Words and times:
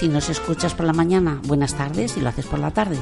Si 0.00 0.08
nos 0.08 0.30
escuchas 0.30 0.72
por 0.72 0.86
la 0.86 0.94
mañana, 0.94 1.42
buenas 1.44 1.74
tardes 1.74 2.12
si 2.12 2.20
lo 2.20 2.30
haces 2.30 2.46
por 2.46 2.58
la 2.58 2.70
tarde. 2.70 2.96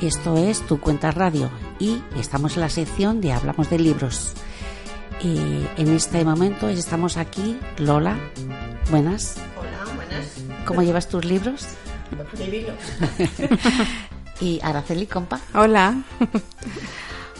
Esto 0.00 0.36
es 0.36 0.60
Tu 0.66 0.80
Cuenta 0.80 1.12
Radio 1.12 1.48
y 1.78 2.02
estamos 2.18 2.56
en 2.56 2.62
la 2.62 2.68
sección 2.68 3.20
de 3.20 3.32
Hablamos 3.32 3.70
de 3.70 3.78
Libros. 3.78 4.32
Y 5.22 5.38
en 5.76 5.94
este 5.94 6.24
momento 6.24 6.68
estamos 6.68 7.16
aquí, 7.16 7.60
Lola. 7.78 8.18
Buenas. 8.90 9.36
Hola, 9.56 9.94
buenas. 9.94 10.64
¿Cómo 10.66 10.82
llevas 10.82 11.08
tus 11.08 11.24
libros? 11.24 11.64
Divino. 12.36 12.72
Y 14.40 14.58
Araceli, 14.64 15.06
compa. 15.06 15.38
Hola. 15.54 16.02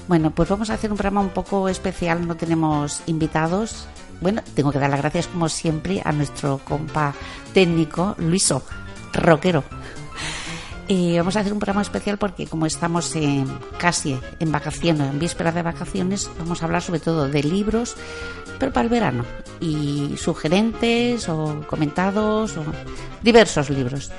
Bueno, 0.08 0.32
pues 0.32 0.48
vamos 0.48 0.68
a 0.68 0.74
hacer 0.74 0.90
un 0.90 0.96
programa 0.96 1.20
un 1.20 1.30
poco 1.30 1.68
especial, 1.68 2.26
no 2.26 2.36
tenemos 2.36 3.02
invitados. 3.06 3.86
Bueno, 4.20 4.42
tengo 4.54 4.72
que 4.72 4.80
dar 4.80 4.90
las 4.90 5.00
gracias 5.00 5.28
como 5.28 5.48
siempre 5.48 6.02
a 6.04 6.10
nuestro 6.10 6.58
compa 6.58 7.14
técnico, 7.54 8.16
Luiso, 8.18 8.64
rockero. 9.12 9.64
Y 10.88 11.16
vamos 11.16 11.36
a 11.36 11.40
hacer 11.40 11.52
un 11.52 11.58
programa 11.58 11.82
especial 11.82 12.18
porque 12.18 12.46
como 12.46 12.66
estamos 12.66 13.14
en, 13.16 13.46
casi 13.78 14.18
en 14.40 14.52
vacaciones, 14.52 15.10
en 15.10 15.18
vísperas 15.18 15.54
de 15.54 15.62
vacaciones, 15.62 16.30
vamos 16.38 16.62
a 16.62 16.66
hablar 16.66 16.82
sobre 16.82 17.00
todo 17.00 17.28
de 17.28 17.42
libros, 17.42 17.96
pero 18.58 18.72
para 18.72 18.84
el 18.84 18.90
verano. 18.90 19.24
Y 19.60 20.16
sugerentes 20.18 21.28
o 21.28 21.64
comentados 21.66 22.56
o 22.56 22.64
diversos 23.22 23.70
libros. 23.70 24.10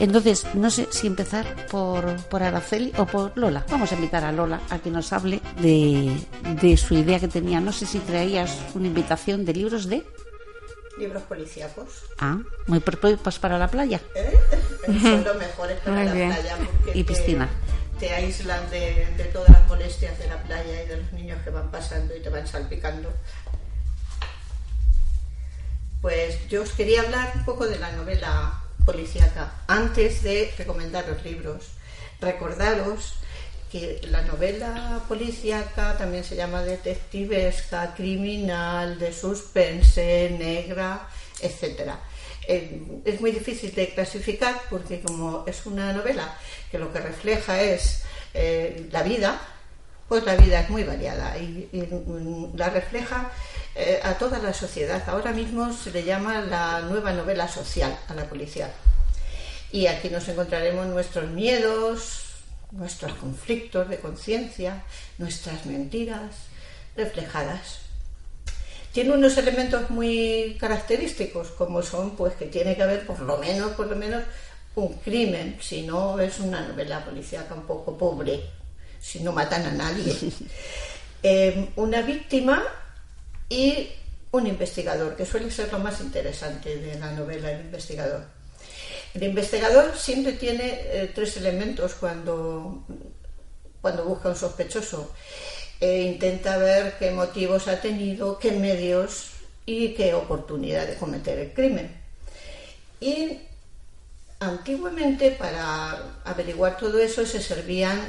Entonces, 0.00 0.44
no 0.54 0.70
sé 0.70 0.88
si 0.90 1.06
empezar 1.06 1.46
por, 1.70 2.16
por 2.24 2.42
Araceli 2.42 2.92
o 2.98 3.06
por 3.06 3.32
Lola. 3.36 3.64
Vamos 3.70 3.92
a 3.92 3.94
invitar 3.94 4.24
a 4.24 4.32
Lola 4.32 4.60
a 4.70 4.78
que 4.80 4.90
nos 4.90 5.12
hable 5.12 5.40
de, 5.60 6.12
de 6.60 6.76
su 6.76 6.94
idea 6.94 7.20
que 7.20 7.28
tenía. 7.28 7.60
No 7.60 7.72
sé 7.72 7.86
si 7.86 8.00
traías 8.00 8.58
una 8.74 8.88
invitación 8.88 9.44
de 9.44 9.54
libros 9.54 9.86
de... 9.88 10.04
Libros 10.98 11.22
policíacos. 11.24 11.88
Ah, 12.18 12.38
muy 12.66 12.80
propios 12.80 13.38
para 13.38 13.58
la 13.58 13.68
playa. 13.68 14.00
¿eh? 14.14 14.38
Son 15.02 15.24
los 15.24 15.36
mejores 15.36 15.78
para 15.80 15.96
Muy 15.96 16.04
la 16.06 16.12
bien. 16.12 16.28
playa 16.32 16.56
porque 16.56 16.98
Y 16.98 17.04
te- 17.04 17.12
piscina. 17.14 17.48
Te, 17.98 18.10
aíslan 18.12 18.68
de, 18.70 19.06
de 19.16 19.24
todas 19.26 19.50
las 19.50 19.66
molestias 19.68 20.18
de 20.18 20.26
la 20.26 20.42
playa 20.42 20.82
y 20.82 20.86
de 20.88 20.96
los 20.98 21.12
niños 21.12 21.38
que 21.42 21.50
van 21.50 21.70
pasando 21.70 22.14
y 22.16 22.20
te 22.20 22.28
van 22.28 22.46
salpicando. 22.46 23.10
Pues 26.00 26.48
yo 26.48 26.62
os 26.62 26.70
quería 26.72 27.00
hablar 27.02 27.32
un 27.36 27.44
poco 27.44 27.66
de 27.66 27.78
la 27.78 27.92
novela 27.92 28.60
policíaca 28.84 29.52
antes 29.66 30.22
de 30.22 30.52
recomendar 30.58 31.06
los 31.08 31.24
libros. 31.24 31.68
Recordaros 32.20 33.14
que 33.74 34.00
la 34.08 34.22
novela 34.22 35.02
policíaca 35.08 35.98
también 35.98 36.22
se 36.22 36.36
llama 36.36 36.62
detectivesca, 36.62 37.92
criminal, 37.92 39.00
de 39.00 39.12
suspense, 39.12 40.30
negra, 40.38 41.08
etcétera. 41.40 41.98
Eh, 42.46 42.80
es 43.04 43.20
muy 43.20 43.32
difícil 43.32 43.74
de 43.74 43.92
clasificar 43.92 44.54
porque 44.70 45.00
como 45.00 45.42
es 45.48 45.66
una 45.66 45.92
novela 45.92 46.38
que 46.70 46.78
lo 46.78 46.92
que 46.92 47.00
refleja 47.00 47.60
es 47.60 48.04
eh, 48.32 48.86
la 48.92 49.02
vida, 49.02 49.40
pues 50.06 50.22
la 50.22 50.36
vida 50.36 50.60
es 50.60 50.70
muy 50.70 50.84
variada 50.84 51.36
y, 51.36 51.68
mm, 51.72 52.56
la 52.56 52.70
refleja 52.70 53.32
eh, 53.74 53.98
a 54.04 54.14
toda 54.14 54.38
la 54.38 54.54
sociedad. 54.54 55.02
Ahora 55.08 55.32
mismo 55.32 55.72
se 55.72 55.90
le 55.90 56.04
llama 56.04 56.42
la 56.42 56.80
nueva 56.82 57.12
novela 57.12 57.48
social 57.48 57.98
a 58.06 58.14
la 58.14 58.26
policía. 58.26 58.70
Y 59.72 59.88
aquí 59.88 60.10
nos 60.10 60.28
encontraremos 60.28 60.86
nuestros 60.86 61.28
miedos, 61.30 62.23
nuestros 62.76 63.12
conflictos 63.14 63.88
de 63.88 63.98
conciencia, 63.98 64.82
nuestras 65.18 65.66
mentiras 65.66 66.34
reflejadas. 66.96 67.80
Tiene 68.92 69.12
unos 69.12 69.36
elementos 69.38 69.90
muy 69.90 70.56
característicos, 70.60 71.48
como 71.48 71.82
son 71.82 72.16
pues 72.16 72.34
que 72.34 72.46
tiene 72.46 72.76
que 72.76 72.82
haber 72.82 73.06
por 73.06 73.20
lo 73.20 73.38
menos, 73.38 73.72
por 73.72 73.88
lo 73.88 73.96
menos, 73.96 74.22
un 74.76 74.94
crimen, 74.98 75.58
si 75.60 75.82
no 75.82 76.18
es 76.20 76.40
una 76.40 76.66
novela 76.66 77.04
policíaca 77.04 77.54
un 77.54 77.62
poco 77.62 77.96
pobre, 77.96 78.40
si 79.00 79.20
no 79.20 79.32
matan 79.32 79.66
a 79.66 79.72
nadie. 79.72 80.14
Eh, 81.26 81.70
una 81.76 82.02
víctima 82.02 82.62
y 83.48 83.88
un 84.30 84.46
investigador, 84.46 85.16
que 85.16 85.24
suele 85.24 85.50
ser 85.50 85.72
lo 85.72 85.78
más 85.78 86.02
interesante 86.02 86.76
de 86.76 86.98
la 86.98 87.12
novela, 87.12 87.50
el 87.50 87.62
investigador. 87.62 88.26
El 89.14 89.22
investigador 89.22 89.96
siempre 89.96 90.32
tiene 90.32 90.80
eh, 90.84 91.12
tres 91.14 91.36
elementos 91.36 91.94
cuando, 91.94 92.84
cuando 93.80 94.04
busca 94.04 94.30
un 94.30 94.36
sospechoso. 94.36 95.12
Eh, 95.80 96.02
intenta 96.02 96.58
ver 96.58 96.98
qué 96.98 97.12
motivos 97.12 97.68
ha 97.68 97.80
tenido, 97.80 98.38
qué 98.40 98.50
medios 98.52 99.30
y 99.66 99.94
qué 99.94 100.14
oportunidad 100.14 100.86
de 100.86 100.96
cometer 100.96 101.38
el 101.38 101.52
crimen. 101.52 101.94
Y 103.00 103.38
antiguamente 104.40 105.30
para 105.30 106.20
averiguar 106.24 106.76
todo 106.76 106.98
eso 106.98 107.24
se 107.24 107.40
servían 107.40 108.00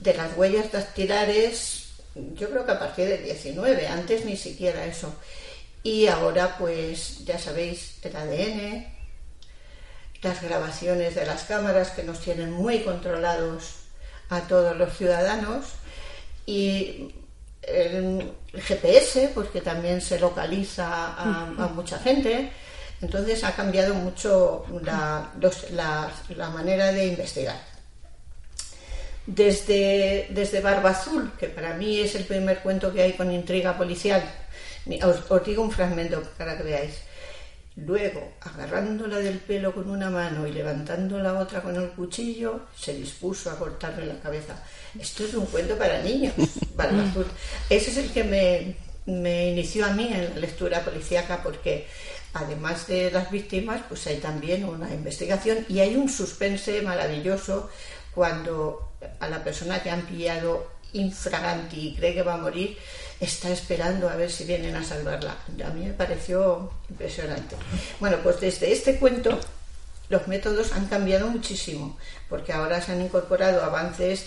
de 0.00 0.14
las 0.14 0.36
huellas 0.36 0.72
dactilares, 0.72 1.84
yo 2.34 2.50
creo 2.50 2.66
que 2.66 2.72
a 2.72 2.78
partir 2.78 3.08
del 3.08 3.24
19, 3.24 3.86
antes 3.86 4.24
ni 4.24 4.36
siquiera 4.36 4.84
eso. 4.84 5.14
Y 5.82 6.06
ahora 6.06 6.56
pues 6.58 7.24
ya 7.24 7.38
sabéis 7.38 7.96
el 8.02 8.16
ADN, 8.16 8.93
las 10.24 10.42
grabaciones 10.42 11.14
de 11.14 11.26
las 11.26 11.44
cámaras 11.44 11.90
que 11.90 12.02
nos 12.02 12.20
tienen 12.20 12.50
muy 12.52 12.80
controlados 12.80 13.74
a 14.30 14.40
todos 14.42 14.76
los 14.76 14.96
ciudadanos 14.96 15.66
y 16.46 17.14
el 17.62 18.32
GPS, 18.54 19.30
porque 19.34 19.60
también 19.60 20.00
se 20.00 20.18
localiza 20.18 20.86
a, 21.14 21.42
a 21.46 21.68
mucha 21.68 21.98
gente. 21.98 22.50
Entonces 23.00 23.44
ha 23.44 23.52
cambiado 23.52 23.94
mucho 23.94 24.64
la, 24.82 25.30
los- 25.40 25.70
la- 25.70 26.10
la 26.36 26.50
manera 26.50 26.90
de 26.92 27.06
investigar. 27.06 27.56
Desde, 29.26 30.26
desde 30.30 30.60
Barba 30.60 30.90
Azul, 30.90 31.32
que 31.38 31.46
para 31.48 31.72
mí 31.74 32.00
es 32.00 32.14
el 32.14 32.24
primer 32.24 32.58
cuento 32.60 32.92
que 32.92 33.02
hay 33.02 33.12
con 33.14 33.32
intriga 33.32 33.76
policial, 33.76 34.22
os 35.28 35.44
digo 35.46 35.62
un 35.62 35.70
fragmento 35.72 36.22
para 36.36 36.56
que 36.58 36.62
veáis. 36.62 36.94
Luego, 37.76 38.34
agarrándola 38.40 39.18
del 39.18 39.38
pelo 39.38 39.74
con 39.74 39.90
una 39.90 40.08
mano 40.08 40.46
y 40.46 40.52
levantando 40.52 41.18
la 41.18 41.34
otra 41.34 41.60
con 41.60 41.74
el 41.74 41.90
cuchillo, 41.90 42.66
se 42.78 42.94
dispuso 42.94 43.50
a 43.50 43.58
cortarle 43.58 44.06
la 44.06 44.20
cabeza. 44.20 44.62
Esto 44.98 45.24
es 45.24 45.34
un 45.34 45.46
cuento 45.46 45.76
para 45.76 46.00
niños, 46.00 46.34
Azul. 46.78 47.26
Ese 47.68 47.90
es 47.90 47.96
el 47.96 48.12
que 48.12 48.22
me, 48.22 48.76
me 49.12 49.50
inició 49.50 49.86
a 49.86 49.90
mí 49.90 50.06
en 50.12 50.34
la 50.34 50.40
lectura 50.40 50.84
policíaca 50.84 51.42
porque 51.42 51.88
además 52.32 52.86
de 52.86 53.10
las 53.10 53.30
víctimas, 53.32 53.82
pues 53.88 54.06
hay 54.06 54.18
también 54.18 54.64
una 54.64 54.92
investigación 54.94 55.66
y 55.68 55.80
hay 55.80 55.96
un 55.96 56.08
suspense 56.08 56.80
maravilloso 56.82 57.70
cuando 58.14 58.83
a 59.20 59.28
la 59.28 59.42
persona 59.42 59.82
que 59.82 59.90
han 59.90 60.02
pillado 60.02 60.70
infraganti 60.92 61.88
y 61.88 61.94
cree 61.96 62.14
que 62.14 62.22
va 62.22 62.34
a 62.34 62.38
morir, 62.38 62.76
está 63.20 63.50
esperando 63.50 64.08
a 64.08 64.16
ver 64.16 64.30
si 64.30 64.44
vienen 64.44 64.76
a 64.76 64.84
salvarla. 64.84 65.36
A 65.64 65.70
mí 65.70 65.86
me 65.86 65.92
pareció 65.92 66.70
impresionante. 66.88 67.56
Bueno, 68.00 68.18
pues 68.22 68.40
desde 68.40 68.72
este 68.72 68.96
cuento 68.96 69.38
los 70.08 70.28
métodos 70.28 70.72
han 70.72 70.86
cambiado 70.86 71.28
muchísimo, 71.28 71.96
porque 72.28 72.52
ahora 72.52 72.80
se 72.80 72.92
han 72.92 73.00
incorporado 73.00 73.64
avances 73.64 74.26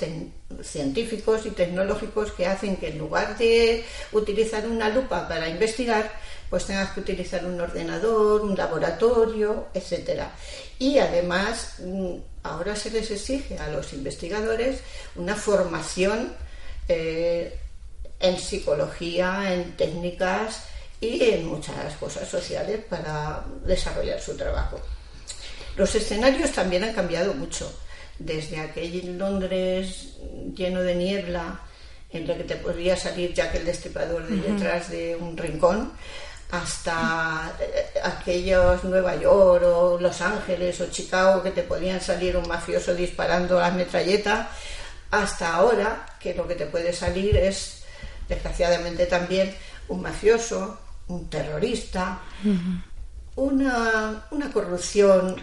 científicos 0.63 1.45
y 1.45 1.51
tecnológicos 1.51 2.31
que 2.31 2.47
hacen 2.47 2.77
que 2.77 2.89
en 2.89 2.97
lugar 2.97 3.37
de 3.37 3.85
utilizar 4.11 4.67
una 4.67 4.89
lupa 4.89 5.27
para 5.27 5.47
investigar, 5.47 6.11
pues 6.49 6.65
tengas 6.65 6.91
que 6.91 7.01
utilizar 7.01 7.45
un 7.45 7.59
ordenador, 7.59 8.41
un 8.41 8.55
laboratorio, 8.55 9.67
etcétera. 9.73 10.31
Y 10.79 10.99
además, 10.99 11.75
mm, 11.79 12.15
ahora 12.43 12.75
se 12.75 12.91
les 12.91 13.11
exige 13.11 13.57
a 13.57 13.69
los 13.69 13.93
investigadores 13.93 14.79
una 15.15 15.35
formación 15.35 16.33
eh, 16.87 17.57
en 18.19 18.37
psicología, 18.37 19.53
en 19.53 19.75
técnicas 19.75 20.63
y 21.01 21.23
en 21.23 21.47
muchas 21.47 21.93
cosas 21.95 22.27
sociales 22.27 22.79
para 22.89 23.43
desarrollar 23.65 24.19
su 24.19 24.35
trabajo. 24.35 24.79
Los 25.75 25.93
escenarios 25.93 26.51
también 26.51 26.83
han 26.83 26.93
cambiado 26.93 27.33
mucho, 27.33 27.71
desde 28.17 28.59
aquel 28.59 29.17
Londres 29.17 30.15
lleno 30.55 30.81
de 30.81 30.95
niebla, 30.95 31.61
en 32.09 32.29
el 32.29 32.37
que 32.37 32.43
te 32.45 32.55
podría 32.55 32.95
salir 32.95 33.33
ya 33.33 33.51
que 33.51 33.59
el 33.59 33.65
destripador 33.65 34.25
de 34.27 34.37
detrás 34.37 34.89
de 34.89 35.15
un 35.15 35.37
rincón, 35.37 35.91
hasta 36.51 37.53
eh, 37.59 37.99
aquellos 38.03 38.83
Nueva 38.83 39.15
York 39.15 39.63
o 39.65 39.97
Los 39.99 40.21
Ángeles 40.21 40.79
o 40.81 40.87
Chicago 40.89 41.43
que 41.43 41.51
te 41.51 41.63
podían 41.63 41.99
salir 41.99 42.37
un 42.37 42.47
mafioso 42.47 42.95
disparando 42.95 43.59
a 43.59 43.63
la 43.63 43.71
metralleta, 43.71 44.49
hasta 45.11 45.55
ahora 45.55 46.05
que 46.19 46.33
lo 46.33 46.47
que 46.47 46.55
te 46.55 46.65
puede 46.65 46.93
salir 46.93 47.35
es, 47.35 47.83
desgraciadamente 48.27 49.05
también, 49.05 49.53
un 49.89 50.01
mafioso, 50.01 50.79
un 51.07 51.29
terrorista, 51.29 52.19
una, 53.35 54.25
una 54.31 54.51
corrupción 54.51 55.41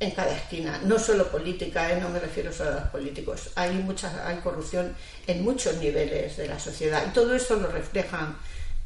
en 0.00 0.10
cada 0.10 0.36
esquina, 0.36 0.80
no 0.84 0.98
solo 0.98 1.28
política, 1.30 1.92
¿eh? 1.92 2.00
no 2.00 2.08
me 2.08 2.18
refiero 2.18 2.52
solo 2.52 2.70
a 2.70 2.74
los 2.74 2.88
políticos, 2.90 3.50
hay, 3.54 3.72
mucha, 3.74 4.26
hay 4.26 4.36
corrupción 4.38 4.94
en 5.26 5.42
muchos 5.42 5.76
niveles 5.76 6.36
de 6.36 6.48
la 6.48 6.58
sociedad 6.58 7.04
y 7.06 7.10
todo 7.10 7.34
eso 7.34 7.56
lo 7.56 7.68
reflejan 7.68 8.36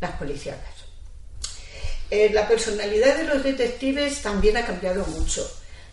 las 0.00 0.12
policíacas. 0.12 0.77
Eh, 2.10 2.30
la 2.32 2.48
personalidad 2.48 3.16
de 3.16 3.24
los 3.24 3.42
detectives 3.42 4.22
también 4.22 4.56
ha 4.56 4.64
cambiado 4.64 5.04
mucho, 5.06 5.46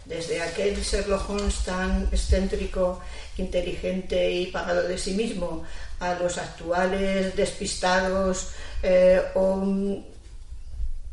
desde 0.06 0.42
aquel 0.42 0.82
Sherlock 0.82 1.30
Holmes 1.30 1.56
tan 1.66 2.08
excéntrico, 2.12 3.02
inteligente 3.38 4.32
y 4.32 4.48
pagado 4.48 4.84
de 4.84 4.98
sí 4.98 5.12
mismo, 5.12 5.64
a 6.00 6.14
los 6.16 6.38
actuales 6.38 7.36
despistados 7.36 8.50
eh, 8.82 9.22
o 9.36 9.64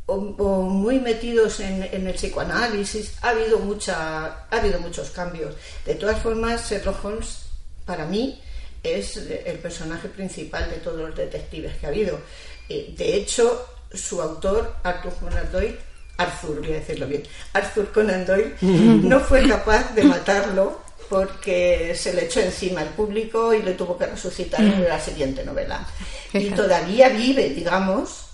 muy 0.07 0.99
metidos 0.99 1.59
en, 1.59 1.83
el 1.83 2.13
psicoanálisis, 2.13 3.13
ha 3.21 3.29
habido, 3.29 3.59
mucha, 3.59 4.25
ha 4.25 4.47
habido 4.51 4.79
muchos 4.79 5.09
cambios. 5.11 5.55
De 5.85 5.95
todas 5.95 6.21
formas, 6.21 6.69
Sherlock 6.69 7.03
Holmes, 7.03 7.43
para 7.85 8.05
mí, 8.05 8.41
es 8.81 9.17
el 9.17 9.59
personaje 9.59 10.09
principal 10.09 10.69
de 10.69 10.77
todos 10.77 10.99
los 10.99 11.15
detectives 11.15 11.77
que 11.77 11.85
ha 11.85 11.89
habido. 11.89 12.19
Eh, 12.67 12.93
de 12.97 13.15
hecho, 13.15 13.65
su 13.93 14.21
autor, 14.21 14.75
Arthur 14.83 15.13
Conan 15.15 15.51
Doyle, 15.51 15.79
Arthur, 16.17 16.59
voy 16.59 16.71
a 16.71 16.75
decirlo 16.75 17.07
bien, 17.07 17.23
Arthur 17.53 17.91
Conan 17.91 18.25
Doyle, 18.25 18.55
no 18.61 19.19
fue 19.19 19.47
capaz 19.47 19.93
de 19.95 20.03
matarlo 20.03 20.81
porque 21.09 21.93
se 21.95 22.13
le 22.13 22.25
echó 22.25 22.39
encima 22.39 22.81
al 22.81 22.89
público 22.89 23.53
y 23.53 23.61
le 23.61 23.73
tuvo 23.73 23.97
que 23.97 24.07
resucitar 24.07 24.61
en 24.61 24.87
la 24.87 24.99
siguiente 24.99 25.43
novela. 25.43 25.85
Y 26.33 26.49
todavía 26.49 27.09
vive, 27.09 27.49
digamos, 27.49 28.29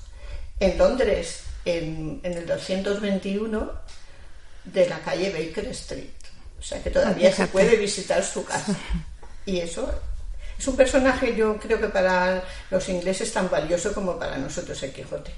en 0.60 0.78
Londres 0.78 1.44
en, 1.66 2.22
el 2.24 2.46
221 2.46 3.72
de 4.66 4.90
la 4.90 5.00
calle 5.00 5.32
Baker 5.32 5.68
Street. 5.68 6.10
O 6.58 6.62
sea 6.62 6.82
que 6.82 6.90
todavía 6.90 7.34
se 7.34 7.48
puede 7.48 7.76
visitar 7.76 8.24
su 8.24 8.44
casa. 8.44 8.76
Y 9.46 9.62
eso 9.62 9.92
es 10.60 10.68
un 10.68 10.76
personaje, 10.76 11.34
yo 11.36 11.58
creo 11.58 11.80
que 11.80 11.88
para 11.88 12.44
los 12.70 12.90
ingleses 12.90 13.32
tan 13.32 13.50
valioso 13.50 13.94
como 13.94 14.20
para 14.20 14.38
nosotros 14.38 14.84
el 14.84 14.92
Quijote. 14.92 15.32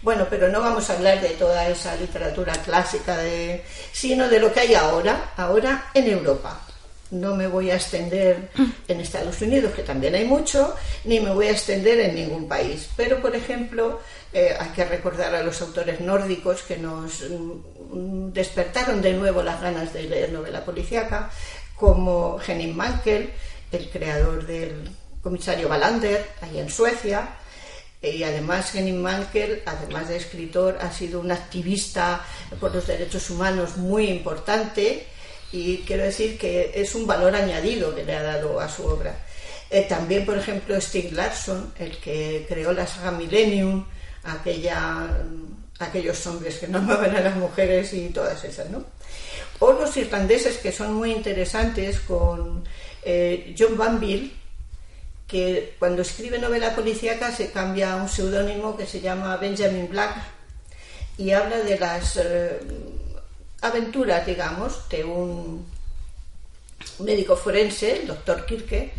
Bueno, 0.00 0.26
pero 0.30 0.48
no 0.48 0.60
vamos 0.60 0.88
a 0.88 0.94
hablar 0.94 1.20
de 1.20 1.28
toda 1.30 1.68
esa 1.68 1.94
literatura 1.96 2.54
clásica, 2.54 3.18
de, 3.18 3.62
sino 3.92 4.28
de 4.28 4.40
lo 4.40 4.50
que 4.50 4.60
hay 4.60 4.74
ahora, 4.74 5.32
ahora 5.36 5.90
en 5.92 6.08
Europa. 6.08 6.60
No 7.10 7.36
me 7.36 7.46
voy 7.46 7.70
a 7.70 7.74
extender 7.74 8.48
en 8.88 9.00
Estados 9.00 9.42
Unidos, 9.42 9.74
que 9.74 9.82
también 9.82 10.14
hay 10.14 10.24
mucho, 10.24 10.74
ni 11.04 11.20
me 11.20 11.30
voy 11.30 11.48
a 11.48 11.52
extender 11.52 12.00
en 12.00 12.14
ningún 12.14 12.48
país. 12.48 12.88
Pero, 12.96 13.20
por 13.20 13.36
ejemplo, 13.36 14.00
eh, 14.32 14.56
hay 14.58 14.70
que 14.70 14.86
recordar 14.86 15.34
a 15.34 15.42
los 15.42 15.60
autores 15.60 16.00
nórdicos 16.00 16.62
que 16.62 16.78
nos 16.78 17.20
mm, 17.28 18.32
despertaron 18.32 19.02
de 19.02 19.12
nuevo 19.12 19.42
las 19.42 19.60
ganas 19.60 19.92
de 19.92 20.04
leer 20.04 20.32
novela 20.32 20.64
policíaca, 20.64 21.30
como 21.76 22.40
Henning 22.44 22.74
Mankell, 22.74 23.30
el 23.72 23.90
creador 23.90 24.46
del 24.46 24.88
comisario 25.22 25.68
Wallander, 25.68 26.26
ahí 26.40 26.58
en 26.58 26.70
Suecia. 26.70 27.36
Y 28.00 28.22
además 28.24 28.74
Henning 28.74 29.00
Mankell, 29.00 29.62
además 29.64 30.08
de 30.08 30.16
escritor, 30.16 30.78
ha 30.80 30.92
sido 30.92 31.20
un 31.20 31.30
activista 31.30 32.24
por 32.60 32.74
los 32.74 32.86
derechos 32.86 33.30
humanos 33.30 33.76
muy 33.76 34.08
importante 34.08 35.06
y 35.52 35.78
quiero 35.78 36.02
decir 36.02 36.38
que 36.38 36.72
es 36.74 36.94
un 36.94 37.06
valor 37.06 37.36
añadido 37.36 37.94
que 37.94 38.04
le 38.04 38.16
ha 38.16 38.22
dado 38.22 38.58
a 38.58 38.68
su 38.68 38.84
obra. 38.86 39.14
Eh, 39.70 39.86
también, 39.88 40.26
por 40.26 40.36
ejemplo, 40.36 40.78
Stig 40.80 41.12
Larsson, 41.12 41.72
el 41.78 41.96
que 41.98 42.44
creó 42.48 42.72
la 42.72 42.86
saga 42.86 43.10
Millennium, 43.12 43.86
aquella, 44.24 45.08
aquellos 45.78 46.26
hombres 46.26 46.58
que 46.58 46.68
no 46.68 46.78
amaban 46.80 47.14
a 47.14 47.20
las 47.20 47.36
mujeres 47.36 47.92
y 47.92 48.08
todas 48.08 48.42
esas, 48.44 48.68
¿no? 48.70 48.84
O 49.60 49.72
los 49.72 49.96
irlandeses 49.96 50.58
que 50.58 50.72
son 50.72 50.94
muy 50.94 51.12
interesantes 51.12 52.00
con 52.00 52.64
eh, 53.02 53.54
John 53.58 53.76
Banville, 53.76 54.32
que 55.26 55.76
cuando 55.78 56.02
escribe 56.02 56.38
novela 56.38 56.74
policíaca 56.74 57.32
se 57.32 57.50
cambia 57.50 57.92
a 57.92 57.96
un 57.96 58.08
seudónimo 58.08 58.76
que 58.76 58.86
se 58.86 59.00
llama 59.00 59.36
Benjamin 59.36 59.88
Black 59.88 60.16
y 61.16 61.30
habla 61.30 61.58
de 61.58 61.78
las 61.78 62.16
eh, 62.16 62.60
aventuras, 63.60 64.26
digamos, 64.26 64.88
de 64.88 65.04
un 65.04 65.66
médico 66.98 67.36
forense, 67.36 68.00
el 68.00 68.06
doctor 68.08 68.44
Kirke, 68.46 68.92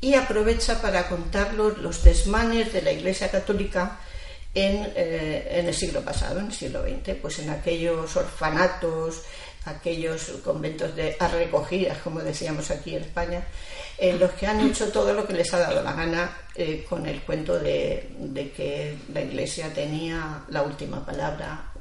y 0.00 0.14
aprovecha 0.14 0.82
para 0.82 1.08
contar 1.08 1.54
los 1.54 2.02
desmanes 2.02 2.72
de 2.72 2.82
la 2.82 2.92
Iglesia 2.92 3.30
Católica 3.30 4.00
eh, 4.54 5.48
en, 5.50 5.66
el 5.66 5.74
siglo 5.74 6.02
pasado, 6.02 6.40
en 6.40 6.46
el 6.46 6.52
siglo 6.52 6.82
XX, 6.82 7.14
pues 7.22 7.38
en 7.38 7.50
aquellos 7.50 8.16
orfanatos, 8.16 9.22
aquellos 9.64 10.22
conventos 10.44 10.94
de 10.96 11.16
recogidas, 11.32 11.98
como 11.98 12.20
decíamos 12.20 12.70
aquí 12.70 12.96
en 12.96 13.02
España, 13.02 13.44
en 13.98 14.18
los 14.18 14.32
que 14.32 14.46
han 14.46 14.60
hecho 14.60 14.90
todo 14.90 15.12
lo 15.12 15.26
que 15.26 15.34
les 15.34 15.52
ha 15.54 15.58
dado 15.58 15.82
la 15.82 15.92
gana 15.92 16.36
eh, 16.54 16.84
con 16.88 17.06
el 17.06 17.22
cuento 17.22 17.58
de, 17.58 18.10
que 18.56 18.96
la 19.12 19.20
Iglesia 19.20 19.72
tenía 19.72 20.44
la 20.48 20.62
última 20.62 21.04
palabra 21.04 21.72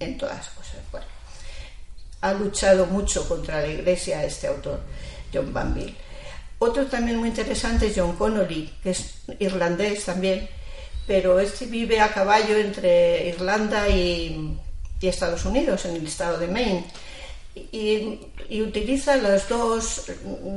en 0.00 0.18
todas 0.18 0.36
las 0.36 0.48
cosas. 0.50 0.76
Bueno, 0.90 1.06
ha 2.20 2.32
luchado 2.32 2.86
mucho 2.86 3.28
contra 3.28 3.60
la 3.60 3.68
Iglesia 3.68 4.24
este 4.24 4.48
autor, 4.48 4.80
John 5.32 5.52
Banville. 5.52 5.94
Otro 6.58 6.86
también 6.86 7.18
muy 7.18 7.28
interesante 7.28 7.86
es 7.86 7.92
John 7.96 8.16
Connolly, 8.16 8.74
que 8.82 8.90
es 8.90 9.22
irlandés 9.38 10.04
también, 10.04 10.48
pero 11.06 11.38
este 11.38 11.66
vive 11.66 12.00
a 12.00 12.12
caballo 12.12 12.56
entre 12.56 13.28
Irlanda 13.28 13.88
y, 13.88 14.58
Estados 15.06 15.44
Unidos, 15.44 15.84
en 15.84 15.96
el 15.96 16.06
estado 16.06 16.38
de 16.38 16.48
Maine. 16.48 16.84
Y, 17.54 18.20
utiliza 18.62 19.16
los 19.16 19.48
dos, 19.48 20.10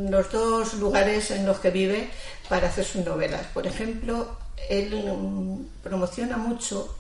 los 0.10 0.32
dos 0.32 0.74
lugares 0.76 1.32
en 1.32 1.46
los 1.46 1.60
que 1.60 1.70
vive 1.70 2.10
para 2.48 2.68
hacer 2.70 2.86
sus 2.86 3.06
novelas. 3.06 3.46
Por 3.54 3.68
ejemplo, 3.68 4.38
él 4.70 4.96
mm, 4.96 5.84
promociona 5.84 6.38
mucho 6.38 6.96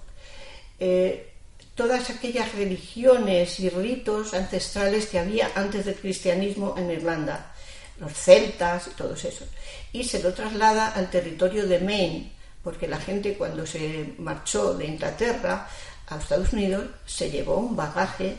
eh, 0.80 1.32
todas 1.76 2.10
aquellas 2.10 2.54
religiones 2.54 3.60
y 3.60 3.70
ritos 3.70 4.34
ancestrales 4.34 5.08
que 5.08 5.20
había 5.20 5.52
antes 5.56 5.86
del 5.86 5.96
cristianismo 5.96 6.76
en 6.78 6.92
Irlanda, 6.92 7.54
los 8.00 8.14
celtas 8.14 8.88
y 8.88 8.92
todos 8.92 9.24
esos, 9.24 9.48
y 9.94 10.04
se 10.04 10.22
lo 10.22 10.34
traslada 10.34 10.90
al 10.90 11.10
territorio 11.10 11.68
de 11.68 11.80
Maine 11.80 12.32
porque 12.64 12.88
la 12.88 13.00
gente 13.00 13.36
cuando 13.36 13.66
se 13.66 14.14
marchó 14.18 14.74
de 14.76 14.86
Inglaterra 14.86 15.68
a 16.12 16.20
Estados 16.20 16.54
Unidos 16.54 16.86
se 17.06 17.30
llevó 17.30 17.58
un 17.58 17.76
bagaje 17.76 18.38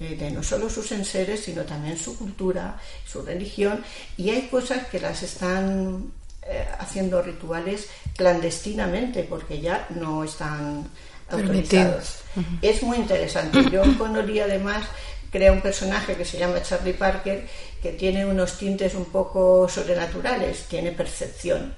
eh, 0.00 0.16
de 0.16 0.30
no 0.30 0.42
solo 0.42 0.70
sus 0.70 0.92
enseres, 0.92 1.44
sino 1.44 1.62
también 1.62 1.98
su 1.98 2.16
cultura, 2.16 2.78
su 3.06 3.22
religión, 3.22 3.84
y 4.16 4.30
hay 4.30 4.48
cosas 4.48 4.86
que 4.86 5.00
las 5.00 5.22
están 5.22 6.12
eh, 6.42 6.66
haciendo 6.78 7.20
rituales 7.20 7.88
clandestinamente, 8.16 9.24
porque 9.24 9.60
ya 9.60 9.86
no 9.90 10.24
están 10.24 10.88
autorizados. 11.28 12.20
Es 12.62 12.82
muy 12.82 12.96
interesante. 12.96 13.58
John 13.70 13.94
Connolly 13.98 14.40
además 14.40 14.84
crea 15.30 15.52
un 15.52 15.60
personaje 15.60 16.16
que 16.16 16.24
se 16.24 16.38
llama 16.38 16.62
Charlie 16.62 16.94
Parker, 16.94 17.46
que 17.82 17.92
tiene 17.92 18.24
unos 18.24 18.56
tintes 18.58 18.94
un 18.94 19.06
poco 19.06 19.68
sobrenaturales, 19.68 20.64
tiene 20.64 20.92
percepción 20.92 21.74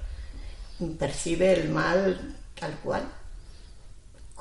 percibe 0.99 1.53
el 1.53 1.69
mal 1.69 2.35
tal 2.59 2.77
cual, 2.83 3.03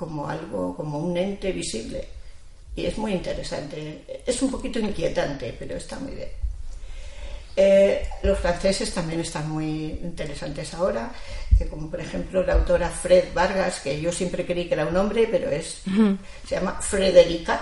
como 0.02 0.28
algo, 0.28 0.74
como 0.74 0.98
un 0.98 1.16
ente 1.16 1.52
visible. 1.52 2.04
Y 2.74 2.86
es 2.86 2.98
muy 2.98 3.12
interesante. 3.12 4.02
Es 4.26 4.42
un 4.42 4.50
poquito 4.50 4.80
inquietante, 4.80 5.54
pero 5.56 5.76
está 5.76 5.96
muy 6.00 6.12
bien. 6.12 6.28
Eh, 7.54 8.08
los 8.24 8.36
franceses 8.40 8.92
también 8.92 9.20
están 9.20 9.48
muy 9.48 10.00
interesantes 10.02 10.74
ahora, 10.74 11.12
como 11.70 11.88
por 11.88 12.00
ejemplo 12.00 12.42
la 12.42 12.54
autora 12.54 12.88
Fred 12.88 13.26
Vargas, 13.32 13.80
que 13.80 14.00
yo 14.00 14.10
siempre 14.10 14.44
creí 14.44 14.66
que 14.66 14.74
era 14.74 14.86
un 14.86 14.96
hombre, 14.96 15.28
pero 15.30 15.50
es 15.50 15.82
se 16.48 16.54
llama 16.56 16.80
Frederica 16.80 17.60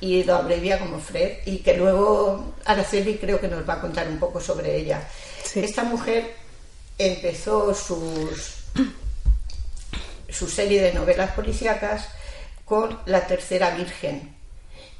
y 0.00 0.24
lo 0.24 0.34
abrevia 0.34 0.78
como 0.78 0.98
Fred, 0.98 1.38
y 1.46 1.58
que 1.58 1.76
luego 1.76 2.54
Araceli 2.64 3.16
creo 3.16 3.40
que 3.40 3.46
nos 3.46 3.66
va 3.66 3.74
a 3.74 3.80
contar 3.80 4.08
un 4.08 4.18
poco 4.18 4.40
sobre 4.40 4.76
ella. 4.76 5.08
Esta 5.54 5.84
mujer 5.84 6.34
empezó 6.98 7.72
sus, 7.72 8.64
su 10.32 10.48
serie 10.48 10.82
de 10.82 10.92
novelas 10.92 11.32
policíacas 11.32 12.08
con 12.64 12.98
La 13.06 13.26
Tercera 13.26 13.70
Virgen, 13.70 14.34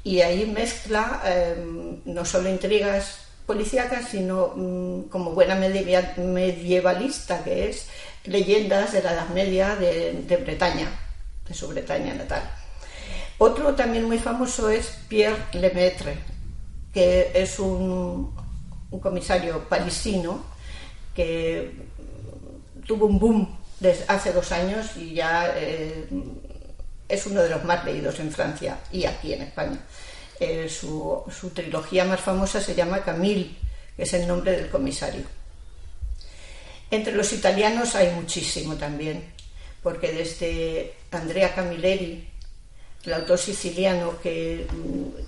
y 0.03 0.21
ahí 0.21 0.45
mezcla 0.45 1.21
em, 1.25 2.01
no 2.05 2.25
solo 2.25 2.49
intrigas 2.49 3.19
policíacas, 3.45 4.09
sino 4.09 4.53
mm, 4.55 5.03
como 5.03 5.31
buena 5.31 5.55
medievalista 5.55 7.43
que 7.43 7.69
es, 7.69 7.87
leyendas 8.25 8.91
de 8.93 9.03
la 9.03 9.13
Edad 9.13 9.29
Media 9.29 9.75
de, 9.75 10.37
Bretaña, 10.43 10.87
de 11.47 11.53
su 11.53 11.67
Bretaña 11.67 12.13
natal. 12.13 12.43
Otro 13.37 13.75
también 13.75 14.05
muy 14.05 14.19
famoso 14.19 14.69
es 14.69 14.87
Pierre 15.07 15.37
Lemaitre, 15.53 16.17
que 16.93 17.31
es 17.33 17.59
un, 17.59 18.33
comisario 19.01 19.67
parisino 19.67 20.43
que 21.15 21.71
tuvo 22.85 23.07
un 23.07 23.17
boom 23.17 23.57
desde 23.83 24.05
hace 24.07 24.31
dos 24.31 24.53
años 24.53 24.95
y 24.95 25.13
ya 25.13 25.53
eh, 25.57 26.07
es 27.09 27.25
uno 27.25 27.41
de 27.41 27.49
los 27.49 27.65
más 27.65 27.83
leídos 27.83 28.17
en 28.21 28.31
Francia 28.31 28.79
y 28.93 29.05
aquí 29.05 29.33
en 29.33 29.41
España. 29.41 29.77
Eh, 30.39 30.69
su, 30.69 31.21
su, 31.29 31.49
trilogía 31.49 32.05
más 32.05 32.21
famosa 32.21 32.61
se 32.61 32.75
llama 32.75 33.03
Camille, 33.03 33.57
que 33.97 34.03
es 34.03 34.13
el 34.13 34.25
nombre 34.25 34.53
del 34.53 34.69
comisario. 34.69 35.23
Entre 36.89 37.13
los 37.13 37.33
italianos 37.33 37.95
hay 37.95 38.11
muchísimo 38.11 38.75
también, 38.75 39.33
porque 39.81 40.13
desde 40.13 40.93
Andrea 41.11 41.53
Camilleri, 41.53 42.29
el 43.03 43.13
autor 43.13 43.37
siciliano 43.37 44.17
que, 44.21 44.65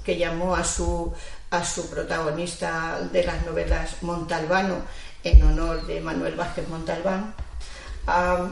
que 0.05 0.17
llamó 0.17 0.55
a 0.55 0.63
su, 0.63 1.13
a 1.49 1.65
su 1.65 1.89
protagonista 1.89 3.01
de 3.11 3.25
las 3.25 3.45
novelas 3.45 4.01
Montalbano 4.01 4.81
en 5.25 5.43
honor 5.43 5.85
de 5.85 5.99
Manuel 5.99 6.35
Vázquez 6.35 6.69
Montalbán, 6.69 7.35
a 8.07 8.49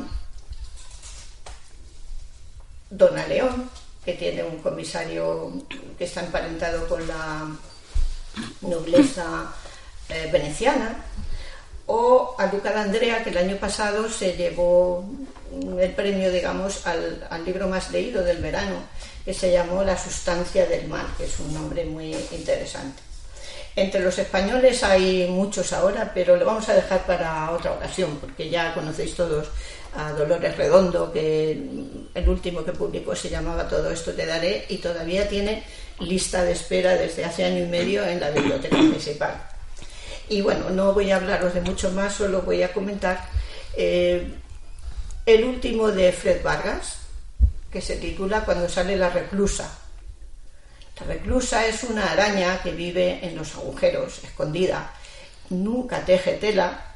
Dona 2.89 3.27
León, 3.27 3.69
que 4.05 4.13
tiene 4.13 4.43
un 4.43 4.57
comisario 4.59 5.51
que 5.97 6.05
está 6.05 6.21
emparentado 6.21 6.87
con 6.87 7.07
la 7.07 7.47
nobleza 8.61 9.53
eh, 10.09 10.29
veneciana, 10.31 11.05
o 11.85 12.35
a 12.37 12.45
Luca 12.47 12.71
D'Andrea, 12.71 13.23
que 13.23 13.29
el 13.29 13.37
año 13.37 13.57
pasado 13.57 14.09
se 14.09 14.33
llevó 14.33 15.05
el 15.79 15.91
premio, 15.91 16.31
digamos, 16.31 16.87
al, 16.87 17.27
al, 17.29 17.45
libro 17.45 17.67
más 17.67 17.91
leído 17.91 18.23
del 18.23 18.37
verano, 18.37 18.75
que 19.25 19.33
se 19.33 19.51
llamó 19.51 19.83
La 19.83 19.97
sustancia 19.97 20.65
del 20.65 20.87
mal, 20.87 21.05
que 21.17 21.25
es 21.25 21.39
un 21.39 21.53
nombre 21.53 21.85
muy 21.85 22.15
interesante. 22.31 23.12
Entre 23.75 24.01
los 24.01 24.17
españoles 24.19 24.83
hay 24.83 25.27
muchos 25.27 25.73
ahora, 25.73 26.11
pero 26.13 26.35
lo 26.35 26.45
vamos 26.45 26.69
a 26.69 26.75
dejar 26.75 27.05
para 27.05 27.49
otra 27.51 27.71
ocasión, 27.71 28.17
porque 28.21 28.49
ya 28.49 28.73
conocéis 28.73 29.15
todos 29.15 29.47
a 29.95 30.11
Dolores 30.11 30.55
Redondo, 30.57 31.11
que 31.11 31.51
el 32.13 32.29
último 32.29 32.63
que 32.63 32.71
publicó 32.71 33.15
se 33.15 33.29
llamaba 33.29 33.67
Todo 33.67 33.89
esto 33.89 34.13
te 34.13 34.25
daré 34.25 34.65
y 34.69 34.77
todavía 34.77 35.27
tiene 35.27 35.63
lista 35.99 36.43
de 36.43 36.51
espera 36.51 36.95
desde 36.95 37.25
hace 37.25 37.45
año 37.45 37.63
y 37.63 37.67
medio 37.67 38.05
en 38.05 38.19
la 38.19 38.29
biblioteca 38.29 38.77
municipal. 38.77 39.41
Y 40.29 40.41
bueno, 40.41 40.69
no 40.69 40.93
voy 40.93 41.11
a 41.11 41.17
hablaros 41.17 41.53
de 41.53 41.61
mucho 41.61 41.91
más, 41.91 42.13
solo 42.13 42.41
voy 42.43 42.63
a 42.63 42.73
comentar 42.73 43.27
eh, 43.75 44.33
el 45.25 45.43
último 45.43 45.91
de 45.91 46.11
Fred 46.11 46.43
Vargas, 46.43 46.97
que 47.71 47.81
se 47.81 47.97
titula 47.97 48.45
Cuando 48.45 48.69
sale 48.69 48.95
la 48.95 49.09
reclusa. 49.09 49.79
La 50.99 51.07
reclusa 51.07 51.65
es 51.65 51.83
una 51.83 52.11
araña 52.11 52.61
que 52.61 52.71
vive 52.71 53.19
en 53.23 53.35
los 53.35 53.55
agujeros, 53.55 54.23
escondida. 54.23 54.93
Nunca 55.49 56.05
teje 56.05 56.33
tela, 56.33 56.93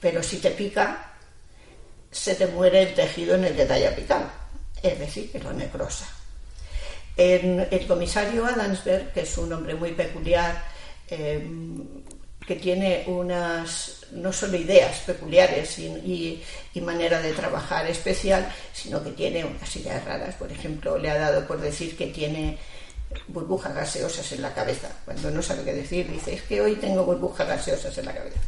pero 0.00 0.22
si 0.22 0.38
te 0.38 0.50
pica, 0.50 1.12
se 2.10 2.34
te 2.34 2.46
muere 2.46 2.82
el 2.82 2.94
tejido 2.94 3.34
en 3.34 3.44
el 3.44 3.56
que 3.56 3.64
te 3.64 3.72
haya 3.74 3.94
picado, 3.94 4.30
es 4.82 4.98
decir, 4.98 5.30
que 5.30 5.38
lo 5.38 5.52
necrosa. 5.52 6.06
el 7.16 7.86
comisario 7.86 8.44
Adamsberg, 8.44 9.12
que 9.12 9.20
es 9.20 9.38
un 9.38 9.52
hombre 9.52 9.74
muy 9.74 9.92
peculiar, 9.92 10.62
eh, 11.08 11.46
que 12.46 12.54
tiene 12.54 13.04
unas, 13.08 14.06
no 14.12 14.32
solo 14.32 14.56
ideas 14.56 15.00
peculiares 15.00 15.78
y, 15.78 16.42
manera 16.80 17.20
de 17.20 17.32
trabajar 17.32 17.86
especial, 17.88 18.52
sino 18.72 19.02
que 19.02 19.10
tiene 19.10 19.44
unas 19.44 19.74
ideas 19.74 20.04
raras. 20.04 20.36
Por 20.36 20.52
ejemplo, 20.52 20.96
le 20.96 21.10
ha 21.10 21.18
dado 21.18 21.46
por 21.46 21.60
decir 21.60 21.96
que 21.96 22.06
tiene 22.06 22.58
burbujas 23.28 23.74
gaseosas 23.74 24.30
en 24.32 24.42
la 24.42 24.52
cabeza. 24.54 24.88
Cuando 25.04 25.30
no 25.30 25.42
sabe 25.42 25.64
qué 25.64 25.72
decir, 25.72 26.10
dice, 26.10 26.34
es 26.34 26.42
que 26.42 26.60
hoy 26.60 26.76
tengo 26.76 27.04
burbujas 27.04 27.46
gaseosas 27.46 27.96
en 27.98 28.06
la 28.06 28.14
cabeza 28.14 28.40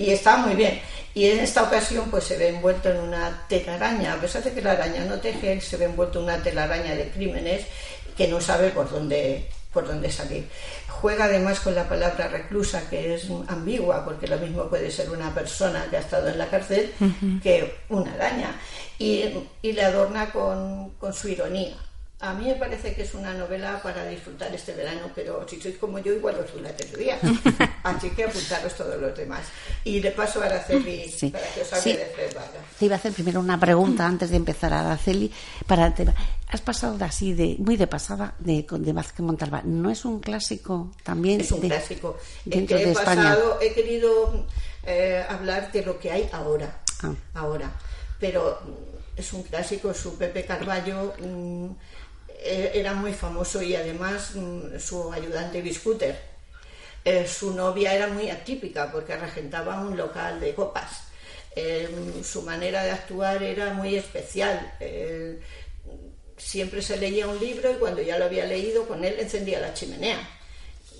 y 0.00 0.10
está 0.10 0.38
muy 0.38 0.54
bien. 0.54 0.80
Y 1.14 1.26
en 1.26 1.40
esta 1.40 1.62
ocasión 1.62 2.10
pues 2.10 2.24
se 2.24 2.38
ve 2.38 2.48
envuelto 2.48 2.90
en 2.90 2.98
una 2.98 3.44
telaraña, 3.48 4.14
a 4.14 4.20
pesar 4.20 4.42
de 4.42 4.52
que 4.52 4.62
la 4.62 4.72
araña 4.72 5.04
no 5.04 5.20
teje, 5.20 5.60
se 5.60 5.76
ve 5.76 5.84
envuelto 5.84 6.18
en 6.18 6.24
una 6.24 6.42
telaraña 6.42 6.94
de 6.94 7.10
crímenes 7.10 7.66
que 8.16 8.26
no 8.26 8.40
sabe 8.40 8.70
por 8.70 8.90
dónde 8.90 9.48
por 9.72 9.86
dónde 9.86 10.10
salir. 10.10 10.48
Juega 10.88 11.26
además 11.26 11.60
con 11.60 11.74
la 11.74 11.88
palabra 11.88 12.28
reclusa, 12.28 12.88
que 12.90 13.14
es 13.14 13.28
ambigua, 13.46 14.04
porque 14.04 14.26
lo 14.26 14.36
mismo 14.38 14.68
puede 14.68 14.90
ser 14.90 15.10
una 15.10 15.32
persona 15.32 15.86
que 15.88 15.96
ha 15.96 16.00
estado 16.00 16.28
en 16.28 16.38
la 16.38 16.48
cárcel 16.48 16.92
que 17.42 17.76
una 17.88 18.12
araña, 18.14 18.60
y, 18.98 19.26
y 19.62 19.72
le 19.72 19.82
adorna 19.82 20.32
con, 20.32 20.90
con 20.98 21.12
su 21.14 21.28
ironía. 21.28 21.76
A 22.22 22.34
mí 22.34 22.44
me 22.44 22.54
parece 22.54 22.94
que 22.94 23.02
es 23.02 23.14
una 23.14 23.32
novela 23.32 23.80
para 23.82 24.06
disfrutar 24.06 24.54
este 24.54 24.74
verano, 24.74 25.10
pero 25.14 25.48
si 25.48 25.58
sois 25.58 25.78
como 25.78 25.98
yo, 26.00 26.12
igual 26.12 26.36
os 26.36 26.54
la 26.60 26.70
tendría. 26.76 27.18
Así 27.82 28.10
que 28.10 28.24
apuntaros 28.24 28.74
todos 28.74 29.00
los 29.00 29.16
demás. 29.16 29.40
Y 29.84 30.00
de 30.00 30.10
paso 30.10 30.42
a 30.42 30.44
Araceli, 30.44 31.10
para 31.32 31.46
que 31.54 31.62
os 31.62 31.72
hable 31.72 31.96
de 31.96 32.04
Fred 32.04 32.34
Vargas. 32.34 32.62
Te 32.78 32.84
iba 32.84 32.96
a 32.96 32.98
hacer 32.98 33.12
primero 33.12 33.40
una 33.40 33.58
pregunta 33.58 34.06
antes 34.06 34.28
de 34.28 34.36
empezar, 34.36 34.70
a 34.74 34.80
Araceli. 34.80 35.32
Para, 35.66 35.94
has 36.48 36.60
pasado 36.60 37.02
así, 37.02 37.32
de 37.32 37.56
muy 37.58 37.78
de 37.78 37.86
pasada, 37.86 38.34
de, 38.38 38.66
de 38.68 38.92
Vázquez 38.92 39.20
Montalbán. 39.20 39.80
¿No 39.80 39.88
es 39.88 40.04
un 40.04 40.20
clásico 40.20 40.90
también? 41.02 41.40
Es 41.40 41.52
un 41.52 41.60
clásico. 41.60 42.18
Dentro 42.44 42.76
he 42.76 42.84
de 42.84 42.92
España. 42.92 43.34
he 43.62 43.72
querido 43.72 44.44
eh, 44.84 45.24
hablar 45.26 45.72
de 45.72 45.86
lo 45.86 45.98
que 45.98 46.12
hay 46.12 46.28
ahora. 46.32 46.82
Ah. 47.02 47.14
Ahora. 47.32 47.72
Pero 48.18 48.60
es 49.16 49.32
un 49.32 49.42
clásico, 49.42 49.94
su 49.94 50.18
Pepe 50.18 50.44
Carballo. 50.44 51.14
Mm, 51.18 51.70
era 52.42 52.94
muy 52.94 53.12
famoso 53.12 53.62
y 53.62 53.74
además 53.74 54.32
mm, 54.34 54.78
su 54.78 55.12
ayudante 55.12 55.62
Biscuter. 55.62 56.18
Eh, 57.04 57.26
su 57.26 57.54
novia 57.54 57.94
era 57.94 58.08
muy 58.08 58.28
atípica 58.28 58.92
porque 58.92 59.16
regentaba 59.16 59.80
un 59.80 59.96
local 59.96 60.40
de 60.40 60.54
copas. 60.54 61.04
Eh, 61.56 61.88
su 62.22 62.42
manera 62.42 62.84
de 62.84 62.90
actuar 62.90 63.42
era 63.42 63.72
muy 63.72 63.96
especial. 63.96 64.72
siempre 66.36 66.80
se 66.80 66.96
leía 66.96 67.26
un 67.26 67.38
libro 67.38 67.70
y 67.70 67.74
cuando 67.74 68.00
ya 68.00 68.18
lo 68.18 68.24
había 68.24 68.46
leído 68.46 68.86
con 68.88 69.04
él 69.04 69.16
encendía 69.18 69.60
la 69.60 69.74
chimenea. 69.74 70.18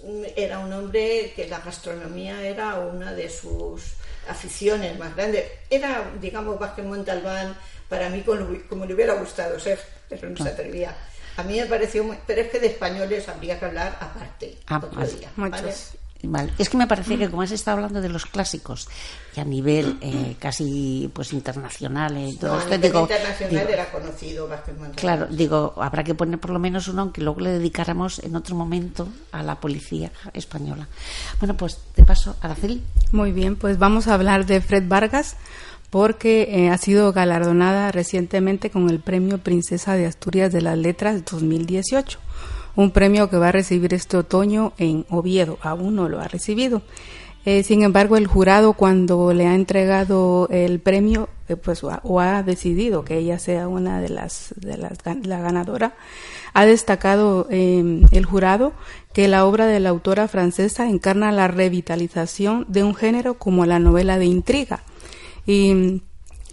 Mm, 0.05 0.25
era 0.37 0.59
un 0.59 0.73
hombre 0.73 1.33
que 1.37 1.47
la 1.49 1.61
gastronomía 1.61 2.47
era 2.47 2.79
una 2.79 3.13
de 3.13 3.29
sus 3.29 3.83
aficiones 4.29 4.99
más 4.99 5.15
grandes. 5.15 5.45
Era, 5.69 6.11
digamos, 6.21 6.59
Vázquez 6.59 6.85
Montalbán 6.85 7.57
para 7.89 8.09
mí 8.09 8.23
como, 8.23 8.87
le 8.87 8.95
hubiera 8.95 9.15
gustado 9.15 9.59
ser, 9.59 9.79
pero 10.09 10.31
no 10.31 10.37
se 10.37 10.49
atrevía. 10.49 10.97
A 11.37 11.43
mí 11.43 11.59
me 11.59 11.67
pareció 11.67 12.05
muy... 12.05 12.19
Pero 12.27 12.43
es 12.43 12.49
que 12.49 12.61
de 12.61 12.69
españoles 12.69 13.29
habría 13.29 13.59
que 13.59 13.65
hablar 13.65 13.97
aparte. 14.01 14.59
Ah, 14.67 14.81
Vale. 16.23 16.53
Es 16.59 16.69
que 16.69 16.77
me 16.77 16.87
parece 16.87 17.17
que 17.17 17.31
como 17.31 17.43
has 17.43 17.51
estado 17.51 17.79
hablando 17.79 18.03
de 18.03 18.11
los 18.11 18.27
clásicos 18.27 18.89
y 19.35 19.41
a 19.41 19.45
nivel 19.45 19.97
eh, 20.03 20.37
casi 20.39 21.11
pues 21.15 21.33
internacional 21.33 22.15
eh, 22.17 22.37
todo 22.39 22.59
esto, 22.59 22.77
digo, 22.77 23.01
internacional 23.01 23.69
era 23.71 23.91
conocido 23.91 24.49
Claro, 24.97 25.27
digo, 25.31 25.75
habrá 25.79 26.05
que 26.05 26.15
poner 26.15 26.39
por 26.39 26.51
lo 26.51 26.59
menos 26.59 26.89
uno 26.89 27.03
aunque 27.03 27.23
luego 27.23 27.41
le 27.41 27.53
dedicáramos 27.53 28.19
en 28.19 28.37
otro 28.37 28.55
momento 28.55 29.09
a 29.33 29.43
la 29.43 29.59
policía 29.59 30.13
española. 30.35 30.89
Bueno, 31.39 31.57
pues 31.57 31.79
de 31.97 32.05
paso, 32.05 32.37
Araceli. 32.43 32.83
Muy 33.13 33.33
bien, 33.33 33.57
pues 33.57 33.79
vamos 33.79 34.07
a 34.07 34.15
hablar 34.15 34.45
de 34.45 34.61
Fred 34.61 34.85
Vargas, 34.89 35.37
porque 35.91 36.49
eh, 36.51 36.71
ha 36.71 36.79
sido 36.79 37.13
galardonada 37.13 37.93
recientemente 37.93 38.71
con 38.71 38.89
el 38.89 39.01
Premio 39.01 39.39
Princesa 39.39 39.95
de 39.95 40.07
Asturias 40.07 40.53
de 40.53 40.63
las 40.63 40.79
Letras 40.79 41.25
2018, 41.25 42.19
un 42.77 42.93
premio 42.93 43.29
que 43.29 43.37
va 43.37 43.49
a 43.49 43.53
recibir 43.53 43.93
este 43.93 44.17
otoño 44.17 44.73
en 44.79 45.05
Oviedo, 45.11 45.59
aún 45.61 45.97
no 45.97 46.09
lo 46.09 46.21
ha 46.21 46.29
recibido. 46.29 46.83
Eh, 47.47 47.63
sin 47.63 47.83
embargo, 47.83 48.19
el 48.19 48.27
jurado 48.27 48.75
cuando 48.75 49.33
le 49.33 49.47
ha 49.47 49.55
entregado 49.55 50.47
el 50.51 50.79
premio, 50.79 51.31
eh, 51.49 51.57
pues 51.57 51.83
o 51.83 52.21
ha 52.21 52.43
decidido 52.43 53.03
que 53.03 53.17
ella 53.17 53.39
sea 53.39 53.67
una 53.67 54.01
de 54.01 54.11
las 54.11 54.55
de 54.59 54.77
las 54.77 54.99
la 55.25 55.41
ganadora, 55.41 55.95
ha 56.53 56.67
destacado 56.67 57.47
em, 57.51 58.03
el 58.13 58.27
jurado 58.27 58.75
que 59.15 59.27
la 59.27 59.47
obra 59.47 59.67
de 59.67 59.81
la 59.81 59.89
autora 59.89 60.29
francesa 60.29 60.87
encarna 60.89 61.33
la 61.33 61.49
revitalización 61.49 62.67
de 62.69 62.85
un 62.85 62.95
género 62.95 63.35
como 63.35 63.65
la 63.65 63.79
novela 63.79 64.19
de 64.19 64.27
intriga. 64.27 64.83
Y 65.51 66.01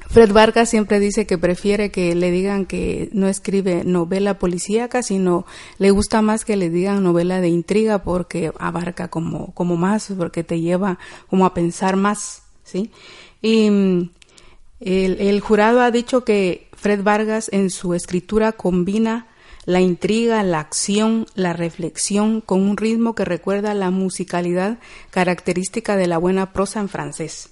Fred 0.09 0.31
Vargas 0.31 0.71
siempre 0.71 0.99
dice 0.99 1.27
que 1.27 1.37
prefiere 1.37 1.91
que 1.91 2.15
le 2.15 2.31
digan 2.31 2.65
que 2.65 3.09
no 3.11 3.27
escribe 3.27 3.83
novela 3.83 4.39
policíaca, 4.39 5.03
sino 5.03 5.45
le 5.77 5.91
gusta 5.91 6.23
más 6.23 6.45
que 6.45 6.55
le 6.55 6.71
digan 6.71 7.03
novela 7.03 7.39
de 7.39 7.49
intriga 7.49 7.99
porque 7.99 8.51
abarca 8.57 9.09
como, 9.09 9.53
como 9.53 9.77
más, 9.77 10.11
porque 10.17 10.43
te 10.43 10.61
lleva 10.61 10.97
como 11.29 11.45
a 11.45 11.53
pensar 11.53 11.95
más, 11.95 12.41
¿sí? 12.63 12.89
Y 13.39 13.67
el, 13.67 14.09
el 14.79 15.41
jurado 15.41 15.81
ha 15.81 15.91
dicho 15.91 16.23
que 16.23 16.67
Fred 16.73 17.03
Vargas 17.03 17.49
en 17.53 17.69
su 17.69 17.93
escritura 17.93 18.53
combina 18.53 19.27
la 19.65 19.79
intriga, 19.79 20.41
la 20.41 20.59
acción, 20.59 21.27
la 21.35 21.53
reflexión 21.53 22.41
con 22.41 22.63
un 22.63 22.77
ritmo 22.77 23.13
que 23.13 23.25
recuerda 23.25 23.75
la 23.75 23.91
musicalidad 23.91 24.79
característica 25.11 25.97
de 25.97 26.07
la 26.07 26.17
buena 26.17 26.51
prosa 26.51 26.79
en 26.79 26.89
francés 26.89 27.51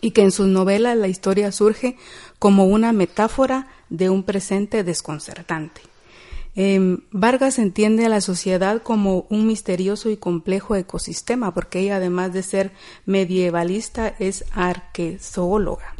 y 0.00 0.10
que 0.10 0.22
en 0.22 0.32
sus 0.32 0.46
novelas 0.46 0.96
la 0.96 1.08
historia 1.08 1.52
surge 1.52 1.96
como 2.38 2.66
una 2.66 2.92
metáfora 2.92 3.68
de 3.88 4.10
un 4.10 4.22
presente 4.22 4.84
desconcertante. 4.84 5.80
Em, 6.56 6.98
Vargas 7.10 7.58
entiende 7.58 8.06
a 8.06 8.08
la 8.08 8.20
sociedad 8.20 8.82
como 8.82 9.26
un 9.28 9.46
misterioso 9.46 10.08
y 10.10 10.16
complejo 10.16 10.76
ecosistema, 10.76 11.52
porque 11.52 11.80
ella, 11.80 11.96
además 11.96 12.32
de 12.32 12.42
ser 12.42 12.72
medievalista, 13.06 14.14
es 14.20 14.44
arquezoóloga. 14.52 15.96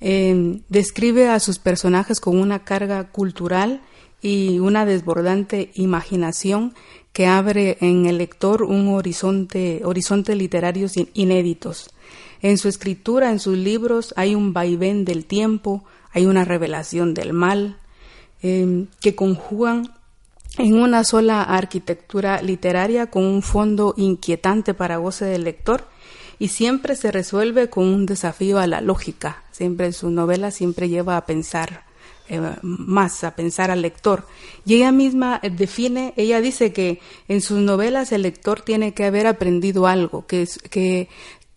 Em, 0.00 0.62
describe 0.68 1.28
a 1.28 1.38
sus 1.38 1.58
personajes 1.58 2.20
con 2.20 2.38
una 2.38 2.64
carga 2.64 3.10
cultural 3.10 3.82
y 4.20 4.58
una 4.58 4.84
desbordante 4.84 5.70
imaginación 5.74 6.74
que 7.12 7.26
abre 7.26 7.78
en 7.80 8.06
el 8.06 8.18
lector 8.18 8.64
un 8.64 8.88
horizonte, 8.88 9.82
horizontes 9.84 10.36
literarios 10.36 10.94
inéditos. 11.14 11.90
En 12.44 12.58
su 12.58 12.68
escritura, 12.68 13.30
en 13.30 13.40
sus 13.40 13.56
libros, 13.56 14.12
hay 14.18 14.34
un 14.34 14.52
vaivén 14.52 15.06
del 15.06 15.24
tiempo, 15.24 15.82
hay 16.12 16.26
una 16.26 16.44
revelación 16.44 17.14
del 17.14 17.32
mal, 17.32 17.78
em, 18.42 18.88
que 19.00 19.14
conjugan 19.14 19.94
en 20.58 20.74
una 20.74 21.04
sola 21.04 21.42
arquitectura 21.42 22.42
literaria 22.42 23.06
con 23.06 23.24
un 23.24 23.40
fondo 23.40 23.94
inquietante 23.96 24.74
para 24.74 24.98
goce 24.98 25.24
del 25.24 25.44
lector 25.44 25.88
y 26.38 26.48
siempre 26.48 26.96
se 26.96 27.10
resuelve 27.10 27.70
con 27.70 27.84
un 27.84 28.04
desafío 28.04 28.58
a 28.58 28.66
la 28.66 28.82
lógica. 28.82 29.42
Siempre 29.50 29.86
en 29.86 29.94
su 29.94 30.10
novela 30.10 30.50
siempre 30.50 30.90
lleva 30.90 31.16
a 31.16 31.24
pensar 31.24 31.84
eh, 32.28 32.40
más, 32.60 33.24
a 33.24 33.34
pensar 33.34 33.70
al 33.70 33.80
lector. 33.80 34.26
Y 34.66 34.74
ella 34.74 34.92
misma 34.92 35.40
define, 35.40 36.12
ella 36.18 36.42
dice 36.42 36.74
que 36.74 37.00
en 37.26 37.40
sus 37.40 37.58
novelas 37.58 38.12
el 38.12 38.20
lector 38.20 38.60
tiene 38.60 38.92
que 38.92 39.04
haber 39.04 39.26
aprendido 39.26 39.86
algo, 39.86 40.26
que, 40.26 40.46
que 40.68 41.08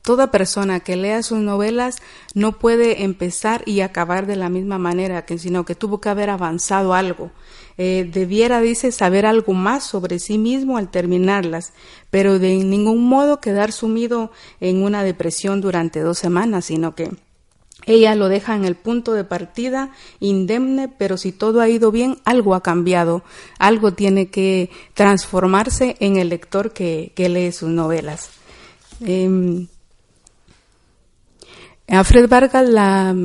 Toda 0.07 0.31
persona 0.31 0.79
que 0.79 0.95
lea 0.95 1.21
sus 1.21 1.39
novelas 1.39 1.97
no 2.33 2.59
puede 2.59 3.03
empezar 3.03 3.61
y 3.65 3.81
acabar 3.81 4.25
de 4.25 4.37
la 4.37 4.47
misma 4.47 4.77
manera, 4.77 5.25
que, 5.25 5.37
sino 5.37 5.65
que 5.65 5.75
tuvo 5.75 5.99
que 5.99 6.07
haber 6.07 6.29
avanzado 6.29 6.93
algo. 6.93 7.29
Eh, 7.77 8.09
debiera, 8.09 8.61
dice, 8.61 8.93
saber 8.93 9.25
algo 9.25 9.51
más 9.51 9.83
sobre 9.83 10.19
sí 10.19 10.37
mismo 10.37 10.77
al 10.77 10.89
terminarlas, 10.91 11.73
pero 12.09 12.39
de 12.39 12.55
ningún 12.55 13.03
modo 13.03 13.41
quedar 13.41 13.73
sumido 13.73 14.31
en 14.61 14.81
una 14.81 15.03
depresión 15.03 15.59
durante 15.59 15.99
dos 15.99 16.17
semanas, 16.17 16.63
sino 16.63 16.95
que 16.95 17.11
ella 17.85 18.15
lo 18.15 18.29
deja 18.29 18.55
en 18.55 18.63
el 18.63 18.75
punto 18.75 19.11
de 19.11 19.25
partida 19.25 19.91
indemne, 20.21 20.87
pero 20.87 21.17
si 21.17 21.33
todo 21.33 21.59
ha 21.59 21.67
ido 21.67 21.91
bien, 21.91 22.17
algo 22.23 22.55
ha 22.55 22.63
cambiado, 22.63 23.23
algo 23.59 23.91
tiene 23.91 24.29
que 24.29 24.69
transformarse 24.93 25.97
en 25.99 26.15
el 26.15 26.29
lector 26.29 26.71
que, 26.71 27.11
lee 27.17 27.51
sus 27.51 27.67
novelas. 27.67 28.29
Em, 29.01 29.67
Alfred 31.87 32.27
Vargas 32.27 32.67
la, 32.67 33.15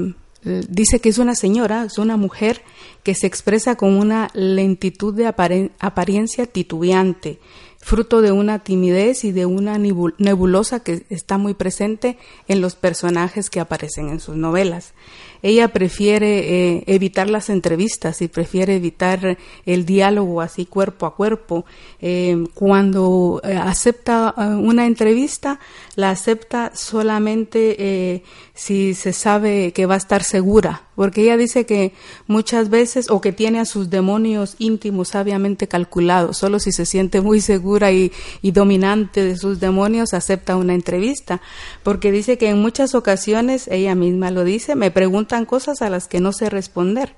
eh, 0.45 0.63
dice 0.69 1.01
que 1.01 1.09
es 1.09 1.19
una 1.19 1.35
señora, 1.35 1.85
es 1.85 1.99
una 1.99 2.17
mujer 2.17 2.63
que 3.03 3.15
se 3.15 3.27
expresa 3.27 3.77
con 3.77 3.95
una 3.95 4.29
lentitud 4.35 5.15
de 5.15 5.27
apariencia 5.27 6.47
titubeante, 6.47 7.39
fruto 7.79 8.23
de 8.23 8.33
una 8.33 8.61
timidez 8.61 9.25
y 9.25 9.33
de 9.33 9.47
una 9.47 9.79
nebulosa 9.79 10.81
que 10.81 11.05
está 11.11 11.39
muy 11.39 11.55
presente 11.55 12.19
en 12.47 12.61
los 12.61 12.77
personajes 12.77 13.51
que 13.51 13.61
aparecen 13.61 14.09
en 14.09 14.21
sus 14.21 14.37
novelas. 14.37 14.95
Ella 15.43 15.69
prefiere 15.69 16.77
eh, 16.77 16.85
evitar 16.87 17.29
las 17.29 17.51
entrevistas 17.51 18.23
y 18.23 18.29
prefiere 18.29 18.77
evitar 18.77 19.37
el 19.67 19.85
diálogo 19.85 20.41
así 20.41 20.67
cuerpo 20.67 21.07
a 21.07 21.17
cuerpo. 21.17 21.65
Eh, 22.01 22.45
cuando 22.55 23.41
eh, 23.43 23.57
acepta 23.57 24.35
una 24.37 24.87
entrevista, 24.87 25.59
la 25.97 26.11
acepta 26.11 26.71
solamente 26.75 28.23
si 28.55 28.95
se 28.95 29.13
sabe 29.13 29.73
que 29.73 29.87
va 29.87 29.95
a 29.95 29.99
estar 29.99 30.23
segura, 30.23 30.83
porque 30.95 31.23
ella 31.23 31.37
dice 31.37 31.67
que 31.67 31.93
muchas 32.27 32.69
veces 32.69 33.11
o 33.11 33.21
que 33.21 33.33
tiene 33.33 33.59
a 33.59 33.65
sus 33.65 33.91
demonios 33.91 34.57
íntimos 34.59 35.09
sabiamente 35.09 35.69
calculados, 35.69 36.37
solo 36.37 36.59
si 36.59 36.71
se 36.71 36.87
siente 36.87 37.21
muy 37.21 37.41
segura 37.41 37.93
y, 37.93 38.13
y 38.43 38.53
dominante 38.53 39.25
de 39.25 39.37
sus 39.37 39.59
demonios 39.59 40.15
acepta 40.15 40.57
una 40.57 40.75
entrevista, 40.75 41.41
porque 41.83 42.13
dice 42.13 42.39
que 42.39 42.49
en 42.51 42.61
muchas 42.61 42.95
ocasiones, 42.95 43.69
ella 43.69 43.95
misma 43.95 44.31
lo 44.31 44.45
dice, 44.45 44.77
me 44.77 44.91
pregunta 44.91 45.32
cosas 45.47 45.83
a 45.83 45.91
las 45.91 46.09
que 46.09 46.21
no 46.21 46.33
sé 46.33 46.51
responder 46.51 47.15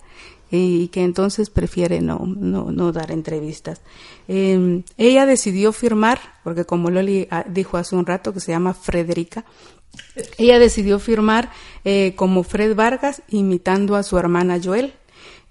y 0.51 0.89
que 0.89 1.03
entonces 1.03 1.51
prefiere 1.51 2.01
no, 2.01 2.19
no, 2.27 2.93
dar 2.93 3.11
entrevistas. 3.11 3.81
Em, 4.29 4.85
ella 4.97 5.27
decidió 5.27 5.73
firmar, 5.73 6.21
porque 6.45 6.65
como 6.65 6.91
Loli 6.91 7.27
ah, 7.31 7.45
dijo 7.49 7.77
hace 7.77 7.97
un 7.97 8.07
rato, 8.07 8.33
que 8.33 8.41
se 8.41 8.53
llama 8.53 8.75
Frederica, 8.75 9.45
ella 10.39 10.59
decidió 10.59 10.99
firmar 10.99 11.51
eh, 11.85 12.15
como 12.17 12.43
Fred 12.43 12.75
Vargas, 12.75 13.23
imitando 13.29 13.97
a 13.97 14.03
su 14.03 14.19
hermana 14.19 14.61
Joel, 14.63 14.95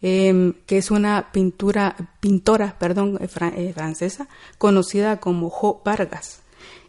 em, 0.01 0.53
que 0.65 0.77
es 0.77 0.91
una 0.91 1.31
pintura, 1.31 1.95
pintora 2.19 2.77
perdón, 2.79 3.17
eh, 3.21 3.29
eh, 3.55 3.73
francesa, 3.73 4.27
conocida 4.57 5.19
como 5.19 5.49
Jo 5.49 5.81
Vargas. 5.83 6.42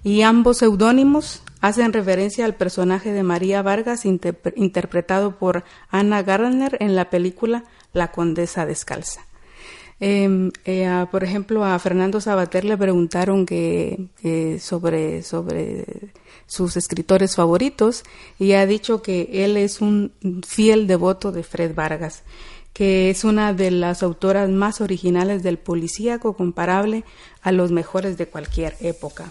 Y 0.05 0.21
ambos 0.21 0.59
seudónimos 0.59 1.43
hacen 1.63 1.95
referencia 1.95 2.45
al 2.45 2.55
personaje 2.55 3.11
de 3.11 3.23
María 3.23 3.63
Vargas 3.63 4.05
interpretado 4.05 5.39
por 5.39 5.65
Ana 5.89 6.23
Gardner 6.23 6.77
en 6.79 6.95
la 6.95 7.09
película 7.09 7.65
La 7.95 8.13
Condesa 8.13 8.67
Descalza. 8.67 9.23
Em, 10.01 10.51
eh, 10.67 11.07
por 11.11 11.25
ejemplo, 11.25 11.65
a 11.65 11.79
Fernando 11.79 12.21
Sabater 12.21 12.67
le 12.67 12.77
preguntaron 12.77 13.47
que, 13.47 14.09
sobre, 14.61 15.23
sobre 15.23 15.87
sus 16.45 16.77
escritores 16.77 17.35
favoritos 17.35 18.03
y 18.39 18.53
ha 18.53 18.67
dicho 18.67 19.01
que 19.01 19.31
él 19.33 19.57
es 19.57 19.81
un 19.81 20.13
fiel 20.47 20.87
devoto 20.87 21.33
de 21.33 21.45
Fred 21.45 21.75
Vargas, 21.75 22.25
que 22.75 23.09
es 23.09 23.25
una 23.25 23.55
de 23.55 23.71
las 23.71 24.03
autoras 24.03 24.51
más 24.51 24.83
originales 24.83 25.43
del 25.43 25.57
policíaco 25.57 26.35
comparable 26.35 27.05
a 27.41 27.53
los 27.53 27.73
mejores 27.73 28.19
de 28.19 28.27
cualquier 28.27 28.77
época 28.81 29.31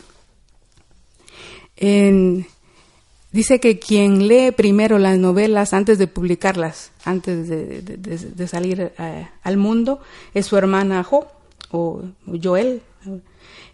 dice 1.77 3.59
que 3.59 3.79
quien 3.79 4.27
lee 4.27 4.51
primero 4.51 4.99
las 4.99 5.17
novelas 5.17 5.73
antes 5.73 5.97
de 5.97 6.07
publicarlas, 6.07 6.91
antes 7.03 7.47
de, 7.47 8.47
salir 8.47 8.91
eh, 8.97 9.27
al 9.43 9.57
mundo, 9.57 9.99
es 10.33 10.45
su 10.45 10.57
hermana 10.57 11.03
Jo 11.03 11.27
o 11.71 12.03
Joel. 12.41 12.81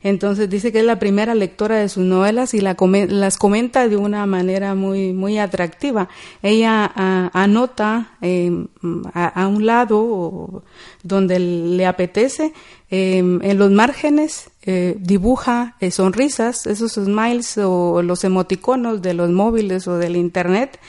Entonces 0.02 0.50
dice 0.50 0.72
que 0.72 0.80
es 0.80 0.86
la 0.86 0.98
primera 0.98 1.36
lectora 1.36 1.76
de 1.78 1.90
sus 1.90 2.06
novelas 2.06 2.54
y 2.54 2.62
las 2.62 3.38
comenta 3.38 3.90
de 3.90 3.98
una 3.98 4.26
manera 4.26 4.74
muy, 4.74 5.12
muy 5.12 5.38
atractiva. 5.38 6.08
Ella 6.42 6.90
anota 7.34 8.14
em, 8.22 8.68
a, 9.14 9.48
un 9.48 9.66
lado 9.66 10.64
donde 11.04 11.40
le 11.40 11.86
apetece, 11.86 12.54
em, 12.90 13.42
en 13.42 13.58
los 13.58 13.72
márgenes 13.72 14.50
eh, 14.72 14.96
dibuja 15.00 15.76
eh, 15.80 15.90
sonrisas, 15.90 16.68
esos 16.68 16.92
smiles 16.92 17.58
o 17.58 18.04
los 18.04 18.24
emoticonos 18.24 19.02
de 19.02 19.16
los 19.16 19.32
móviles 19.32 19.88
o 19.88 19.98
del 19.98 20.16
internet 20.16 20.80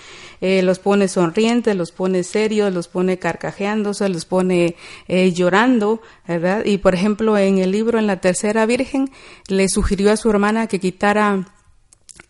eh, 0.42 0.60
los 0.60 0.78
pone 0.78 1.08
sonrientes, 1.08 1.74
los 1.74 1.90
pone 1.90 2.22
serios, 2.22 2.74
los 2.74 2.88
pone 2.88 3.18
carcajeándose, 3.18 4.06
los 4.10 4.26
pone 4.26 4.76
eh, 5.08 5.32
llorando, 5.32 6.02
¿verdad? 6.28 6.62
Y 6.66 6.76
por 6.76 6.94
ejemplo, 6.94 7.38
en 7.38 7.56
el 7.56 7.70
libro 7.70 7.98
En 7.98 8.06
la 8.06 8.20
Tercera 8.20 8.66
Virgen, 8.66 9.10
le 9.48 9.66
sugirió 9.70 10.12
a 10.12 10.18
su 10.18 10.28
hermana 10.28 10.66
que 10.66 10.78
quitara 10.78 11.48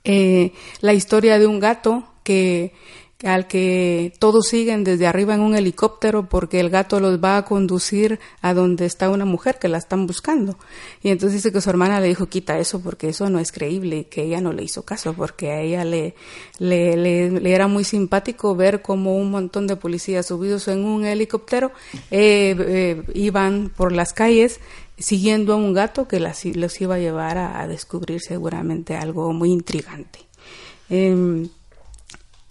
la 0.05 0.93
historia 0.93 1.39
de 1.41 1.49
un 1.49 1.59
gato 1.59 2.05
que 2.23 2.75
al 3.25 3.47
que 3.47 4.13
todos 4.19 4.49
siguen 4.49 4.83
desde 4.83 5.07
arriba 5.07 5.35
en 5.35 5.41
un 5.41 5.55
helicóptero 5.55 6.29
porque 6.29 6.61
el 6.61 6.71
gato 6.71 7.01
los 7.01 7.23
va 7.23 7.37
a 7.37 7.45
conducir 7.45 8.19
a 8.41 8.55
donde 8.55 8.87
está 8.87 9.11
una 9.11 9.25
mujer 9.25 9.59
que 9.59 9.69
la 9.69 9.79
están 9.79 10.07
buscando. 10.07 10.59
Y 11.03 11.11
entonces 11.11 11.43
dice 11.43 11.53
que 11.53 11.61
su 11.61 11.69
hermana 11.69 12.01
le 12.01 12.09
dijo, 12.09 12.27
quita 12.27 12.59
eso 12.59 12.81
porque 12.81 13.11
eso 13.11 13.29
no 13.29 13.39
es 13.39 13.53
creíble 13.53 14.05
que 14.05 14.23
ella 14.23 14.41
no 14.41 14.53
le 14.53 14.63
hizo 14.63 14.85
caso 14.85 15.13
porque 15.13 15.51
a 15.51 15.61
ella 15.61 15.85
le, 15.85 16.15
le, 16.59 16.97
le, 16.97 17.53
era 17.55 17.69
muy 17.69 17.85
simpático 17.85 18.57
ver 18.57 18.81
como 18.81 19.17
un 19.17 19.31
montón 19.31 19.67
de 19.67 19.77
policías 19.77 20.27
subidos 20.27 20.69
en 20.69 20.85
un 20.85 21.05
helicóptero 21.05 21.73
eh, 22.11 22.57
eh, 22.59 23.03
iban 23.15 23.71
por 23.77 23.93
las 23.93 24.13
calles 24.13 24.61
siguiendo 24.99 25.53
a 25.55 25.57
un 25.57 25.73
gato 25.73 26.09
que 26.09 26.21
las, 26.21 26.45
los 26.45 26.81
iba 26.81 26.95
a 26.95 26.99
llevar 26.99 27.39
a, 27.39 27.67
descubrir 27.67 28.21
seguramente 28.21 28.97
algo 28.97 29.33
muy 29.33 29.51
intrigante. 29.51 30.21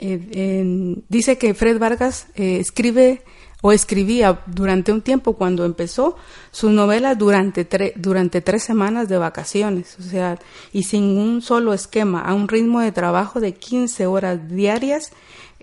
Em, 0.02 0.96
dice 1.10 1.38
que 1.38 1.54
Fred 1.54 1.78
Vargas 1.78 2.28
eh, 2.36 2.58
escribe 2.60 3.22
o 3.62 3.74
escribía 3.74 4.40
durante 4.46 4.94
un 4.94 5.02
tiempo 5.02 5.34
cuando 5.34 5.66
empezó 5.66 6.16
su 6.52 6.70
novela 6.70 7.16
durante, 7.16 7.68
durante 7.98 8.40
tres 8.40 8.64
semanas 8.64 9.10
de 9.10 9.18
vacaciones, 9.18 9.98
o 10.00 10.04
sea, 10.04 10.40
y 10.72 10.84
sin 10.84 11.18
un 11.18 11.42
solo 11.42 11.74
esquema, 11.74 12.22
a 12.22 12.34
un 12.34 12.48
ritmo 12.48 12.80
de 12.80 12.94
trabajo 12.94 13.42
de 13.42 13.54
15 13.54 14.08
horas 14.08 14.48
diarias 14.48 15.12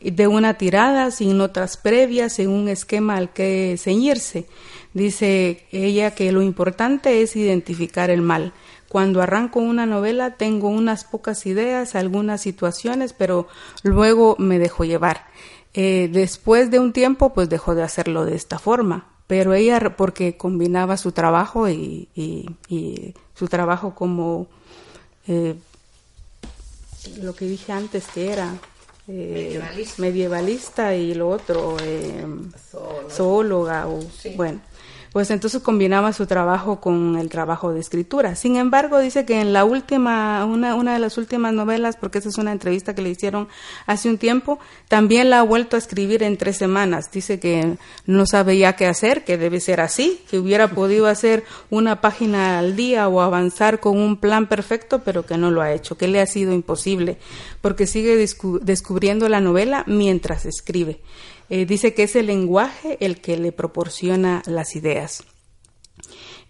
de 0.02 0.26
una 0.26 0.54
tirada, 0.58 1.10
sin 1.10 1.38
notas 1.38 1.78
previas, 1.78 2.34
sin 2.34 2.50
un 2.50 2.68
esquema 2.68 3.16
al 3.16 3.32
que 3.32 3.76
ceñirse. 3.78 4.46
Dice 4.92 5.64
ella 5.72 6.10
que 6.10 6.32
lo 6.32 6.42
importante 6.42 7.22
es 7.22 7.34
identificar 7.34 8.10
el 8.10 8.20
mal 8.20 8.52
cuando 8.88 9.22
arranco 9.22 9.60
una 9.60 9.86
novela 9.86 10.36
tengo 10.36 10.68
unas 10.68 11.04
pocas 11.04 11.46
ideas, 11.46 11.94
algunas 11.94 12.40
situaciones, 12.40 13.12
pero 13.12 13.48
luego 13.82 14.36
me 14.38 14.58
dejo 14.58 14.84
llevar. 14.84 15.26
Eh, 15.74 16.08
después 16.12 16.70
de 16.70 16.78
un 16.78 16.92
tiempo, 16.92 17.34
pues 17.34 17.48
dejó 17.48 17.74
de 17.74 17.82
hacerlo 17.82 18.24
de 18.24 18.36
esta 18.36 18.58
forma, 18.58 19.08
pero 19.26 19.54
ella 19.54 19.96
porque 19.96 20.36
combinaba 20.36 20.96
su 20.96 21.12
trabajo 21.12 21.68
y, 21.68 22.08
su 23.34 23.48
trabajo 23.48 23.94
como 23.94 24.46
eh, 25.28 25.54
lo 27.20 27.34
que 27.34 27.44
dije 27.44 27.72
antes 27.72 28.06
que 28.06 28.32
era 28.32 28.54
eh, 29.08 29.62
medievalista. 29.98 30.94
y 30.94 31.12
lo 31.12 31.28
otro 31.28 31.76
zoóloga 33.10 33.88
o 33.88 34.00
bueno 34.36 34.60
pues 35.16 35.30
entonces 35.30 35.62
combinaba 35.62 36.12
su 36.12 36.26
trabajo 36.26 36.78
con 36.78 37.16
el 37.16 37.30
trabajo 37.30 37.72
de 37.72 37.80
escritura. 37.80 38.36
Sin 38.36 38.56
embargo, 38.56 38.98
dice 38.98 39.24
que 39.24 39.40
en 39.40 39.54
la 39.54 39.64
última, 39.64 40.44
una, 40.44 40.74
una 40.74 40.92
de 40.92 40.98
las 40.98 41.16
últimas 41.16 41.54
novelas, 41.54 41.96
porque 41.96 42.18
esa 42.18 42.28
es 42.28 42.36
una 42.36 42.52
entrevista 42.52 42.94
que 42.94 43.00
le 43.00 43.08
hicieron 43.08 43.48
hace 43.86 44.10
un 44.10 44.18
tiempo, 44.18 44.58
también 44.88 45.30
la 45.30 45.38
ha 45.38 45.42
vuelto 45.42 45.76
a 45.76 45.78
escribir 45.78 46.22
en 46.22 46.36
tres 46.36 46.58
semanas. 46.58 47.10
Dice 47.10 47.40
que 47.40 47.78
no 48.04 48.26
sabe 48.26 48.58
ya 48.58 48.76
qué 48.76 48.84
hacer, 48.84 49.24
que 49.24 49.38
debe 49.38 49.60
ser 49.60 49.80
así, 49.80 50.20
que 50.28 50.38
hubiera 50.38 50.68
podido 50.68 51.06
hacer 51.06 51.44
una 51.70 52.02
página 52.02 52.58
al 52.58 52.76
día 52.76 53.08
o 53.08 53.22
avanzar 53.22 53.80
con 53.80 53.96
un 53.96 54.18
plan 54.18 54.48
perfecto, 54.48 55.00
pero 55.02 55.24
que 55.24 55.38
no 55.38 55.50
lo 55.50 55.62
ha 55.62 55.72
hecho, 55.72 55.96
que 55.96 56.08
le 56.08 56.20
ha 56.20 56.26
sido 56.26 56.52
imposible, 56.52 57.16
porque 57.62 57.86
sigue 57.86 58.18
descubriendo 58.60 59.30
la 59.30 59.40
novela 59.40 59.82
mientras 59.86 60.44
escribe. 60.44 61.00
Eh, 61.48 61.64
dice 61.66 61.94
que 61.94 62.04
es 62.04 62.16
el 62.16 62.26
lenguaje 62.26 62.96
el 63.00 63.20
que 63.20 63.36
le 63.36 63.52
proporciona 63.52 64.42
las 64.46 64.74
ideas. 64.76 65.24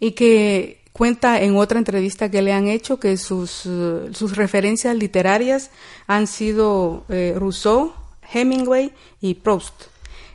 Y 0.00 0.12
que 0.12 0.80
cuenta 0.92 1.42
en 1.42 1.56
otra 1.56 1.78
entrevista 1.78 2.30
que 2.30 2.42
le 2.42 2.52
han 2.52 2.68
hecho 2.68 2.98
que 2.98 3.16
sus, 3.16 3.66
eh, 3.66 4.08
sus 4.12 4.36
referencias 4.36 4.96
literarias 4.96 5.70
han 6.06 6.26
sido 6.26 7.04
eh, 7.08 7.34
Rousseau, 7.36 7.92
Hemingway 8.32 8.92
y 9.20 9.34
Proust. 9.34 9.74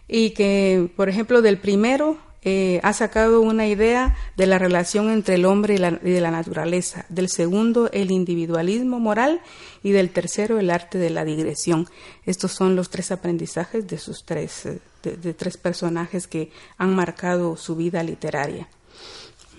Y 0.07 0.31
que, 0.31 0.89
por 0.95 1.09
ejemplo, 1.09 1.41
del 1.41 1.57
primero 1.57 2.17
eh, 2.43 2.79
ha 2.81 2.91
sacado 2.93 3.39
una 3.41 3.67
idea 3.67 4.15
de 4.35 4.47
la 4.47 4.57
relación 4.57 5.11
entre 5.11 5.35
el 5.35 5.45
hombre 5.45 5.75
y, 5.75 5.77
la, 5.77 5.91
de 5.91 6.19
la 6.21 6.31
naturaleza, 6.31 7.05
del 7.07 7.29
segundo 7.29 7.91
el 7.91 8.09
individualismo 8.09 8.99
moral 8.99 9.41
y 9.83 9.91
del 9.91 10.09
tercero 10.09 10.57
el 10.57 10.71
arte 10.71 10.97
de 10.97 11.11
la 11.11 11.23
digresión. 11.23 11.87
Estos 12.25 12.51
son 12.53 12.75
los 12.75 12.89
tres 12.89 13.11
aprendizajes 13.11 13.87
de 13.87 13.99
sus 13.99 14.25
tres, 14.25 14.65
eh, 14.65 14.79
de, 15.03 15.33
tres 15.35 15.57
personajes 15.57 16.25
que 16.25 16.51
han 16.79 16.95
marcado 16.95 17.57
su 17.57 17.75
vida 17.75 18.01
literaria. 18.01 18.67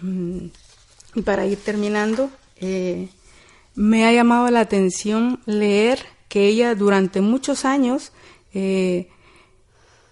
Mm, 0.01 0.47
y 1.15 1.23
para 1.23 1.47
ir 1.47 1.59
terminando, 1.59 2.31
eh, 2.57 3.09
me 3.77 4.07
ha 4.07 4.13
llamado 4.13 4.51
la 4.51 4.59
atención 4.59 5.41
leer 5.47 6.01
que 6.29 6.49
ella 6.49 6.75
durante 6.75 7.21
muchos 7.21 7.65
años 7.65 8.11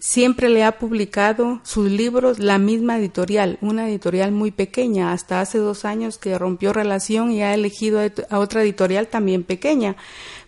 siempre 0.01 0.49
le 0.49 0.65
ha 0.65 0.79
publicado 0.79 1.61
sus 1.63 1.91
libros 1.91 2.39
la 2.39 2.59
misma 2.59 2.99
editorial, 2.99 3.59
una 3.61 3.89
editorial 3.89 4.33
muy 4.33 4.51
pequeña, 4.51 5.13
hasta 5.13 5.41
hace 5.41 5.59
dos 5.59 5.85
años 5.85 6.19
que 6.19 6.39
rompió 6.39 6.73
relación 6.73 7.31
y 7.31 7.43
ha 7.43 7.55
elegido 7.55 8.01
a 8.01 8.39
otra 8.39 8.63
editorial 8.63 9.09
también 9.09 9.45
pequeña. 9.45 9.97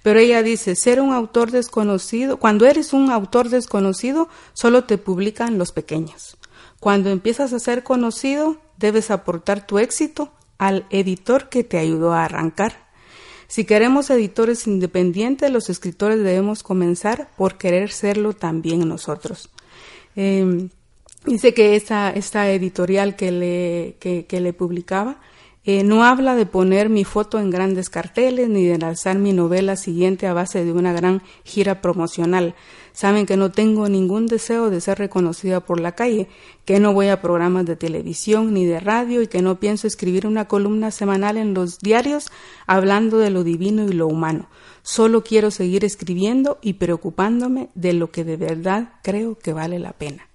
Pero 0.02 0.18
ella 0.18 0.42
dice, 0.42 0.74
ser 0.74 1.00
un 1.00 1.12
autor 1.12 1.50
desconocido, 1.50 2.38
cuando 2.38 2.66
eres 2.66 2.92
un 2.92 3.10
autor 3.10 3.50
desconocido, 3.50 4.28
solo 4.54 4.84
te 4.84 4.98
publican 4.98 5.58
los 5.58 5.70
pequeños. 5.70 6.36
Cuando 6.80 7.10
empiezas 7.10 7.52
a 7.52 7.60
ser 7.60 7.84
conocido, 7.84 8.56
debes 8.78 9.10
aportar 9.10 9.66
tu 9.66 9.78
éxito 9.78 10.32
al 10.58 10.86
editor 10.90 11.48
que 11.48 11.62
te 11.62 11.78
ayudó 11.78 12.12
a 12.12 12.24
arrancar. 12.24 12.91
Si 13.52 13.66
queremos 13.66 14.08
editores 14.08 14.66
independientes, 14.66 15.50
los 15.50 15.68
escritores 15.68 16.16
debemos 16.16 16.62
comenzar 16.62 17.28
por 17.36 17.58
querer 17.58 17.90
serlo 17.90 18.32
también 18.32 18.88
nosotros. 18.88 19.50
Em, 20.16 20.70
dice 21.26 21.52
que 21.52 21.76
esta, 21.76 22.08
esta 22.12 22.50
editorial 22.50 23.14
que 23.14 23.30
le, 23.30 23.96
que 24.00 24.40
le 24.40 24.52
publicaba 24.54 25.20
eh, 25.64 25.84
no 25.84 26.02
habla 26.02 26.34
de 26.34 26.44
poner 26.44 26.88
mi 26.88 27.04
foto 27.04 27.38
en 27.38 27.50
grandes 27.50 27.88
carteles 27.88 28.48
ni 28.48 28.64
de 28.64 28.78
lanzar 28.78 29.18
mi 29.18 29.32
novela 29.32 29.76
siguiente 29.76 30.26
a 30.26 30.32
base 30.32 30.64
de 30.64 30.72
una 30.72 30.92
gran 30.92 31.22
gira 31.44 31.80
promocional. 31.80 32.56
Saben 32.92 33.26
que 33.26 33.36
no 33.36 33.50
tengo 33.50 33.88
ningún 33.88 34.26
deseo 34.26 34.70
de 34.70 34.80
ser 34.80 34.98
reconocida 34.98 35.60
por 35.60 35.80
la 35.80 35.92
calle, 35.92 36.28
que 36.64 36.80
no 36.80 36.92
voy 36.92 37.08
a 37.08 37.22
programas 37.22 37.64
de 37.64 37.76
televisión 37.76 38.52
ni 38.52 38.66
de 38.66 38.80
radio 38.80 39.22
y 39.22 39.26
que 39.26 39.42
no 39.42 39.58
pienso 39.58 39.86
escribir 39.86 40.26
una 40.26 40.46
columna 40.46 40.90
semanal 40.90 41.36
en 41.36 41.54
los 41.54 41.78
diarios 41.78 42.30
hablando 42.66 43.18
de 43.18 43.30
lo 43.30 43.44
divino 43.44 43.84
y 43.88 43.92
lo 43.92 44.06
humano. 44.06 44.48
Solo 44.82 45.22
quiero 45.22 45.50
seguir 45.50 45.84
escribiendo 45.84 46.58
y 46.60 46.74
preocupándome 46.74 47.68
de 47.74 47.92
lo 47.92 48.10
que 48.10 48.24
de 48.24 48.36
verdad 48.36 48.94
creo 49.02 49.38
que 49.38 49.52
vale 49.52 49.78
la 49.78 49.92
pena 49.92 50.31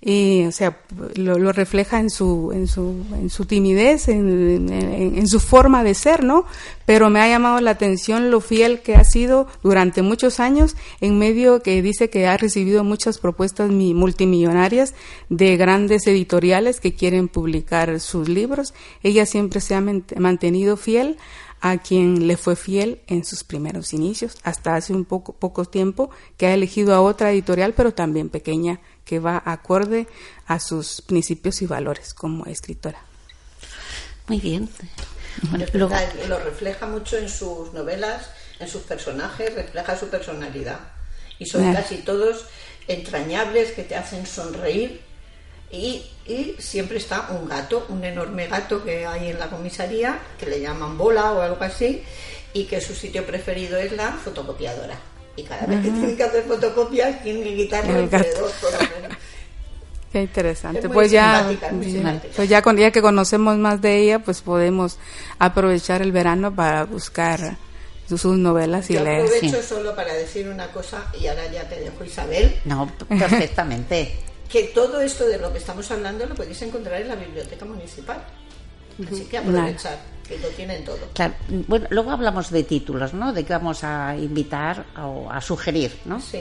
y 0.00 0.44
o 0.44 0.52
sea 0.52 0.78
lo, 1.16 1.52
refleja 1.52 1.98
en 1.98 2.08
su 2.08 2.52
en 2.52 2.68
su 2.68 3.04
en 3.14 3.30
su 3.30 3.46
timidez 3.46 4.06
en, 4.08 4.68
en, 4.72 5.26
su 5.26 5.40
forma 5.40 5.82
de 5.82 5.94
ser 5.94 6.22
no 6.22 6.44
pero 6.86 7.10
me 7.10 7.20
ha 7.20 7.28
llamado 7.28 7.60
la 7.60 7.72
atención 7.72 8.30
lo 8.30 8.40
fiel 8.40 8.80
que 8.80 8.94
ha 8.94 9.02
sido 9.02 9.48
durante 9.62 10.02
muchos 10.02 10.38
años 10.38 10.76
en 11.00 11.18
medio 11.18 11.62
que 11.62 11.82
dice 11.82 12.10
que 12.10 12.28
ha 12.28 12.36
recibido 12.36 12.84
muchas 12.84 13.18
propuestas 13.18 13.70
multimillonarias 13.70 14.94
de 15.28 15.56
grandes 15.56 16.06
editoriales 16.06 16.80
que 16.80 16.94
quieren 16.94 17.28
publicar 17.28 18.00
sus 18.00 18.28
libros. 18.28 18.74
Ella 19.02 19.26
siempre 19.26 19.60
se 19.60 19.74
ha 19.74 19.80
mantenido 19.80 20.76
fiel 20.76 21.16
a 21.60 21.78
quien 21.78 22.26
le 22.26 22.36
fue 22.36 22.56
fiel 22.56 23.00
en 23.06 23.24
sus 23.24 23.44
primeros 23.44 23.92
inicios, 23.92 24.36
hasta 24.42 24.76
hace 24.76 24.92
un 24.92 25.04
poco, 25.04 25.34
poco 25.34 25.64
tiempo 25.64 26.10
que 26.36 26.46
ha 26.46 26.54
elegido 26.54 26.94
a 26.94 27.00
otra 27.00 27.32
editorial, 27.32 27.74
pero 27.74 27.92
también 27.92 28.28
pequeña, 28.28 28.80
que 29.04 29.18
va 29.18 29.42
acorde 29.44 30.06
a 30.46 30.60
sus 30.60 31.02
principios 31.02 31.62
y 31.62 31.66
valores 31.66 32.14
como 32.14 32.46
escritora. 32.46 33.00
Muy 34.28 34.38
bien. 34.40 34.68
lo... 35.72 35.88
refleja 36.38 36.86
mucho 36.86 37.16
en 37.16 37.28
sus 37.28 37.72
novelas, 37.72 38.30
en 38.60 38.68
sus 38.68 38.82
personajes, 38.82 39.54
refleja 39.54 39.96
su 39.96 40.08
personalidad. 40.08 40.80
Y 41.38 41.46
son 41.46 41.72
casi 41.72 41.98
todos 41.98 42.46
entrañables 42.88 43.72
que 43.72 43.84
te 43.84 43.96
hacen 43.96 44.26
sonreír. 44.26 45.00
Y, 45.70 46.10
y, 46.28 46.54
siempre 46.58 46.98
está 46.98 47.28
un 47.30 47.48
gato, 47.48 47.86
un 47.88 48.04
enorme 48.04 48.46
gato 48.46 48.84
que 48.84 49.06
hay 49.06 49.30
en 49.30 49.38
la 49.38 49.48
comisaría, 49.48 50.18
que 50.38 50.46
le 50.46 50.60
llaman 50.60 50.98
bola 50.98 51.32
o 51.32 51.40
algo 51.40 51.62
así, 51.62 52.02
y 52.52 52.64
que 52.64 52.80
su 52.80 52.94
sitio 52.94 53.24
preferido 53.26 53.78
es 53.78 53.92
la 53.92 54.12
fotocopiadora 54.12 54.98
y 55.38 55.44
cada 55.44 55.66
vez 55.66 55.82
que 55.82 55.90
tienen 55.90 56.16
que 56.16 56.22
hacer 56.24 56.44
fotocopias 56.44 57.22
tienen 57.22 57.44
que 57.44 57.56
quitarle 57.56 58.00
el 58.00 58.10
dos 58.10 58.52
por 58.60 58.72
lo 58.72 58.78
menos. 58.78 59.18
Qué 60.12 60.22
interesante. 60.22 60.88
Pues 60.88 61.10
ya, 61.10 61.46
pues 62.34 62.48
ya, 62.48 62.62
con, 62.62 62.78
ya 62.78 62.90
que 62.90 63.02
conocemos 63.02 63.58
más 63.58 63.82
de 63.82 63.98
ella, 63.98 64.18
pues 64.20 64.40
podemos 64.40 64.98
aprovechar 65.38 66.00
el 66.00 66.12
verano 66.12 66.54
para 66.54 66.84
buscar 66.84 67.58
sus, 68.08 68.24
novelas 68.24 68.88
y 68.88 68.94
Yo 68.94 69.04
leer. 69.04 69.26
Aprovecho 69.26 69.62
solo 69.62 69.94
para 69.94 70.14
decir 70.14 70.48
una 70.48 70.68
cosa 70.72 71.12
y 71.20 71.26
ahora 71.26 71.46
ya 71.52 71.68
te 71.68 71.78
dejo 71.78 72.04
Isabel. 72.04 72.58
No, 72.64 72.90
perfectamente. 73.06 74.18
Que 74.48 74.64
todo 74.74 75.00
esto 75.00 75.26
de 75.26 75.38
lo 75.38 75.52
que 75.52 75.58
estamos 75.58 75.90
hablando 75.90 76.26
lo 76.26 76.34
podéis 76.34 76.60
encontrar 76.62 77.00
en 77.00 77.08
la 77.08 77.16
biblioteca 77.16 77.64
municipal. 77.64 78.24
Así 79.06 79.24
que 79.26 79.38
aprovechar, 79.38 79.98
que 80.26 80.38
lo 80.38 80.48
tienen 80.48 80.84
todo. 80.84 80.98
Claro, 81.14 81.34
bueno, 81.68 81.86
luego 81.90 82.10
hablamos 82.10 82.50
de 82.50 82.64
títulos, 82.64 83.14
¿no? 83.14 83.32
De 83.32 83.44
qué 83.44 83.52
vamos 83.52 83.84
a 83.84 84.16
invitar 84.16 84.84
o 85.00 85.30
a 85.30 85.40
sugerir, 85.40 85.96
¿no? 86.04 86.20
Sí. 86.20 86.40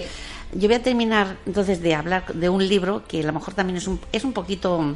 Yo 0.53 0.67
voy 0.67 0.75
a 0.75 0.81
terminar 0.81 1.37
entonces 1.45 1.81
de 1.81 1.93
hablar 1.93 2.33
de 2.33 2.49
un 2.49 2.67
libro 2.67 3.03
que 3.07 3.19
a 3.19 3.23
lo 3.23 3.33
mejor 3.33 3.53
también 3.53 3.77
es 3.77 3.87
un, 3.87 3.99
es 4.11 4.23
un 4.23 4.33
poquito, 4.33 4.95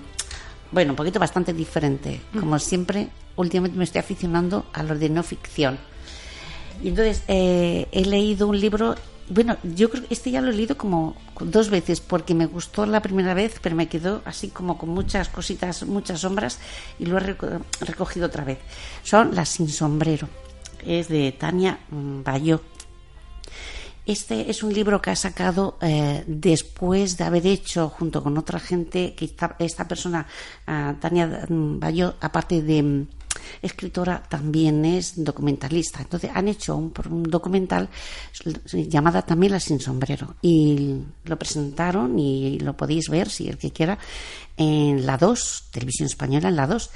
bueno, 0.71 0.93
un 0.93 0.95
poquito 0.95 1.19
bastante 1.19 1.53
diferente. 1.53 2.21
Como 2.37 2.57
siempre, 2.57 3.09
últimamente 3.35 3.77
me 3.77 3.83
estoy 3.83 3.99
aficionando 3.99 4.65
a 4.73 4.81
lo 4.81 4.97
de 4.97 5.09
no 5.09 5.21
ficción. 5.21 5.77
Y 6.81 6.89
entonces 6.89 7.21
eh, 7.27 7.87
he 7.91 8.05
leído 8.05 8.47
un 8.47 8.59
libro, 8.59 8.95
bueno, 9.33 9.57
yo 9.63 9.89
creo 9.89 10.05
que 10.07 10.13
este 10.13 10.29
ya 10.31 10.41
lo 10.41 10.51
he 10.51 10.53
leído 10.53 10.77
como 10.77 11.15
dos 11.39 11.69
veces 11.69 12.01
porque 12.01 12.33
me 12.35 12.45
gustó 12.45 12.85
la 12.85 13.01
primera 13.01 13.33
vez, 13.33 13.59
pero 13.61 13.75
me 13.75 13.87
quedó 13.87 14.21
así 14.25 14.49
como 14.49 14.77
con 14.77 14.89
muchas 14.89 15.29
cositas, 15.29 15.83
muchas 15.85 16.19
sombras 16.21 16.59
y 16.99 17.05
lo 17.05 17.17
he 17.17 17.21
reco- 17.37 17.61
recogido 17.79 18.25
otra 18.27 18.43
vez. 18.43 18.59
Son 19.03 19.33
Las 19.33 19.49
sin 19.49 19.69
sombrero. 19.69 20.27
Es 20.85 21.07
de 21.07 21.31
Tania 21.31 21.79
Bayó. 21.89 22.61
Este 24.05 24.49
es 24.49 24.63
un 24.63 24.73
libro 24.73 24.99
que 25.01 25.11
ha 25.11 25.15
sacado 25.15 25.77
eh, 25.79 26.23
después 26.25 27.17
de 27.17 27.23
haber 27.23 27.45
hecho, 27.45 27.87
junto 27.87 28.23
con 28.23 28.35
otra 28.37 28.59
gente, 28.59 29.13
que 29.13 29.31
esta, 29.59 29.87
persona, 29.87 30.25
ah, 30.65 30.95
Tania 30.99 31.45
Bayó, 31.49 32.15
aparte 32.19 32.63
de 32.63 33.05
escritora, 33.61 34.23
también 34.23 34.85
es 34.85 35.23
documentalista. 35.23 36.01
Entonces 36.01 36.29
han 36.33 36.47
hecho 36.47 36.75
un, 36.75 36.93
un 37.09 37.23
documental 37.23 37.89
llamada 38.71 39.21
también 39.21 39.51
La 39.51 39.59
sin 39.59 39.79
sombrero. 39.79 40.35
Y 40.41 40.97
lo 41.25 41.37
presentaron 41.37 42.17
y 42.19 42.59
lo 42.59 42.75
podéis 42.75 43.09
ver, 43.09 43.29
si 43.29 43.47
el 43.47 43.57
que 43.57 43.71
quiera, 43.71 43.97
en 44.57 45.05
la 45.05 45.17
2, 45.17 45.69
Televisión 45.71 46.07
Española 46.07 46.49
en 46.49 46.55
la 46.55 46.67
2, 46.67 46.89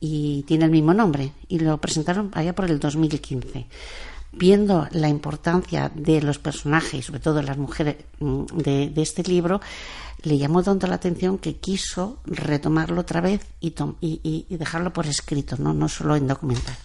y 0.00 0.42
tiene 0.44 0.64
el 0.64 0.70
mismo 0.70 0.94
nombre. 0.94 1.32
Y 1.48 1.58
lo 1.58 1.78
presentaron 1.80 2.30
allá 2.34 2.54
por 2.54 2.70
el 2.70 2.78
2015 2.78 3.66
viendo 4.32 4.88
la 4.92 5.08
importancia 5.08 5.90
de 5.94 6.22
los 6.22 6.38
personajes, 6.38 7.06
sobre 7.06 7.20
todo 7.20 7.42
las 7.42 7.58
mujeres 7.58 7.96
mm, 8.20 8.44
de, 8.56 8.92
este 8.96 9.22
libro, 9.22 9.60
le 10.22 10.38
llamó 10.38 10.62
tanto 10.62 10.86
la 10.86 10.96
atención 10.96 11.38
que 11.38 11.56
quiso 11.56 12.20
retomarlo 12.24 13.00
otra 13.00 13.20
vez 13.20 13.46
y, 13.60 13.74
dejarlo 14.48 14.92
por 14.92 15.06
escrito, 15.06 15.56
no 15.56 15.88
solo 15.88 16.16
en 16.16 16.26
documental. 16.26 16.76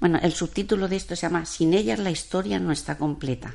Bueno, 0.00 0.18
el 0.22 0.32
subtítulo 0.32 0.88
de 0.88 0.96
esto 0.96 1.14
se 1.14 1.22
llama 1.22 1.44
Sin 1.44 1.74
ellas 1.74 1.98
la 1.98 2.10
historia 2.10 2.58
no 2.58 2.72
está 2.72 2.96
completa. 2.96 3.54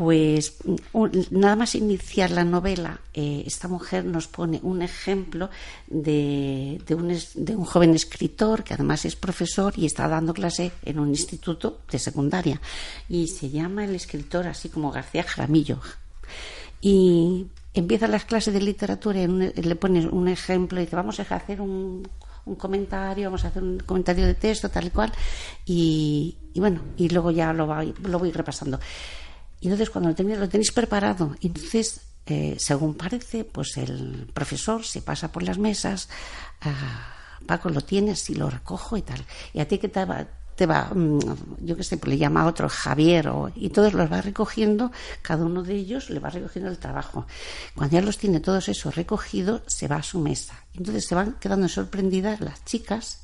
Pues 0.00 0.54
un- 0.94 1.26
nada 1.30 1.56
más 1.56 1.74
iniciar 1.74 2.30
la 2.30 2.42
novela, 2.42 3.00
eh, 3.12 3.42
esta 3.46 3.68
mujer 3.68 4.06
nos 4.06 4.28
pone 4.28 4.58
un 4.62 4.80
ejemplo 4.80 5.50
de, 5.88 6.80
de 6.86 6.94
un, 6.94 7.10
es- 7.10 7.32
de 7.34 7.54
un 7.54 7.66
joven 7.66 7.92
escritor 7.94 8.64
que 8.64 8.72
además 8.72 9.04
es 9.04 9.14
profesor 9.14 9.74
y 9.76 9.84
está 9.84 10.08
dando 10.08 10.32
clase 10.32 10.72
en 10.86 10.98
un 11.00 11.10
instituto 11.10 11.80
de 11.90 11.98
secundaria. 11.98 12.58
Y 13.10 13.28
se 13.28 13.50
llama 13.50 13.84
el 13.84 13.94
escritor 13.94 14.46
así 14.46 14.70
como 14.70 14.90
García 14.90 15.22
Jaramillo. 15.22 15.80
Y 16.80 17.48
empieza 17.74 18.08
las 18.08 18.24
clases 18.24 18.54
de 18.54 18.62
literatura 18.62 19.20
y 19.20 19.26
le 19.28 19.76
pone 19.76 20.06
un 20.08 20.28
ejemplo 20.28 20.80
y 20.80 20.84
dice, 20.84 20.96
vamos 20.96 21.20
a 21.20 21.24
hacer 21.24 21.60
un, 21.60 22.08
un 22.46 22.54
comentario, 22.54 23.26
vamos 23.26 23.44
a 23.44 23.48
hacer 23.48 23.62
un 23.62 23.80
comentario 23.80 24.24
de 24.26 24.32
texto, 24.34 24.70
tal 24.70 24.86
y 24.86 24.90
cual. 24.90 25.12
Y, 25.66 26.36
y 26.54 26.60
bueno, 26.60 26.80
y 26.96 27.10
luego 27.10 27.30
ya 27.32 27.52
lo, 27.52 27.66
va- 27.66 27.84
lo 27.84 28.18
voy 28.18 28.32
repasando. 28.32 28.80
Y 29.60 29.66
entonces 29.66 29.90
cuando 29.90 30.10
lo 30.10 30.14
tenéis, 30.14 30.38
lo 30.38 30.48
tenéis 30.48 30.72
preparado, 30.72 31.36
y 31.40 31.48
entonces, 31.48 32.00
eh, 32.26 32.56
según 32.58 32.94
parece, 32.94 33.44
pues 33.44 33.76
el 33.76 34.30
profesor 34.32 34.84
se 34.84 35.02
pasa 35.02 35.30
por 35.30 35.42
las 35.42 35.58
mesas, 35.58 36.08
ah, 36.62 37.14
Paco, 37.46 37.68
lo 37.68 37.80
tienes 37.80 38.28
y 38.30 38.34
lo 38.34 38.48
recojo 38.48 38.96
y 38.96 39.02
tal. 39.02 39.24
Y 39.52 39.60
a 39.60 39.68
ti 39.68 39.78
que 39.78 39.88
te 39.88 40.04
va, 40.04 40.26
te 40.54 40.66
va 40.66 40.90
mm, 40.94 41.18
yo 41.60 41.76
qué 41.76 41.82
sé, 41.82 41.96
pues 41.96 42.10
le 42.10 42.18
llama 42.18 42.42
a 42.42 42.46
otro 42.46 42.68
Javier, 42.68 43.28
o, 43.28 43.50
y 43.54 43.70
todos 43.70 43.92
los 43.92 44.10
va 44.10 44.20
recogiendo, 44.20 44.92
cada 45.22 45.44
uno 45.44 45.62
de 45.62 45.74
ellos 45.74 46.10
le 46.10 46.20
va 46.20 46.30
recogiendo 46.30 46.70
el 46.70 46.78
trabajo. 46.78 47.26
Cuando 47.74 47.94
ya 47.94 48.02
los 48.02 48.18
tiene 48.18 48.40
todos 48.40 48.68
esos 48.68 48.94
recogidos, 48.94 49.62
se 49.66 49.88
va 49.88 49.96
a 49.96 50.02
su 50.02 50.20
mesa. 50.20 50.64
Entonces 50.74 51.06
se 51.06 51.14
van 51.14 51.36
quedando 51.40 51.68
sorprendidas 51.68 52.40
las 52.40 52.64
chicas 52.64 53.22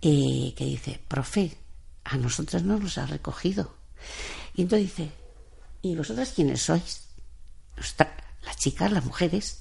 eh, 0.00 0.54
que 0.56 0.64
dice, 0.64 1.00
profe, 1.08 1.56
a 2.04 2.16
nosotras 2.16 2.62
no 2.62 2.78
nos 2.78 2.98
ha 2.98 3.06
recogido. 3.06 3.74
Y 4.54 4.62
entonces 4.62 4.88
dice, 4.88 5.21
¿y 5.82 5.96
vosotras 5.96 6.32
quiénes 6.34 6.62
sois? 6.62 7.08
Las 7.76 8.56
chicas, 8.56 8.92
las 8.92 9.04
mujeres. 9.04 9.60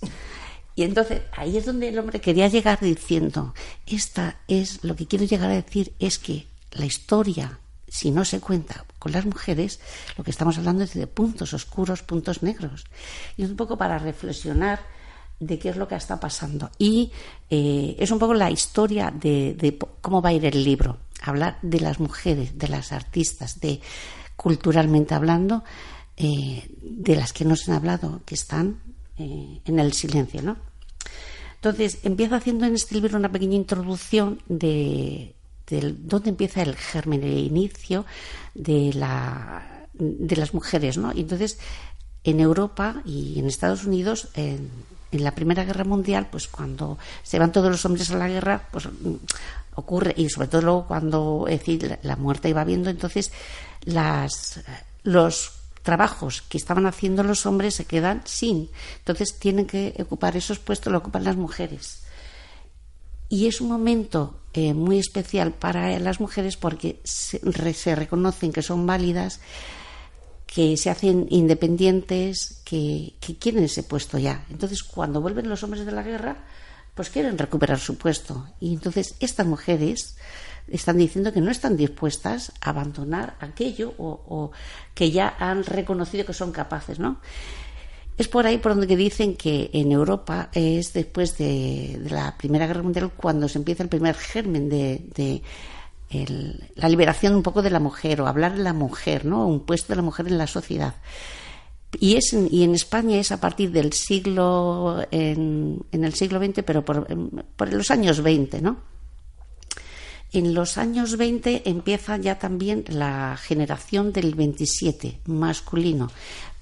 Y 0.76 0.84
entonces 0.84 1.24
ahí 1.34 1.58
es 1.58 1.66
donde 1.66 1.90
el 1.90 2.00
hombre 2.00 2.22
quería 2.22 2.48
llegar 2.48 2.80
diciendo, 2.80 3.54
esta 3.86 4.38
es, 4.48 4.84
lo 4.84 4.96
que 4.96 5.08
quiero 5.08 5.26
llegar 5.26 5.52
a 5.52 5.56
decir 5.56 5.94
es 6.00 6.18
que 6.18 6.48
la 6.72 6.86
historia, 6.86 7.60
si 7.88 8.12
no 8.12 8.24
se 8.24 8.40
cuenta 8.40 8.86
con 8.98 9.12
las 9.12 9.26
mujeres, 9.26 9.80
lo 10.18 10.24
que 10.24 10.32
estamos 10.32 10.58
hablando 10.58 10.84
es 10.84 10.94
de 10.94 11.08
puntos 11.08 11.54
oscuros, 11.54 12.04
puntos 12.04 12.42
negros. 12.42 12.86
Y 13.36 13.44
es 13.44 13.50
un 13.50 13.58
poco 13.58 13.78
para 13.78 13.98
reflexionar 13.98 14.80
de 15.40 15.60
qué 15.60 15.70
es 15.70 15.76
lo 15.76 15.88
que 15.88 15.96
está 15.96 16.20
pasando. 16.20 16.70
Y 16.78 17.12
eh, 17.50 17.96
es 18.00 18.12
un 18.12 18.20
poco 18.20 18.34
la 18.34 18.52
historia 18.52 19.12
de, 19.12 19.56
de 19.56 19.78
cómo 20.00 20.22
va 20.22 20.30
a 20.30 20.34
ir 20.34 20.46
el 20.46 20.64
libro. 20.64 21.00
Hablar 21.24 21.58
de 21.62 21.80
las 21.80 22.00
mujeres, 22.00 22.58
de 22.58 22.68
las 22.68 22.92
artistas, 22.92 23.60
de 23.60 23.82
culturalmente 24.36 25.14
hablando, 25.14 25.64
eh, 26.24 26.64
de 26.82 27.16
las 27.16 27.34
que 27.34 27.46
no 27.46 27.56
se 27.56 27.72
han 27.72 27.78
hablado, 27.78 28.22
que 28.28 28.36
están 28.36 28.80
eh, 29.18 29.60
en 29.66 29.80
el 29.80 29.92
silencio, 29.94 30.44
¿no? 30.44 30.56
Entonces, 31.56 31.98
empieza 32.04 32.36
haciendo 32.36 32.68
en 32.68 32.76
este 32.76 32.94
libro 32.94 33.18
una 33.18 33.32
pequeña 33.32 33.56
introducción 33.56 34.40
de, 34.48 35.34
dónde 35.68 36.30
empieza 36.30 36.62
el 36.62 36.76
germen, 36.76 37.24
el 37.24 37.40
inicio 37.40 38.06
de, 38.54 38.94
la, 38.94 39.88
de 39.94 40.36
las 40.36 40.54
mujeres, 40.54 41.00
¿no? 41.00 41.12
Y 41.12 41.22
entonces, 41.22 41.58
en 42.24 42.40
Europa 42.40 43.02
y 43.04 43.40
en 43.40 43.48
Estados 43.48 43.86
Unidos, 43.86 44.28
en, 44.36 44.70
la 45.12 45.34
Primera 45.34 45.66
Guerra 45.66 45.86
Mundial, 45.86 46.28
pues 46.32 46.48
cuando 46.48 47.00
se 47.24 47.40
van 47.40 47.52
todos 47.52 47.72
los 47.72 47.84
hombres 47.84 48.12
a 48.12 48.18
la 48.18 48.30
guerra, 48.30 48.68
pues 48.72 48.86
mm, 48.86 49.16
ocurre, 49.74 50.14
y 50.16 50.30
sobre 50.30 50.50
todo 50.50 50.62
luego 50.62 50.88
cuando 50.88 51.46
decir, 51.48 51.98
la 52.04 52.16
muerte 52.16 52.50
iba 52.50 52.64
viendo, 52.64 52.92
entonces 52.92 53.32
las, 53.86 54.62
los 55.02 55.61
trabajos 55.84 56.42
que 56.42 56.58
estaban 56.58 56.86
haciendo 56.86 57.24
los 57.24 57.46
hombres 57.46 57.76
se 57.76 57.86
quedan 57.86 58.22
sin. 58.26 58.70
Entonces 59.00 59.40
tienen 59.40 59.66
que 59.66 59.96
ocupar 60.00 60.38
esos 60.38 60.60
puestos, 60.60 60.92
lo 60.92 61.00
ocupan 61.00 61.24
las 61.24 61.36
mujeres. 61.36 62.04
Y 63.30 63.48
es 63.48 63.62
un 63.62 63.70
momento 63.70 64.42
eh, 64.54 64.74
muy 64.74 65.00
especial 65.00 65.54
para 65.54 65.98
las 66.00 66.20
mujeres 66.20 66.58
porque 66.58 67.00
se, 67.04 67.40
se 67.74 67.96
reconocen 67.96 68.52
que 68.52 68.62
son 68.62 68.86
válidas, 68.86 69.40
que 70.46 70.76
se 70.76 70.90
hacen 70.90 71.28
independientes, 71.30 72.62
que, 72.66 73.14
que 73.22 73.38
quieren 73.38 73.64
ese 73.64 73.84
puesto 73.84 74.18
ya. 74.18 74.46
Entonces, 74.50 74.84
cuando 74.84 75.22
vuelven 75.22 75.48
los 75.48 75.64
hombres 75.64 75.86
de 75.86 75.94
la 75.94 76.04
guerra, 76.04 76.44
pues 76.94 77.10
quieren 77.10 77.38
recuperar 77.38 77.80
su 77.80 77.98
puesto. 77.98 78.48
Y 78.60 78.74
entonces 78.74 79.16
estas 79.22 79.48
mujeres 79.48 80.18
están 80.68 80.98
diciendo 80.98 81.34
que 81.34 81.42
no 81.42 81.52
están 81.52 81.78
dispuestas 81.78 82.52
a 82.62 82.70
abandonar 82.70 83.36
aquello 83.40 83.94
o, 83.98 84.52
que 84.94 85.12
ya 85.12 85.36
han 85.40 85.64
reconocido 85.64 86.26
que 86.26 86.34
son 86.34 86.52
capaces, 86.52 87.00
¿no? 87.00 87.20
Es 88.18 88.28
por 88.28 88.46
ahí 88.46 88.58
por 88.58 88.76
donde 88.76 88.96
dicen 88.96 89.36
que 89.36 89.70
en 89.74 89.92
Europa 89.92 90.50
es 90.54 90.94
después 90.94 91.38
de, 91.38 92.00
la 92.10 92.38
Primera 92.38 92.68
Guerra 92.68 92.84
Mundial 92.84 93.12
cuando 93.16 93.48
se 93.48 93.58
empieza 93.58 93.84
el 93.84 93.90
primer 93.90 94.16
germen 94.16 94.70
de, 94.70 95.42
la 96.76 96.90
liberación 96.90 97.36
un 97.36 97.44
poco 97.44 97.62
de 97.62 97.70
la 97.70 97.80
mujer 97.80 98.22
o 98.22 98.28
hablar 98.28 98.56
de 98.56 98.64
la 98.64 98.74
mujer, 98.74 99.26
¿no? 99.26 99.48
Un 99.48 99.62
puesto 99.62 99.94
de 99.94 99.96
la 99.96 100.02
mujer 100.02 100.28
en 100.28 100.38
la 100.38 100.48
sociedad. 100.48 100.96
Y, 102.00 102.16
es, 102.16 102.34
y 102.34 102.64
en 102.64 102.74
España 102.76 103.18
es 103.18 103.32
a 103.32 103.40
partir 103.40 103.72
del 103.72 103.92
siglo, 103.94 105.06
en 105.10 105.84
el 105.92 106.14
siglo 106.14 106.40
XX, 106.40 106.64
pero 106.64 106.86
por, 106.86 107.08
por 107.56 107.74
los 107.74 107.92
años 107.92 108.22
20, 108.22 108.62
¿no? 108.62 108.92
En 110.34 110.54
los 110.54 110.78
años 110.78 111.18
20 111.18 111.64
empieza 111.70 112.16
ya 112.16 112.40
también 112.40 112.86
la 112.88 113.36
generación 113.36 114.14
del 114.14 114.34
27 114.34 115.20
masculino, 115.26 116.10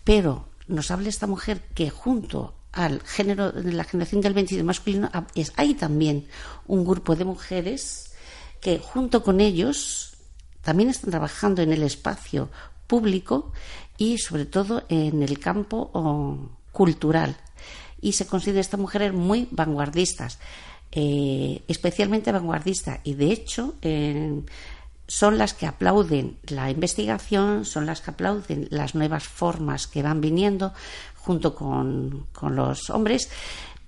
pero 0.03 0.45
nos 0.67 0.89
habla 0.89 1.09
esta 1.09 1.27
mujer 1.27 1.61
que 1.75 1.91
junto 1.91 2.55
al 2.71 3.01
género 3.01 3.51
de 3.51 3.71
la 3.73 3.83
generación 3.83 4.21
del 4.21 4.33
27 4.33 4.63
masculino 4.63 5.11
hay 5.55 5.73
también 5.75 6.27
un 6.65 6.83
grupo 6.83 7.15
de 7.15 7.25
mujeres 7.25 8.13
que 8.59 8.79
junto 8.79 9.21
con 9.21 9.39
ellos 9.39 10.13
también 10.61 10.89
están 10.89 11.11
trabajando 11.11 11.61
en 11.61 11.71
el 11.71 11.83
espacio 11.83 12.49
público 12.87 13.53
y 13.97 14.17
sobre 14.17 14.45
todo 14.45 14.83
en 14.89 15.21
el 15.21 15.37
campo 15.37 15.91
oh, 15.93 16.37
cultural. 16.71 17.37
Y 18.01 18.13
se 18.13 18.25
considera 18.25 18.61
esta 18.61 18.77
mujeres 18.77 19.13
muy 19.13 19.47
vanguardistas 19.51 20.39
eh, 20.91 21.63
especialmente 21.67 22.31
vanguardista 22.31 23.01
y 23.03 23.13
de 23.13 23.31
hecho 23.31 23.75
son 25.07 25.37
las 25.37 25.53
que 25.53 25.65
aplauden 25.65 26.37
la 26.43 26.69
investigación, 26.69 27.65
son 27.65 27.85
las 27.85 28.01
que 28.01 28.11
aplauden 28.11 28.67
las 28.69 28.95
nuevas 28.95 29.23
formas 29.23 29.87
que 29.87 30.03
van 30.03 30.21
viniendo 30.21 30.73
junto 31.15 31.55
con, 31.55 32.27
con 32.31 32.55
los 32.55 32.89
hombres, 32.89 33.29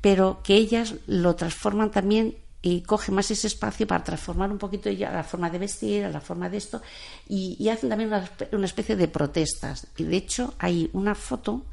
pero 0.01 0.41
que 0.43 0.55
ellas 0.55 0.95
lo 1.07 1.35
transforman 1.35 1.91
también 1.91 2.35
y 2.61 2.81
coge 2.81 3.11
más 3.11 3.31
ese 3.31 3.47
espacio 3.47 3.87
para 3.87 4.03
transformar 4.03 4.51
un 4.51 4.57
poquito 4.57 4.89
ya 4.89 5.11
la 5.11 5.23
forma 5.23 5.49
de 5.49 5.57
vestir, 5.57 6.07
la 6.09 6.21
forma 6.21 6.49
de 6.49 6.57
esto, 6.57 6.81
y, 7.27 7.67
hacen 7.69 7.89
también 7.89 8.11
una, 8.51 8.65
especie 8.65 8.95
de 8.95 9.07
protestas. 9.07 9.87
Y 9.97 10.03
de 10.03 10.17
hecho 10.17 10.53
hay 10.59 10.89
una 10.93 11.15
foto 11.15 11.65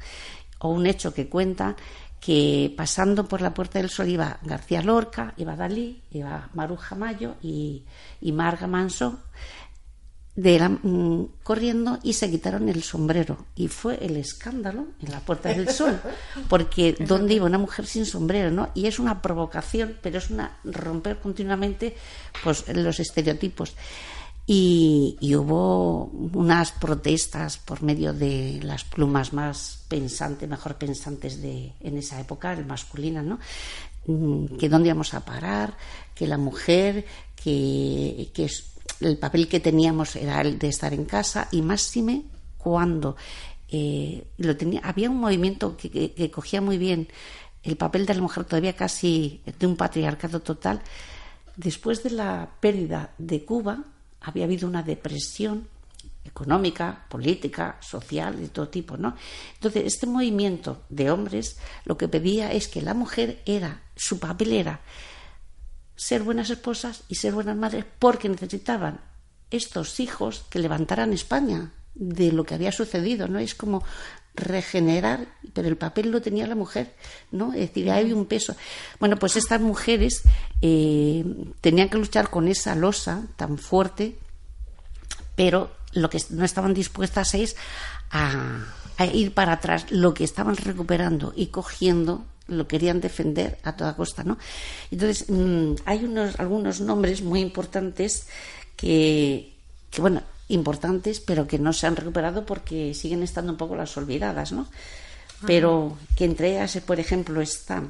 o 0.59 0.69
un 0.69 0.87
hecho 0.87 1.13
que 1.13 1.29
cuenta 1.29 1.75
que 2.19 2.73
pasando 2.75 3.27
por 3.27 3.41
la 3.41 3.53
Puerta 3.53 3.79
del 3.79 3.89
Sol 3.89 4.09
iba 4.09 4.39
García 4.43 4.81
Lorca, 4.81 5.33
iba 5.37 5.55
Dalí, 5.55 6.01
iba 6.11 6.49
Maruja 6.53 6.95
Mayo 6.95 7.35
y, 7.41 7.85
y 8.21 8.31
Marga 8.31 8.67
Manso 8.67 9.19
de 10.35 10.69
mm, 10.69 11.43
corriendo 11.43 11.99
y 12.01 12.13
se 12.13 12.29
quitaron 12.29 12.69
el 12.69 12.81
sombrero. 12.83 13.45
Y 13.55 13.67
fue 13.67 13.97
el 14.01 14.15
escándalo 14.15 14.87
en 15.01 15.11
la 15.11 15.19
Puerta 15.19 15.49
del 15.49 15.69
Sol, 15.69 15.99
porque 16.47 16.95
¿dónde 16.99 17.33
iba 17.33 17.45
una 17.45 17.57
mujer 17.57 17.85
sin 17.85 18.05
sombrero? 18.05 18.49
¿no? 18.49 18.69
Y 18.73 18.87
es 18.87 18.99
una 18.99 19.21
provocación, 19.21 19.97
pero 20.01 20.17
es 20.17 20.29
una 20.29 20.57
romper 20.63 21.19
continuamente 21.19 21.95
pues, 22.43 22.67
los 22.73 22.99
estereotipos. 22.99 23.75
Y, 24.51 25.15
hubo 25.35 26.05
unas 26.05 26.71
protestas 26.71 27.59
por 27.59 27.83
medio 27.83 28.13
de 28.13 28.59
las 28.63 28.83
plumas 28.83 29.31
más 29.31 29.85
pensantes, 29.87 30.49
mejor 30.49 30.75
pensantes 30.75 31.39
de 31.39 31.73
en 31.79 31.97
esa 31.99 32.19
época, 32.19 32.51
el 32.53 32.65
masculina, 32.65 33.21
¿no? 33.21 33.37
Mm, 34.07 34.57
que 34.57 34.67
dónde 34.67 34.89
íbamos 34.89 35.13
a 35.13 35.23
parar, 35.23 35.77
que 36.15 36.25
la 36.25 36.39
mujer, 36.39 37.05
que, 37.35 38.31
que 38.33 38.49
el 39.01 39.19
papel 39.19 39.47
que 39.47 39.59
teníamos 39.59 40.15
era 40.15 40.41
el 40.41 40.57
de 40.57 40.69
estar 40.69 40.95
en 40.95 41.05
casa 41.05 41.47
y 41.51 41.61
máxime 41.61 42.23
cuando 42.57 43.17
eh, 43.69 44.25
lo 44.39 44.57
tenía, 44.57 44.81
había 44.83 45.11
un 45.11 45.19
movimiento 45.19 45.77
que, 45.77 46.31
cogía 46.33 46.59
muy 46.59 46.79
bien 46.79 47.07
el 47.61 47.77
papel 47.77 48.07
de 48.07 48.15
la 48.15 48.21
mujer 48.21 48.45
todavía 48.45 48.75
casi 48.75 49.43
de 49.59 49.67
un 49.67 49.75
patriarcado 49.75 50.39
total. 50.39 50.81
Después 51.55 52.01
de 52.01 52.09
la 52.09 52.49
pérdida 52.59 53.13
de 53.19 53.45
Cuba 53.45 53.83
había 54.21 54.45
habido 54.45 54.67
una 54.67 54.83
depresión 54.83 55.67
económica, 56.23 57.05
política, 57.09 57.77
social, 57.81 58.39
de 58.39 58.49
todo 58.49 58.69
tipo, 58.69 58.97
¿no? 58.97 59.15
Entonces, 59.55 59.83
este 59.85 60.05
movimiento 60.05 60.83
de 60.89 61.11
hombres 61.11 61.57
lo 61.85 61.97
que 61.97 62.07
pedía 62.07 62.51
es 62.51 62.67
que 62.67 62.81
la 62.81 62.93
mujer 62.93 63.41
era, 63.45 63.81
su 63.95 64.19
papel 64.19 64.53
era 64.53 64.81
ser 65.95 66.23
buenas 66.23 66.49
esposas 66.49 67.03
y 67.09 67.15
ser 67.15 67.33
buenas 67.33 67.57
madres 67.57 67.85
porque 67.99 68.29
necesitaban 68.29 69.01
estos 69.51 69.99
hijos 69.99 70.45
que 70.49 70.59
levantaran 70.59 71.11
España 71.11 71.71
de 71.95 72.31
lo 72.31 72.45
que 72.45 72.53
había 72.53 72.71
sucedido, 72.71 73.27
¿no? 73.27 73.39
Es 73.39 73.55
como 73.55 73.83
regenerar, 74.39 75.27
pero 75.53 75.67
el 75.67 75.77
papel 75.77 76.11
lo 76.11 76.21
tenía 76.21 76.47
la 76.47 76.55
mujer, 76.55 76.93
¿no? 77.31 77.53
Es 77.53 77.59
decir, 77.59 77.91
hay 77.91 78.13
un 78.13 78.25
peso. 78.25 78.55
Bueno, 78.99 79.17
pues 79.17 79.35
estas 79.35 79.61
mujeres 79.61 80.23
eh, 80.61 81.23
tenían 81.61 81.89
que 81.89 81.97
luchar 81.97 82.29
con 82.29 82.47
esa 82.47 82.75
losa 82.75 83.23
tan 83.35 83.57
fuerte, 83.57 84.15
pero 85.35 85.71
lo 85.93 86.09
que 86.09 86.19
no 86.29 86.45
estaban 86.45 86.73
dispuestas 86.73 87.33
es 87.33 87.55
a, 88.11 88.65
ir 89.13 89.33
para 89.33 89.53
atrás. 89.53 89.85
Lo 89.89 90.13
que 90.13 90.23
estaban 90.23 90.55
recuperando 90.57 91.33
y 91.35 91.47
cogiendo 91.47 92.25
lo 92.47 92.67
querían 92.67 92.99
defender 92.99 93.59
a 93.63 93.75
toda 93.75 93.95
costa, 93.95 94.23
¿no? 94.23 94.37
Entonces, 94.91 95.29
mm, 95.29 95.75
hay 95.85 96.03
unos, 96.03 96.39
algunos 96.39 96.81
nombres 96.81 97.21
muy 97.21 97.41
importantes 97.41 98.27
que, 98.75 99.53
que, 99.91 100.01
bueno, 100.01 100.23
importantes, 100.49 101.19
pero 101.19 101.47
que 101.47 101.57
no 101.57 101.73
se 101.73 101.87
han 101.87 101.95
recuperado 101.95 102.45
porque 102.45 102.93
siguen 102.93 103.23
estando 103.23 103.51
un 103.53 103.57
poco 103.57 103.75
las 103.75 103.95
olvidadas, 103.97 104.51
¿no? 104.51 104.67
Pero 105.45 105.97
que 106.17 106.25
entre 106.25 106.51
ellas, 106.51 106.77
por 106.85 106.99
ejemplo, 106.99 107.39
está 107.39 107.83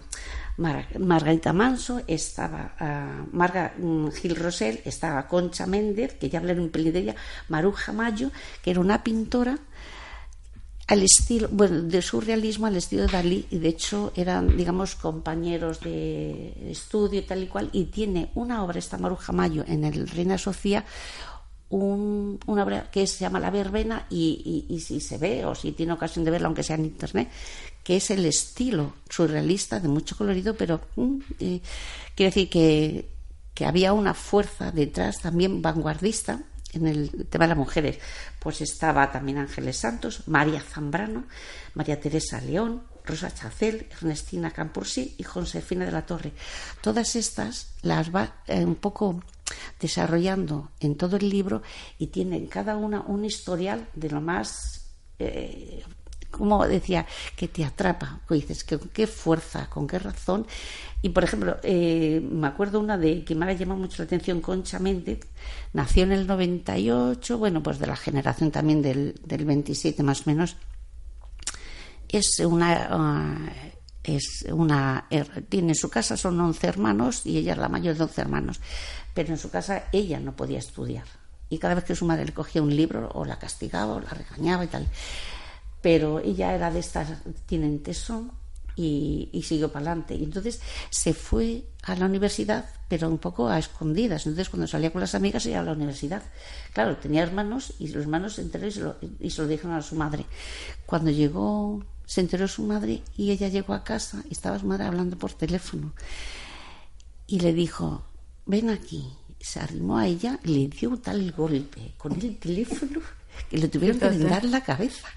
Margarita 0.57 1.53
Manso, 1.53 2.01
estaba 2.05 2.75
uh, 2.79 3.35
Marga 3.35 3.73
mm, 3.77 4.09
Gil 4.09 4.35
Rosell, 4.35 4.81
estaba 4.85 5.27
Concha 5.27 5.65
Méndez, 5.65 6.13
que 6.13 6.29
ya 6.29 6.39
hablaré 6.39 6.59
un 6.59 6.69
pelín 6.69 6.93
de 6.93 6.99
ella, 6.99 7.15
Maruja 7.47 7.91
Mayo, 7.91 8.29
que 8.61 8.71
era 8.71 8.79
una 8.79 9.03
pintora 9.03 9.57
al 10.87 11.03
estilo, 11.03 11.47
bueno, 11.51 11.83
de 11.83 12.01
surrealismo 12.01 12.65
al 12.65 12.75
estilo 12.75 13.03
de 13.03 13.09
Dalí, 13.09 13.45
y 13.51 13.59
de 13.59 13.69
hecho 13.69 14.11
eran, 14.15 14.57
digamos, 14.57 14.95
compañeros 14.95 15.81
de 15.81 16.71
estudio 16.71 17.19
y 17.19 17.23
tal 17.23 17.43
y 17.43 17.47
cual, 17.47 17.69
y 17.71 17.85
tiene 17.85 18.31
una 18.33 18.63
obra, 18.63 18.79
esta 18.79 18.97
Maruja 18.97 19.31
Mayo, 19.31 19.63
en 19.67 19.85
el 19.85 20.07
Reina 20.07 20.37
Sofía, 20.39 20.83
un, 21.69 22.39
una 22.47 22.89
que 22.89 23.05
se 23.07 23.19
llama 23.19 23.39
La 23.39 23.51
Verbena, 23.51 24.05
y, 24.09 24.65
y, 24.69 24.79
si 24.79 24.99
se 24.99 25.17
ve, 25.17 25.45
o 25.45 25.55
si 25.55 25.71
tiene 25.71 25.93
ocasión 25.93 26.25
de 26.25 26.31
verla, 26.31 26.47
aunque 26.47 26.63
sea 26.63 26.75
en 26.75 26.85
internet, 26.85 27.29
que 27.83 27.97
es 27.97 28.09
el 28.09 28.25
estilo 28.25 28.93
surrealista, 29.09 29.79
de 29.79 29.87
mucho 29.87 30.17
colorido, 30.17 30.55
pero 30.55 30.81
mm, 30.95 31.19
eh, 31.39 31.61
quiere 32.15 32.29
decir 32.29 32.49
que, 32.49 33.09
que 33.53 33.65
había 33.65 33.93
una 33.93 34.13
fuerza 34.13 34.71
detrás 34.71 35.19
también 35.21 35.61
vanguardista 35.61 36.41
en 36.73 36.87
el 36.87 37.27
tema 37.29 37.45
de 37.45 37.49
las 37.49 37.57
mujeres, 37.57 37.99
pues 38.39 38.61
estaba 38.61 39.11
también 39.11 39.37
Ángeles 39.37 39.77
Santos, 39.77 40.27
María 40.27 40.61
Zambrano, 40.61 41.25
María 41.73 41.99
Teresa 41.99 42.39
León, 42.41 42.83
Rosa 43.05 43.33
Chacel, 43.33 43.87
Ernestina 43.91 44.51
Campursí 44.51 45.15
y 45.17 45.23
Josefina 45.23 45.85
de 45.85 45.91
la 45.91 46.05
Torre. 46.05 46.31
Todas 46.81 47.15
estas 47.15 47.73
las 47.81 48.13
va 48.13 48.35
eh, 48.45 48.63
un 48.63 48.75
poco 48.75 49.23
desarrollando 49.79 50.71
en 50.79 50.95
todo 50.95 51.17
el 51.17 51.29
libro 51.29 51.61
y 51.97 52.07
tienen 52.07 52.47
cada 52.47 52.75
una 52.75 53.01
un 53.01 53.25
historial 53.25 53.87
de 53.93 54.09
lo 54.09 54.21
más 54.21 54.95
eh, 55.19 55.83
como 56.31 56.65
decía, 56.67 57.05
que 57.35 57.47
te 57.47 57.65
atrapa, 57.65 58.21
que 58.27 58.35
dices, 58.35 58.63
con 58.63 58.89
qué 58.89 59.07
fuerza, 59.07 59.69
con 59.69 59.87
qué 59.87 59.99
razón. 59.99 60.45
Y 61.01 61.09
por 61.09 61.23
ejemplo, 61.23 61.57
eh, 61.63 62.21
me 62.21 62.47
acuerdo 62.47 62.79
una 62.79 62.97
de 62.97 63.23
que 63.23 63.35
me 63.35 63.45
ha 63.45 63.53
llamado 63.53 63.79
mucho 63.79 64.03
la 64.03 64.05
atención, 64.05 64.41
Concha 64.41 64.79
Méndez, 64.79 65.21
nació 65.73 66.03
en 66.03 66.11
el 66.11 66.27
98, 66.27 67.37
bueno, 67.37 67.63
pues 67.63 67.79
de 67.79 67.87
la 67.87 67.95
generación 67.95 68.51
también 68.51 68.81
del, 68.81 69.19
del 69.25 69.45
27 69.45 70.03
más 70.03 70.21
o 70.21 70.23
menos. 70.27 70.55
Es 72.07 72.39
una. 72.39 72.87
Ah, 72.91 73.49
es 74.01 74.45
una 74.51 75.05
er, 75.09 75.43
tiene 75.49 75.75
su 75.75 75.89
casa 75.89 76.15
son 76.15 76.39
11 76.39 76.67
hermanos 76.67 77.25
y 77.25 77.37
ella 77.37 77.51
es 77.51 77.57
la 77.57 77.67
mayor 77.67 77.95
de 77.95 78.03
11 78.03 78.21
hermanos 78.21 78.61
pero 79.19 79.33
en 79.33 79.37
su 79.37 79.49
casa 79.49 79.83
ella 79.91 80.19
no 80.21 80.35
podía 80.35 80.59
estudiar 80.59 81.03
y 81.49 81.57
cada 81.57 81.75
vez 81.75 81.83
que 81.83 81.95
su 81.95 82.05
madre 82.05 82.25
le 82.25 82.33
cogía 82.33 82.61
un 82.61 82.73
libro 82.73 83.09
o 83.13 83.25
la 83.25 83.37
castigaba 83.37 83.95
o 83.95 83.99
la 83.99 84.11
regañaba 84.11 84.63
y 84.63 84.67
tal 84.67 84.87
pero 85.81 86.19
ella 86.19 86.53
era 86.55 86.71
de 86.71 86.79
estas, 86.79 87.09
tienen 87.45 87.83
tesón 87.83 88.31
y, 88.75 89.43
siguió 89.45 89.71
para 89.71 89.91
adelante. 89.91 90.15
Y 90.15 90.23
entonces 90.23 90.61
se 90.89 91.13
fue 91.13 91.65
a 91.83 91.95
la 91.95 92.05
universidad, 92.05 92.69
pero 92.87 93.09
un 93.09 93.17
poco 93.17 93.49
a 93.49 93.59
escondidas. 93.59 94.25
Entonces, 94.25 94.49
cuando 94.49 94.67
salía 94.67 94.91
con 94.91 95.01
las 95.01 95.15
amigas, 95.15 95.45
iba 95.45 95.59
a 95.59 95.63
la 95.63 95.73
universidad. 95.73 96.23
Claro, 96.73 96.97
tenía 96.97 97.23
hermanos 97.23 97.73
y 97.79 97.89
los 97.89 98.03
hermanos 98.03 98.35
se 98.35 98.41
enteraron 98.41 98.69
y 98.69 98.71
se 98.71 98.81
lo, 98.81 98.95
y 99.19 99.29
se 99.29 99.41
lo 99.41 99.47
dijeron 99.47 99.73
a 99.73 99.81
su 99.81 99.95
madre. 99.95 100.25
Cuando 100.85 101.11
llegó, 101.11 101.83
se 102.05 102.21
enteró 102.21 102.47
su 102.47 102.63
madre 102.63 103.03
y 103.17 103.31
ella 103.31 103.49
llegó 103.49 103.73
a 103.73 103.83
casa 103.83 104.23
y 104.29 104.33
estaba 104.33 104.59
su 104.59 104.65
madre 104.65 104.85
hablando 104.85 105.17
por 105.17 105.33
teléfono. 105.33 105.93
Y 107.27 107.39
le 107.41 107.53
dijo: 107.53 108.03
Ven 108.49 108.71
aquí. 108.71 109.07
Se 109.39 109.59
arrimó 109.59 109.99
a 109.99 110.07
ella 110.07 110.39
y 110.43 110.47
le 110.47 110.67
dio 110.67 110.97
tal 110.97 111.31
golpe 111.31 111.93
con 111.97 112.13
el 112.19 112.35
teléfono 112.37 112.99
que 113.47 113.57
le 113.57 113.67
tuvieron 113.67 113.99
que 113.99 114.09
dar 114.17 114.43
la 114.43 114.61
cabeza. 114.61 115.07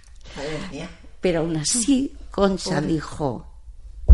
Pero 1.20 1.40
aún 1.40 1.56
así, 1.56 2.12
Concha 2.30 2.82
dijo 2.82 3.46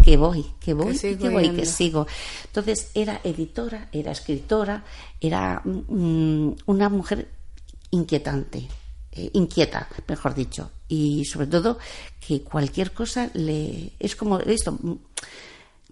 que 0.05 0.17
voy, 0.17 0.47
que 0.61 0.73
voy, 0.73 0.97
que, 0.97 1.29
voy, 1.29 1.51
que 1.51 1.67
sigo. 1.67 2.07
Entonces 2.47 2.91
era 2.95 3.21
editora, 3.25 3.89
era 3.91 4.13
escritora, 4.13 4.85
era 5.21 5.63
mm, 5.65 6.53
una 6.67 6.89
mujer 6.89 7.29
inquietante, 7.91 8.69
eh, 9.11 9.31
inquieta, 9.33 9.89
mejor 10.07 10.35
dicho, 10.35 10.71
y 10.87 11.25
sobre 11.25 11.49
todo 11.49 11.79
que 12.25 12.43
cualquier 12.43 12.93
cosa 12.93 13.31
le 13.35 13.93
es 13.99 14.15
como 14.15 14.39
esto 14.39 14.79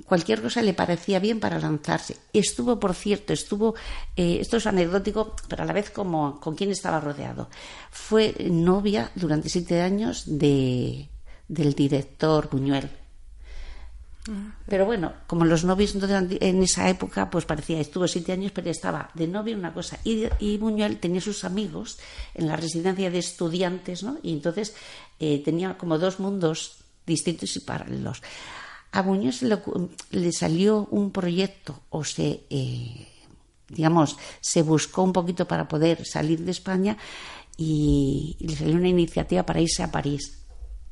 cualquier 0.04 0.42
cosa 0.42 0.62
le 0.62 0.74
parecía 0.74 1.18
bien 1.18 1.40
para 1.40 1.58
lanzarse. 1.58 2.16
Estuvo, 2.32 2.78
por 2.78 2.94
cierto, 2.94 3.32
estuvo, 3.32 3.74
eh, 4.16 4.38
esto 4.40 4.58
es 4.58 4.66
anecdótico, 4.66 5.34
pero 5.48 5.62
a 5.62 5.66
la 5.66 5.72
vez 5.72 5.90
como 5.90 6.38
con 6.40 6.54
quién 6.54 6.70
estaba 6.70 7.00
rodeado. 7.00 7.48
Fue 7.90 8.34
novia 8.50 9.10
durante 9.14 9.48
siete 9.48 9.80
años 9.80 10.24
de, 10.26 11.08
del 11.48 11.74
director 11.74 12.48
Buñuel. 12.50 12.90
Ah. 14.28 14.56
Pero 14.68 14.84
bueno, 14.84 15.12
como 15.26 15.44
los 15.44 15.64
novios 15.64 15.94
en 15.94 16.62
esa 16.62 16.88
época, 16.88 17.30
pues 17.30 17.44
parecía, 17.46 17.80
estuvo 17.80 18.06
siete 18.06 18.32
años, 18.32 18.52
pero 18.52 18.70
estaba 18.70 19.10
de 19.14 19.26
novia 19.26 19.56
una 19.56 19.72
cosa. 19.72 19.98
Y, 20.04 20.24
y 20.40 20.58
Buñuel 20.58 20.98
tenía 20.98 21.20
sus 21.20 21.44
amigos 21.44 21.98
en 22.34 22.48
la 22.48 22.56
residencia 22.56 23.10
de 23.10 23.18
estudiantes, 23.18 24.02
¿no? 24.02 24.18
Y 24.22 24.32
entonces 24.32 24.74
eh, 25.20 25.42
tenía 25.44 25.78
como 25.78 25.98
dos 25.98 26.20
mundos 26.20 26.78
distintos 27.06 27.54
y 27.56 27.60
paralelos 27.60 28.20
a 28.92 29.02
Muñoz 29.02 29.42
le, 29.42 30.32
salió 30.32 30.86
un 30.90 31.10
proyecto 31.10 31.80
o 31.90 32.04
se, 32.04 32.44
eh, 32.50 33.08
digamos, 33.68 34.16
se 34.40 34.62
buscó 34.62 35.02
un 35.02 35.12
poquito 35.12 35.46
para 35.46 35.68
poder 35.68 36.06
salir 36.06 36.40
de 36.40 36.50
España 36.50 36.96
y, 37.56 38.36
le 38.40 38.56
salió 38.56 38.76
una 38.76 38.88
iniciativa 38.88 39.44
para 39.44 39.60
irse 39.60 39.82
a 39.82 39.90
París. 39.90 40.38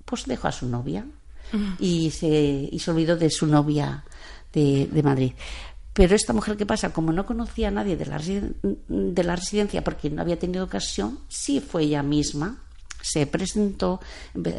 Pues 0.04 0.26
dejó 0.26 0.48
a 0.48 0.52
su 0.52 0.66
novia 0.66 1.06
y, 1.78 2.10
se, 2.10 2.68
y 2.70 2.78
se 2.78 2.90
olvidó 2.90 3.16
de 3.16 3.30
su 3.30 3.46
novia 3.46 4.04
de, 4.52 5.02
Madrid. 5.02 5.32
Pero 5.92 6.14
esta 6.14 6.32
mujer, 6.32 6.56
¿qué 6.56 6.66
pasa? 6.66 6.92
Como 6.92 7.12
no 7.12 7.24
conocía 7.24 7.68
a 7.68 7.70
nadie 7.70 7.96
de 7.96 8.06
la, 8.06 8.18
de 8.18 9.24
la 9.24 9.36
residencia 9.36 9.82
porque 9.82 10.10
no 10.10 10.20
había 10.20 10.38
tenido 10.38 10.64
ocasión, 10.64 11.20
sí 11.28 11.60
fue 11.60 11.84
ella 11.84 12.02
misma 12.02 12.58
se 13.04 13.26
presentó, 13.26 14.00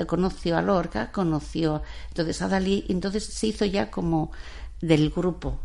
conoció 0.06 0.56
a 0.56 0.62
Lorca, 0.62 1.12
conoció 1.12 1.82
entonces 2.10 2.42
a 2.44 2.48
Dalí, 2.48 2.86
entonces 2.90 3.26
se 3.26 3.48
hizo 3.48 3.66
ya 3.66 3.90
como 3.90 4.32
del 4.80 5.10
grupo. 5.10 5.60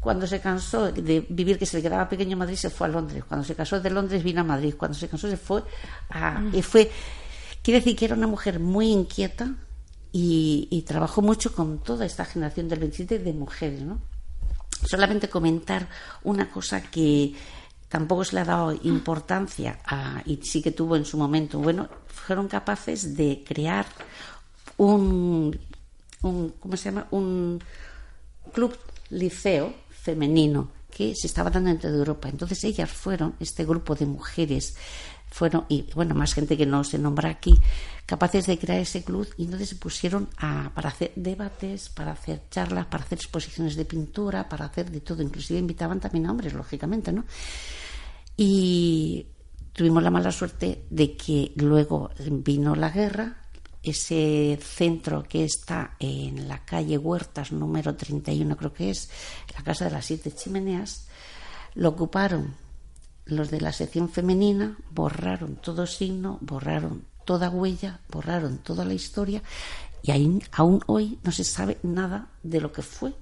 Cuando 0.00 0.26
se 0.26 0.40
cansó 0.40 0.90
de 0.90 1.24
vivir, 1.28 1.58
que 1.58 1.64
se 1.64 1.76
le 1.76 1.82
quedaba 1.82 2.08
pequeño 2.08 2.36
Madrid, 2.36 2.56
se 2.56 2.70
fue 2.70 2.88
a 2.88 2.90
Londres. 2.90 3.22
Cuando 3.26 3.46
se 3.46 3.54
casó 3.54 3.80
de 3.80 3.88
Londres, 3.88 4.24
vino 4.24 4.40
a 4.40 4.44
Madrid. 4.44 4.74
Cuando 4.76 4.98
se 4.98 5.08
cansó, 5.08 5.30
se 5.30 5.36
fue 5.36 5.62
a. 6.10 6.42
Y 6.52 6.60
fue. 6.60 6.90
Quiere 7.62 7.78
decir 7.80 7.96
que 7.96 8.04
era 8.04 8.14
una 8.14 8.26
mujer 8.26 8.58
muy 8.58 8.90
inquieta 8.90 9.54
y, 10.12 10.68
y 10.70 10.82
trabajó 10.82 11.22
mucho 11.22 11.54
con 11.54 11.78
toda 11.78 12.04
esta 12.04 12.24
generación 12.24 12.68
del 12.68 12.80
27 12.80 13.20
de 13.20 13.32
mujeres, 13.32 13.80
¿no? 13.80 14.00
Solamente 14.84 15.30
comentar 15.30 15.88
una 16.24 16.50
cosa 16.50 16.82
que 16.82 17.32
tampoco 17.94 18.24
se 18.24 18.34
le 18.34 18.40
ha 18.40 18.44
dado 18.44 18.72
importancia 18.82 19.78
y 20.26 20.40
sí 20.42 20.60
que 20.60 20.72
tuvo 20.72 20.96
en 20.96 21.04
su 21.04 21.16
momento. 21.16 21.60
Bueno, 21.60 21.88
fueron 22.08 22.48
capaces 22.48 23.16
de 23.16 23.44
crear 23.46 23.86
un, 24.78 25.56
un 26.22 26.54
¿cómo 26.58 26.76
se 26.76 26.90
llama? 26.90 27.06
Un 27.12 27.62
club 28.52 28.76
liceo 29.10 29.72
femenino 29.90 30.72
que 30.90 31.14
se 31.14 31.28
estaba 31.28 31.50
dando 31.50 31.70
en 31.70 31.78
toda 31.78 31.94
Europa. 31.94 32.28
Entonces 32.28 32.64
ellas 32.64 32.90
fueron, 32.90 33.36
este 33.38 33.64
grupo 33.64 33.94
de 33.94 34.06
mujeres, 34.06 34.74
fueron, 35.34 35.66
y 35.68 35.90
bueno, 35.96 36.14
más 36.14 36.32
gente 36.32 36.56
que 36.56 36.64
no 36.64 36.84
se 36.84 36.96
nombra 36.96 37.28
aquí, 37.28 37.58
capaces 38.06 38.46
de 38.46 38.56
crear 38.56 38.78
ese 38.78 39.02
club 39.02 39.28
y 39.36 39.46
entonces 39.46 39.70
se 39.70 39.74
pusieron 39.74 40.28
a, 40.36 40.70
para 40.72 40.90
hacer 40.90 41.10
debates, 41.16 41.88
para 41.88 42.12
hacer 42.12 42.42
charlas, 42.50 42.86
para 42.86 43.02
hacer 43.02 43.18
exposiciones 43.18 43.74
de 43.74 43.84
pintura, 43.84 44.48
para 44.48 44.66
hacer 44.66 44.92
de 44.92 45.00
todo. 45.00 45.24
Inclusive 45.24 45.58
invitaban 45.58 45.98
también 45.98 46.26
a 46.26 46.30
hombres, 46.30 46.52
lógicamente, 46.52 47.10
¿no? 47.12 47.24
Y 48.36 49.26
tuvimos 49.72 50.04
la 50.04 50.12
mala 50.12 50.30
suerte 50.30 50.84
de 50.88 51.16
que 51.16 51.50
luego 51.56 52.10
vino 52.30 52.76
la 52.76 52.90
guerra, 52.90 53.38
ese 53.82 54.56
centro 54.62 55.24
que 55.24 55.42
está 55.42 55.96
en 55.98 56.46
la 56.46 56.64
calle 56.64 56.96
Huertas 56.96 57.50
número 57.50 57.96
31 57.96 58.56
creo 58.56 58.72
que 58.72 58.90
es, 58.90 59.10
la 59.52 59.64
casa 59.64 59.86
de 59.86 59.90
las 59.90 60.06
siete 60.06 60.30
chimeneas, 60.30 61.08
lo 61.74 61.88
ocuparon 61.88 62.54
los 63.26 63.50
de 63.50 63.60
la 63.60 63.72
sección 63.72 64.08
femenina, 64.08 64.76
borraron 64.90 65.56
todo 65.56 65.86
signo, 65.86 66.38
borraron 66.40 67.04
toda 67.24 67.50
huella, 67.50 68.00
borraron 68.10 68.58
toda 68.58 68.84
la 68.84 68.94
historia 68.94 69.42
y 70.02 70.12
aún 70.52 70.82
hoy 70.86 71.18
no 71.22 71.32
se 71.32 71.44
sabe 71.44 71.78
nada 71.82 72.28
de 72.42 72.60
lo 72.60 72.72
que 72.72 72.82
fue. 72.82 73.14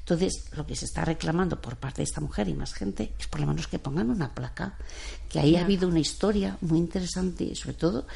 Entonces, 0.00 0.50
lo 0.56 0.66
que 0.66 0.76
se 0.76 0.84
está 0.84 1.04
reclamando 1.04 1.60
por 1.60 1.76
parte 1.76 1.98
de 1.98 2.04
esta 2.04 2.20
mujer 2.20 2.48
y 2.48 2.54
más 2.54 2.72
gente 2.72 3.12
es 3.18 3.26
por 3.26 3.40
lo 3.40 3.46
menos 3.46 3.66
que 3.66 3.78
pongan 3.78 4.10
una 4.10 4.34
placa, 4.34 4.76
que 5.28 5.40
ahí 5.40 5.56
ha 5.56 5.62
habido 5.62 5.88
una 5.88 5.98
historia 5.98 6.56
muy 6.60 6.78
interesante, 6.78 7.54
sobre 7.54 7.74
todo 7.74 8.06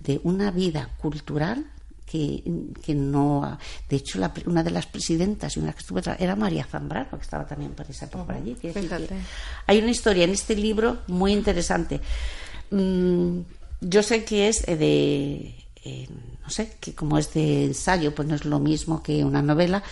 de 0.00 0.20
una 0.24 0.50
vida 0.50 0.90
cultural 0.98 1.66
que, 2.06 2.94
no. 2.94 3.58
De 3.88 3.96
hecho, 3.96 4.18
una 4.46 4.62
de 4.62 4.70
las 4.70 4.86
presidentas 4.86 5.56
y 5.56 5.60
una 5.60 5.72
que 5.72 5.80
estuvo 5.80 5.98
era 5.98 6.36
María 6.36 6.64
Zambrano, 6.64 7.10
que 7.10 7.22
estaba 7.22 7.46
también 7.46 7.72
por 7.72 7.90
esa 7.90 8.08
por 8.08 8.32
allí. 8.32 8.56
hay 9.66 9.78
una 9.78 9.90
historia 9.90 10.24
en 10.24 10.30
este 10.30 10.56
libro 10.56 10.98
muy 11.08 11.32
interesante. 11.32 12.00
Mm, 12.70 13.40
yo 13.80 14.02
sé 14.02 14.24
que 14.24 14.48
es 14.48 14.64
de. 14.64 15.54
Eh, 15.84 16.08
no 16.42 16.50
sé, 16.50 16.76
que 16.80 16.94
como 16.94 17.18
es 17.18 17.34
de 17.34 17.66
ensayo, 17.66 18.14
pues 18.14 18.26
no 18.28 18.36
es 18.36 18.44
lo 18.44 18.60
mismo 18.60 19.02
que 19.02 19.24
una 19.24 19.42
novela, 19.42 19.82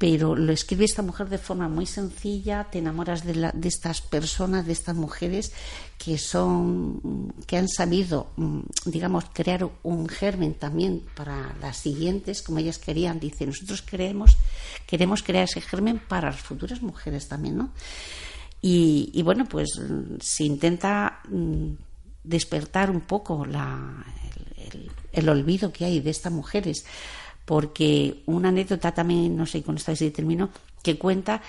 pero 0.00 0.34
lo 0.34 0.50
escribe 0.50 0.86
esta 0.86 1.02
mujer 1.02 1.28
de 1.28 1.36
forma 1.36 1.68
muy 1.68 1.84
sencilla, 1.84 2.68
te 2.70 2.78
enamoras 2.78 3.22
de, 3.22 3.50
de, 3.52 3.68
estas 3.68 4.00
personas, 4.00 4.64
de 4.64 4.72
estas 4.72 4.96
mujeres 4.96 5.52
que 5.98 6.16
son, 6.16 7.34
que 7.46 7.58
han 7.58 7.68
sabido, 7.68 8.28
mm, 8.36 8.60
digamos, 8.86 9.26
crear 9.30 9.68
un 9.82 10.08
germen 10.08 10.54
también 10.54 11.02
para 11.14 11.54
las 11.60 11.76
siguientes, 11.76 12.40
como 12.40 12.60
ellas 12.60 12.78
querían. 12.78 13.20
Dice, 13.20 13.44
nosotros 13.44 13.82
queremos, 13.82 14.38
queremos 14.86 15.22
crear 15.22 15.44
ese 15.44 15.60
germen 15.60 15.98
para 15.98 16.30
las 16.30 16.40
futuras 16.40 16.80
mujeres 16.80 17.28
también, 17.28 17.58
¿no? 17.58 17.70
Y, 18.62 19.20
bueno, 19.22 19.44
pues 19.44 19.68
se 20.20 20.44
intenta 20.44 21.20
mm, 21.28 21.72
despertar 22.24 22.90
un 22.90 23.02
poco 23.02 23.44
la, 23.44 24.02
el 25.12 25.28
olvido 25.28 25.70
que 25.70 25.84
hay 25.84 26.00
de 26.00 26.08
estas 26.08 26.32
mujeres 26.32 26.86
porque 27.50 28.22
una 28.26 28.50
anécdota 28.50 28.94
también, 28.94 29.36
no 29.36 29.44
sé, 29.44 29.64
con 29.64 29.74
esta 29.74 29.90
vez 29.90 30.12
termino, 30.12 30.50
que 30.84 30.96
cuenta 30.96 31.42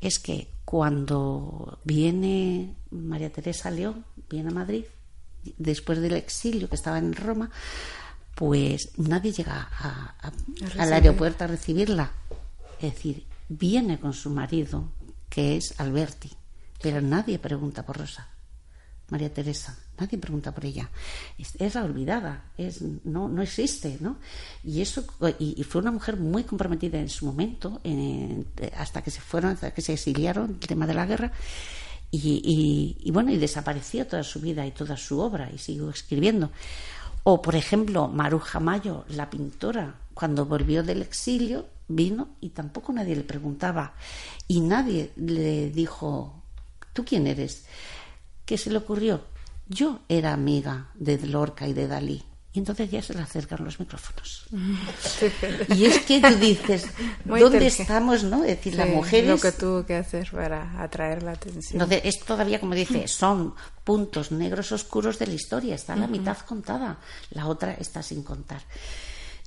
es 0.00 0.20
que 0.20 0.46
cuando 0.64 1.80
viene 1.82 2.76
María 2.92 3.32
Teresa 3.32 3.68
León, 3.68 4.04
viene 4.30 4.50
a 4.50 4.52
Madrid, 4.52 4.84
después 5.56 6.00
del 6.00 6.14
exilio 6.14 6.68
que 6.68 6.76
estaba 6.76 6.98
en 6.98 7.12
Roma, 7.12 7.50
pues 8.36 8.92
nadie 8.98 9.32
llega 9.32 9.68
al 10.78 10.92
aeropuerto 10.92 11.42
a 11.42 11.48
recibirla. 11.48 12.12
Es 12.80 12.94
decir, 12.94 13.26
viene 13.48 13.98
con 13.98 14.12
su 14.12 14.30
marido, 14.30 14.92
que 15.28 15.56
es 15.56 15.74
Alberti, 15.80 16.30
pero 16.80 17.00
nadie 17.00 17.40
pregunta 17.40 17.84
por 17.84 17.98
Rosa. 17.98 18.28
María 19.10 19.32
Teresa. 19.32 19.76
Nadie 19.98 20.18
pregunta 20.18 20.52
por 20.52 20.64
ella. 20.64 20.88
Es, 21.38 21.74
la 21.74 21.84
olvidada, 21.84 22.44
es, 22.56 22.82
no, 23.04 23.28
no 23.28 23.42
existe, 23.42 23.98
¿no? 24.00 24.18
Y 24.62 24.80
eso 24.80 25.04
y, 25.38 25.62
fue 25.64 25.80
una 25.80 25.90
mujer 25.90 26.16
muy 26.16 26.44
comprometida 26.44 26.98
en 26.98 27.08
su 27.08 27.26
momento, 27.26 27.80
hasta 28.76 29.02
que 29.02 29.10
se 29.10 29.20
fueron, 29.20 29.52
hasta 29.52 29.72
que 29.72 29.82
se 29.82 29.94
exiliaron, 29.94 30.58
el 30.60 30.66
tema 30.66 30.86
de 30.86 30.94
la 30.94 31.06
guerra. 31.06 31.32
Y, 32.10 32.96
y, 33.02 33.10
bueno, 33.10 33.30
y 33.32 33.36
desapareció 33.36 34.06
toda 34.06 34.22
su 34.22 34.40
vida 34.40 34.66
y 34.66 34.70
toda 34.70 34.96
su 34.96 35.20
obra 35.20 35.50
y 35.52 35.58
siguió 35.58 35.90
escribiendo. 35.90 36.50
O, 37.24 37.42
por 37.42 37.56
ejemplo, 37.56 38.08
Maruja 38.08 38.60
Mayo, 38.60 39.04
la 39.08 39.28
pintora, 39.28 39.94
cuando 40.14 40.46
volvió 40.46 40.82
del 40.82 41.02
exilio, 41.02 41.66
vino 41.88 42.28
y 42.40 42.50
tampoco 42.50 42.92
nadie 42.92 43.16
le 43.16 43.24
preguntaba. 43.24 43.94
Y 44.46 44.60
nadie 44.60 45.12
le 45.16 45.70
dijo, 45.70 46.42
¿tú 46.92 47.04
quién 47.04 47.26
eres? 47.26 47.64
¿Qué 48.48 48.56
se 48.56 48.70
le 48.70 48.78
ocurrió? 48.78 49.20
Yo 49.68 50.00
era 50.08 50.32
amiga 50.32 50.88
de 50.94 51.18
Lorca 51.18 51.68
y 51.68 51.74
de 51.74 51.86
Dalí. 51.86 52.24
Y 52.54 52.60
entonces 52.60 52.90
ya 52.90 53.02
se 53.02 53.12
le 53.12 53.20
acercan 53.20 53.62
los 53.62 53.78
micrófonos. 53.78 54.46
y 55.76 55.84
es 55.84 55.98
que 55.98 56.18
tú 56.18 56.34
dices, 56.36 56.86
¿dónde 57.26 57.66
estamos? 57.66 58.24
¿no? 58.24 58.44
Es 58.44 58.56
decir, 58.56 58.74
las 58.74 58.88
mujeres. 58.88 59.28
Lo 59.28 59.38
que 59.38 59.52
tuvo 59.52 59.84
que 59.84 59.96
hacer 59.96 60.30
para 60.30 60.82
atraer 60.82 61.24
la 61.24 61.32
atención. 61.32 61.86
es 61.92 62.20
todavía, 62.20 62.58
como 62.58 62.74
dice, 62.74 63.06
son 63.06 63.54
puntos 63.84 64.32
negros 64.32 64.72
oscuros 64.72 65.18
de 65.18 65.26
la 65.26 65.34
historia. 65.34 65.74
Está 65.74 65.94
la 65.94 66.06
mitad 66.06 66.38
contada, 66.38 67.00
la 67.32 67.48
otra 67.48 67.74
está 67.74 68.02
sin 68.02 68.22
contar. 68.22 68.62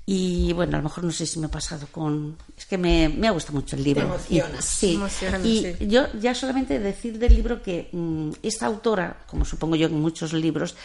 Y 0.05 0.51
bueno, 0.53 0.75
a 0.75 0.79
lo 0.79 0.83
mejor 0.83 1.03
no 1.03 1.11
sé 1.11 1.25
si 1.25 1.39
me 1.39 1.45
he 1.45 1.49
pasado 1.49 1.87
con. 1.91 2.35
Es 2.57 2.65
que 2.65 2.77
me, 2.77 3.07
me 3.07 3.27
ha 3.27 3.31
gustado 3.31 3.59
mucho 3.59 3.75
el 3.75 3.83
libro. 3.83 4.17
y, 4.29 4.41
sí. 4.59 4.99
y 5.43 5.87
yo 5.87 6.07
ya 6.19 6.33
solamente 6.33 6.79
decir 6.79 7.19
del 7.19 7.35
libro 7.35 7.61
que 7.61 7.89
mm, 7.91 8.31
esta 8.41 8.65
autora, 8.65 9.17
como 9.27 9.45
supongo 9.45 9.75
yo 9.75 9.87
en 9.87 10.01
muchos 10.01 10.33
libros, 10.33 10.75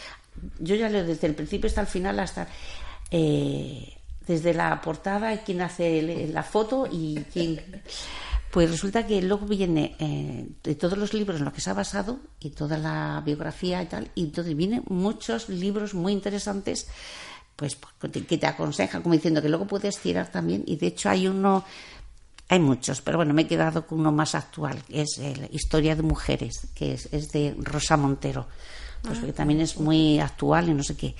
yo 0.59 0.75
ya 0.75 0.87
leo 0.87 1.03
desde 1.03 1.27
el 1.27 1.35
principio 1.35 1.67
hasta 1.67 1.81
el 1.81 1.87
final, 1.87 2.19
hasta. 2.19 2.47
Eh, 3.09 3.93
desde 4.27 4.53
la 4.53 4.81
portada, 4.81 5.43
quien 5.43 5.61
hace 5.61 6.27
la 6.31 6.43
foto 6.43 6.87
y 6.91 7.15
quién. 7.31 7.61
Pues 8.51 8.69
resulta 8.69 9.05
que 9.05 9.21
luego 9.21 9.45
viene 9.45 9.95
eh, 9.99 10.47
de 10.63 10.75
todos 10.75 10.97
los 10.97 11.13
libros 11.13 11.39
en 11.39 11.45
los 11.45 11.53
que 11.53 11.61
se 11.61 11.69
ha 11.69 11.73
basado 11.73 12.19
y 12.39 12.51
toda 12.51 12.77
la 12.77 13.21
biografía 13.25 13.81
y 13.83 13.87
tal, 13.87 14.09
y 14.15 14.23
entonces 14.23 14.55
vienen 14.55 14.83
muchos 14.87 15.49
libros 15.49 15.93
muy 15.93 16.13
interesantes 16.13 16.87
pues 17.57 17.75
que 17.99 18.37
te 18.37 18.45
aconseja, 18.45 19.01
como 19.01 19.15
diciendo 19.15 19.41
que 19.41 19.49
luego 19.49 19.65
puedes 19.65 19.97
tirar 19.97 20.31
también, 20.31 20.63
y 20.67 20.75
de 20.75 20.87
hecho 20.87 21.09
hay 21.09 21.27
uno, 21.27 21.65
hay 22.47 22.59
muchos, 22.59 23.01
pero 23.01 23.17
bueno, 23.17 23.33
me 23.33 23.41
he 23.41 23.47
quedado 23.47 23.87
con 23.87 23.99
uno 23.99 24.11
más 24.11 24.35
actual, 24.35 24.77
que 24.87 25.01
es 25.01 25.17
la 25.17 25.47
Historia 25.51 25.95
de 25.95 26.03
Mujeres, 26.03 26.67
que 26.75 26.93
es, 26.93 27.31
de 27.31 27.55
Rosa 27.57 27.97
Montero, 27.97 28.45
pues 29.01 29.19
que 29.19 29.33
también 29.33 29.59
es 29.61 29.77
muy 29.77 30.19
actual 30.19 30.69
y 30.69 30.73
no 30.75 30.83
sé 30.83 30.95
qué. 30.95 31.15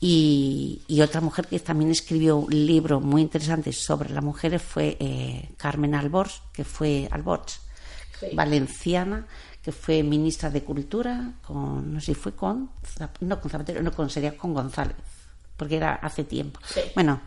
Y, 0.00 1.00
otra 1.00 1.20
mujer 1.20 1.46
que 1.46 1.60
también 1.60 1.92
escribió 1.92 2.38
un 2.38 2.50
libro 2.50 3.00
muy 3.00 3.22
interesante 3.22 3.72
sobre 3.72 4.10
las 4.10 4.22
mujeres 4.22 4.60
fue 4.60 4.96
eh, 4.98 5.48
Carmen 5.56 5.94
Alborz, 5.94 6.42
que 6.52 6.64
fue 6.64 7.08
Alborz, 7.12 7.60
valenciana, 8.32 9.28
que 9.62 9.70
fue 9.70 10.02
ministra 10.02 10.50
de 10.50 10.64
Cultura, 10.64 11.34
con, 11.46 11.94
no 11.94 12.00
sé 12.00 12.06
si 12.06 12.14
fue 12.14 12.32
con, 12.34 12.70
no 13.20 13.40
con 13.40 13.50
Zapatero, 13.50 13.80
no 13.80 13.92
con, 13.92 14.10
sería 14.10 14.36
con 14.36 14.52
González 14.52 14.96
porque 15.58 15.76
era 15.76 15.96
hace 15.96 16.24
tiempo. 16.24 16.58
Bueno, 16.94 17.20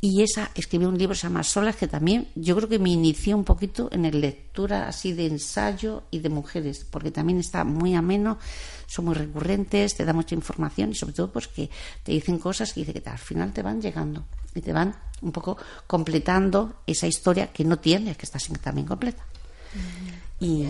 y 0.00 0.22
esa 0.22 0.50
escribió 0.54 0.88
un 0.88 0.98
libro 0.98 1.14
se 1.14 1.28
llama 1.28 1.44
Solas 1.44 1.76
que 1.76 1.86
también 1.86 2.28
yo 2.34 2.56
creo 2.56 2.68
que 2.68 2.78
me 2.80 2.90
inició 2.90 3.36
un 3.36 3.44
poquito 3.44 3.88
en 3.92 4.02
la 4.02 4.10
lectura 4.10 4.88
así 4.88 5.12
de 5.12 5.26
ensayo 5.26 6.02
y 6.10 6.18
de 6.18 6.28
mujeres 6.28 6.84
porque 6.90 7.10
también 7.10 7.38
está 7.38 7.64
muy 7.64 7.94
ameno 7.94 8.38
son 8.86 9.06
muy 9.06 9.14
recurrentes 9.14 9.96
te 9.96 10.04
da 10.04 10.12
mucha 10.12 10.34
información 10.34 10.90
y 10.90 10.94
sobre 10.94 11.14
todo 11.14 11.32
pues 11.32 11.48
que 11.48 11.70
te 12.02 12.12
dicen 12.12 12.38
cosas 12.38 12.74
que, 12.74 12.84
que 12.84 13.02
al 13.08 13.18
final 13.18 13.54
te 13.54 13.62
van 13.62 13.80
llegando 13.80 14.26
y 14.54 14.60
te 14.60 14.72
van 14.72 14.94
un 15.22 15.32
poco 15.32 15.56
completando 15.86 16.82
esa 16.86 17.06
historia 17.06 17.52
que 17.52 17.64
no 17.64 17.78
tienes 17.78 18.16
que 18.16 18.26
está 18.26 18.38
también 18.60 18.86
completa. 18.86 19.24
Y 20.40 20.66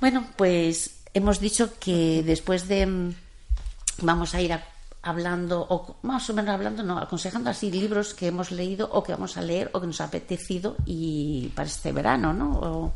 bueno, 0.00 0.26
pues 0.36 0.98
hemos 1.14 1.40
dicho 1.40 1.78
que 1.78 2.22
después 2.24 2.68
de 2.68 2.86
mm, 2.86 3.14
vamos 4.02 4.34
a 4.34 4.40
ir 4.40 4.52
hablando 5.06 5.66
o 5.68 5.96
más 6.02 6.28
o 6.28 6.34
menos 6.34 6.54
hablando, 6.54 6.82
no, 6.82 6.98
aconsejando 6.98 7.50
así 7.50 7.70
libros 7.70 8.14
que 8.14 8.26
hemos 8.26 8.50
leído 8.50 8.88
o 8.92 9.02
que 9.02 9.12
vamos 9.12 9.36
a 9.36 9.42
leer 9.42 9.70
o 9.72 9.80
que 9.80 9.86
nos 9.86 10.00
ha 10.00 10.04
apetecido 10.04 10.76
y 10.84 11.52
para 11.54 11.68
este 11.68 11.92
verano, 11.92 12.32
¿no? 12.32 12.58
O, 12.58 12.92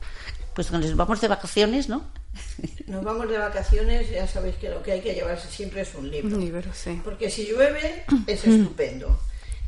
pues 0.55 0.69
cuando 0.69 0.89
nos 0.89 0.97
vamos 0.97 1.21
de 1.21 1.29
vacaciones, 1.29 1.89
¿no? 1.89 2.03
Nos 2.87 3.05
vamos 3.05 3.29
de 3.29 3.39
vacaciones, 3.39 4.11
ya 4.11 4.27
sabéis 4.27 4.57
que 4.57 4.69
lo 4.69 4.83
que 4.83 4.93
hay 4.93 5.01
que 5.01 5.15
llevarse 5.15 5.49
siempre 5.49 5.83
es 5.83 5.95
un 5.95 6.11
libro. 6.11 6.37
Un 6.37 6.41
libro, 6.41 6.71
sí. 6.73 7.01
Porque 7.05 7.31
si 7.31 7.47
llueve 7.47 8.05
es 8.27 8.45
estupendo. 8.47 9.19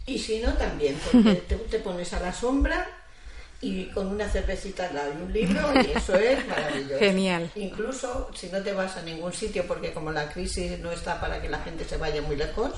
Y 0.07 0.18
si 0.18 0.40
no, 0.40 0.53
también, 0.55 0.97
porque 1.05 1.34
te, 1.34 1.57
te 1.57 1.78
pones 1.78 2.12
a 2.12 2.20
la 2.20 2.32
sombra 2.32 3.01
y 3.62 3.86
con 3.86 4.08
una 4.08 4.28
cervecita 4.28 4.88
al 4.88 4.94
lado 4.96 5.12
y 5.18 5.22
un 5.22 5.32
libro 5.32 5.72
y 5.80 5.92
eso 5.96 6.14
es 6.16 6.46
maravilloso. 6.46 6.98
Genial. 6.98 7.50
Incluso 7.54 8.30
si 8.34 8.48
no 8.48 8.60
te 8.60 8.72
vas 8.72 8.96
a 8.96 9.02
ningún 9.02 9.32
sitio 9.32 9.66
porque 9.66 9.92
como 9.92 10.10
la 10.10 10.28
crisis 10.30 10.78
no 10.80 10.90
está 10.90 11.20
para 11.20 11.40
que 11.40 11.48
la 11.48 11.60
gente 11.60 11.84
se 11.84 11.96
vaya 11.96 12.20
muy 12.20 12.36
lejos, 12.36 12.72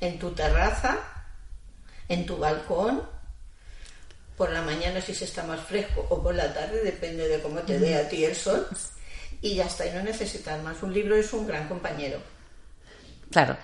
en 0.00 0.18
tu 0.18 0.32
terraza, 0.32 0.98
en 2.08 2.26
tu 2.26 2.36
balcón, 2.36 3.02
por 4.36 4.50
la 4.50 4.62
mañana 4.62 5.00
si 5.00 5.14
se 5.14 5.24
está 5.24 5.44
más 5.44 5.60
fresco 5.60 6.04
o 6.10 6.20
por 6.20 6.34
la 6.34 6.52
tarde, 6.52 6.82
depende 6.82 7.28
de 7.28 7.40
cómo 7.40 7.60
te 7.60 7.78
dé 7.78 7.94
a 7.94 8.08
ti 8.08 8.24
el 8.24 8.34
sol, 8.34 8.66
y 9.40 9.54
ya 9.54 9.66
está, 9.66 9.86
y 9.86 9.92
no 9.92 10.02
necesitas 10.02 10.60
más. 10.62 10.82
Un 10.82 10.92
libro 10.92 11.14
es 11.14 11.32
un 11.32 11.46
gran 11.46 11.68
compañero. 11.68 12.18
Claro. 13.30 13.56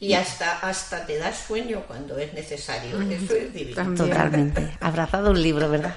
Y 0.00 0.12
hasta, 0.14 0.58
hasta 0.60 1.04
te 1.06 1.18
da 1.18 1.32
sueño 1.34 1.82
cuando 1.86 2.18
es 2.18 2.32
necesario. 2.32 3.00
Eso 3.02 3.34
es 3.34 3.52
divino. 3.52 3.74
También. 3.74 4.08
Totalmente. 4.08 4.76
Abrazado 4.80 5.30
un 5.32 5.42
libro, 5.42 5.68
¿verdad? 5.68 5.96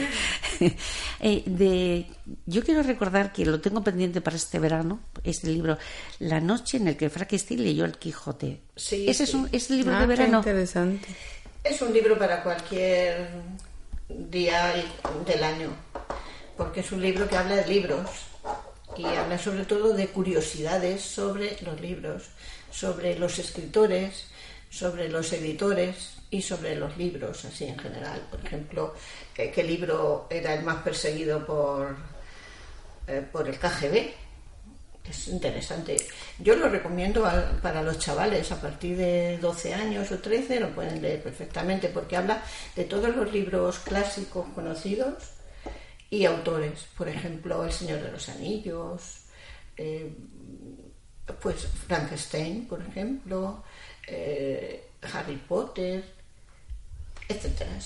Eh, 1.22 1.42
de, 1.46 2.06
yo 2.46 2.62
quiero 2.62 2.82
recordar 2.82 3.32
que 3.32 3.44
lo 3.44 3.60
tengo 3.60 3.82
pendiente 3.82 4.20
para 4.20 4.36
este 4.36 4.58
verano, 4.58 5.00
este 5.24 5.48
libro, 5.48 5.78
La 6.18 6.40
noche 6.40 6.76
en 6.78 6.88
el 6.88 6.96
que 6.96 7.10
Frankenstein 7.10 7.62
leyó 7.62 7.84
el 7.84 7.96
Quijote. 7.98 8.60
Sí, 8.76 9.06
Ese 9.08 9.24
es 9.24 9.34
un 9.34 9.48
es 9.52 9.70
el 9.70 9.78
libro 9.78 9.94
Ah, 9.96 10.00
de 10.00 10.04
qué 10.04 10.08
verano. 10.08 10.38
interesante. 10.38 11.08
Es 11.64 11.80
un 11.82 11.92
libro 11.92 12.18
para 12.18 12.42
cualquier 12.42 13.28
día 14.08 14.74
del 15.26 15.44
año, 15.44 15.70
porque 16.56 16.80
es 16.80 16.92
un 16.92 17.02
libro 17.02 17.28
que 17.28 17.36
habla 17.36 17.56
de 17.56 17.66
libros 17.66 18.08
y 18.96 19.04
habla 19.04 19.38
sobre 19.38 19.64
todo 19.64 19.92
de 19.94 20.08
curiosidades 20.08 21.02
sobre 21.02 21.56
los 21.62 21.80
libros, 21.80 22.24
sobre 22.70 23.18
los 23.18 23.38
escritores, 23.38 24.26
sobre 24.70 25.08
los 25.08 25.32
editores 25.32 26.16
y 26.30 26.42
sobre 26.42 26.76
los 26.76 26.96
libros, 26.96 27.44
así 27.44 27.64
en 27.64 27.78
general. 27.78 28.26
Por 28.30 28.44
ejemplo, 28.44 28.94
eh, 29.36 29.50
qué 29.52 29.64
libro 29.64 30.26
era 30.30 30.54
el 30.54 30.64
más 30.64 30.82
perseguido 30.82 31.44
por, 31.44 31.96
eh, 33.06 33.26
por 33.30 33.48
el 33.48 33.58
KGB. 33.58 34.14
Es 35.08 35.28
interesante. 35.28 35.96
Yo 36.38 36.54
lo 36.54 36.68
recomiendo 36.68 37.28
para 37.62 37.82
los 37.82 37.98
chavales 37.98 38.52
a 38.52 38.60
partir 38.60 38.96
de 38.96 39.38
12 39.38 39.74
años 39.74 40.12
o 40.12 40.18
13, 40.18 40.60
lo 40.60 40.70
pueden 40.70 41.02
leer 41.02 41.22
perfectamente 41.22 41.88
porque 41.88 42.16
habla 42.16 42.42
de 42.76 42.84
todos 42.84 43.16
los 43.16 43.32
libros 43.32 43.80
clásicos 43.80 44.46
conocidos 44.54 45.14
y 46.10 46.26
autores. 46.26 46.86
Por 46.96 47.08
ejemplo, 47.08 47.64
El 47.64 47.72
Señor 47.72 48.02
de 48.02 48.12
los 48.12 48.28
Anillos, 48.28 49.22
eh, 49.76 50.12
pues 51.40 51.66
Frankenstein, 51.86 52.66
por 52.66 52.82
ejemplo, 52.82 53.62
eh, 54.06 54.88
Harry 55.12 55.36
Potter, 55.36 56.04
etcétera, 57.28 57.78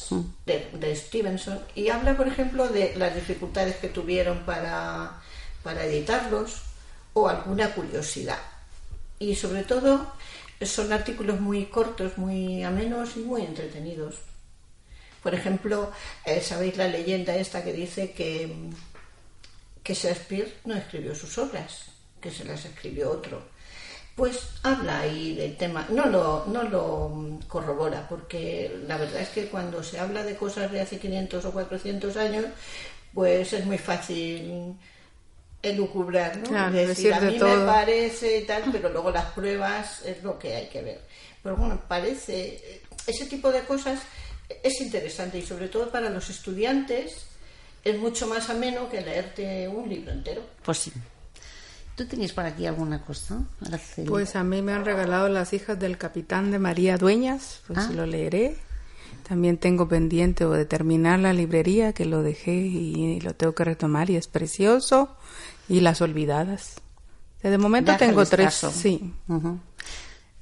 de, 0.47 0.71
de 0.73 0.97
Stevenson. 0.97 1.61
Y 1.75 1.89
habla, 1.89 2.17
por 2.17 2.29
ejemplo, 2.29 2.69
de 2.69 2.97
las 2.97 3.15
dificultades 3.15 3.77
que 3.77 3.89
tuvieron 3.89 4.45
para, 4.45 5.21
para 5.63 5.85
editarlos 5.85 6.63
o 7.13 7.29
alguna 7.29 7.75
curiosidad. 7.75 8.39
Y 9.19 9.35
sobre 9.35 9.63
todo 9.63 10.13
son 10.63 10.93
artículos 10.93 11.41
muy 11.41 11.67
cortos, 11.67 12.17
muy 12.19 12.63
amenos 12.63 13.17
y 13.17 13.21
muy 13.21 13.43
entretenidos. 13.43 14.17
Por 15.23 15.35
ejemplo, 15.35 15.91
eh, 16.25 16.41
sabéis 16.41 16.77
la 16.77 16.89
leyenda 16.89 17.35
esta 17.37 17.65
que 17.65 17.73
dice 17.73 18.13
que, 18.13 18.55
que 19.83 19.95
Shakespeare 19.95 20.55
no 20.65 20.75
escribió 20.75 21.15
sus 21.15 21.39
obras, 21.39 21.87
que 22.25 22.31
se 22.31 22.45
las 22.47 22.65
escribió 22.65 23.11
otro. 23.11 23.43
Pues 24.17 24.39
habla 24.63 25.01
ahí 25.01 25.35
del 25.35 25.59
tema, 25.59 25.87
no 25.91 26.07
lo, 26.07 26.47
no 26.47 26.63
lo 26.63 27.39
corrobora, 27.47 28.07
porque 28.09 28.75
la 28.89 28.97
verdad 28.97 29.21
es 29.21 29.29
que 29.29 29.49
cuando 29.49 29.83
se 29.83 29.99
habla 29.99 30.23
de 30.23 30.37
cosas 30.37 30.73
de 30.73 30.81
hace 30.81 30.99
500 30.99 31.45
o 31.45 31.53
400 31.53 32.17
años, 32.17 32.47
pues 33.13 33.53
es 33.53 33.67
muy 33.67 33.77
fácil 33.77 34.75
elucubrar, 35.63 36.39
¿no? 36.39 36.45
Claro, 36.45 36.73
decir, 36.73 36.89
decir 36.89 37.15
a 37.15 37.21
mí 37.21 37.33
me 37.35 37.39
todo". 37.39 37.67
parece 37.67 38.39
y 38.39 38.47
tal, 38.47 38.63
pero 38.73 38.89
luego 38.89 39.11
las 39.11 39.33
pruebas 39.33 40.03
es 40.07 40.23
lo 40.23 40.39
que 40.39 40.55
hay 40.55 40.69
que 40.69 40.81
ver. 40.81 41.01
Pero 41.43 41.57
bueno, 41.57 41.79
parece, 41.87 42.81
ese 43.07 43.27
tipo 43.27 43.53
de 43.53 43.65
cosas 43.65 44.01
es 44.63 44.81
interesante 44.81 45.39
y 45.39 45.43
sobre 45.43 45.69
todo 45.69 45.91
para 45.91 46.09
los 46.09 46.31
estudiantes 46.31 47.27
es 47.85 47.99
mucho 47.99 48.27
más 48.29 48.49
ameno 48.49 48.89
que 48.89 49.03
leerte 49.03 49.69
un 49.69 49.89
libro 49.89 50.13
entero. 50.13 50.43
Pues 50.65 50.79
sí. 50.79 50.93
¿Tú 51.97 52.07
tenías 52.07 52.33
por 52.33 52.45
aquí 52.45 52.67
alguna 52.67 53.03
cosa? 53.03 53.39
Araceli? 53.65 54.09
Pues 54.09 54.35
a 54.35 54.43
mí 54.43 54.63
me 54.63 54.73
han 54.73 54.85
regalado 54.85 55.29
las 55.29 55.53
hijas 55.53 55.79
del 55.79 55.97
capitán 55.97 56.51
de 56.51 56.59
María 56.59 56.97
Dueñas, 56.99 57.61
pues 57.67 57.79
Ah. 57.79 57.91
lo 57.93 58.05
leeré. 58.07 58.57
También 59.29 59.57
tengo 59.59 59.89
pendiente 59.89 60.45
o 60.45 60.51
de 60.51 60.65
terminar 60.67 61.19
la 61.21 61.33
librería 61.33 61.93
que 61.93 62.05
lo 62.05 62.23
dejé 62.23 62.53
y 62.53 63.21
lo 63.21 63.35
tengo 63.35 63.55
que 63.55 63.65
retomar 63.65 64.11
y 64.11 64.17
es 64.17 64.27
precioso. 64.27 65.17
Y 65.69 65.81
las 65.81 66.01
olvidadas. 66.03 66.75
De 67.43 67.57
momento 67.59 67.95
tengo 67.99 68.25
tres, 68.27 68.47
caso. 68.47 68.71
sí, 68.71 69.13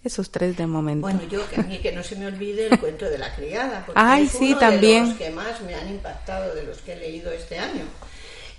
esos 0.05 0.31
tres 0.31 0.57
de 0.57 0.67
momento. 0.67 1.03
Bueno, 1.03 1.23
yo 1.31 1.49
que 1.49 1.61
a 1.61 1.65
mí 1.65 1.79
que 1.79 1.93
no 1.93 2.03
se 2.03 2.17
me 2.17 2.27
olvide 2.27 2.69
el 2.69 2.79
cuento 2.81 3.05
de 3.09 3.19
la 3.19 3.35
criada, 3.35 3.85
porque 3.87 4.01
Ay, 4.03 4.25
es 4.25 4.33
sí, 4.33 4.51
uno 4.51 4.59
también. 4.59 5.05
de 5.05 5.09
los 5.11 5.19
que 5.19 5.31
más 5.31 5.61
me 5.63 5.75
han 5.75 5.89
impactado 5.89 6.55
de 6.55 6.65
los 6.65 6.79
que 6.79 6.95
he 6.95 6.97
leído 6.97 7.31
este 7.31 7.59
año. 7.59 7.83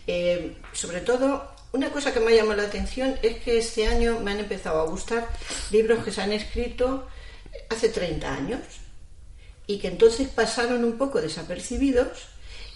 Eh, 0.07 0.57
sobre 0.73 0.99
todo, 1.01 1.52
una 1.73 1.89
cosa 1.89 2.13
que 2.13 2.19
me 2.19 2.31
ha 2.31 2.35
llamado 2.35 2.61
la 2.61 2.67
atención 2.67 3.17
es 3.23 3.37
que 3.37 3.57
este 3.57 3.87
año 3.87 4.19
me 4.19 4.31
han 4.31 4.39
empezado 4.39 4.79
a 4.79 4.85
gustar 4.85 5.27
libros 5.71 6.03
que 6.03 6.11
se 6.11 6.21
han 6.21 6.31
escrito 6.31 7.07
hace 7.69 7.89
30 7.89 8.31
años 8.31 8.59
y 9.65 9.79
que 9.79 9.87
entonces 9.87 10.27
pasaron 10.27 10.83
un 10.83 10.99
poco 10.99 11.19
desapercibidos 11.19 12.27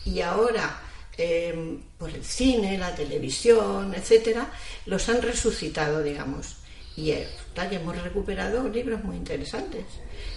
y 0.03 0.21
ahora 0.21 0.81
eh, 1.15 1.79
por 1.99 2.09
el 2.09 2.23
cine, 2.23 2.77
la 2.79 2.95
televisión, 2.95 3.93
etcétera, 3.93 4.51
los 4.87 5.09
han 5.09 5.21
resucitado, 5.21 6.01
digamos. 6.01 6.55
Y 6.95 7.11
eh, 7.11 7.27
resulta 7.31 7.69
que 7.69 7.75
hemos 7.75 8.01
recuperado 8.01 8.67
libros 8.67 9.03
muy 9.03 9.17
interesantes. 9.17 9.85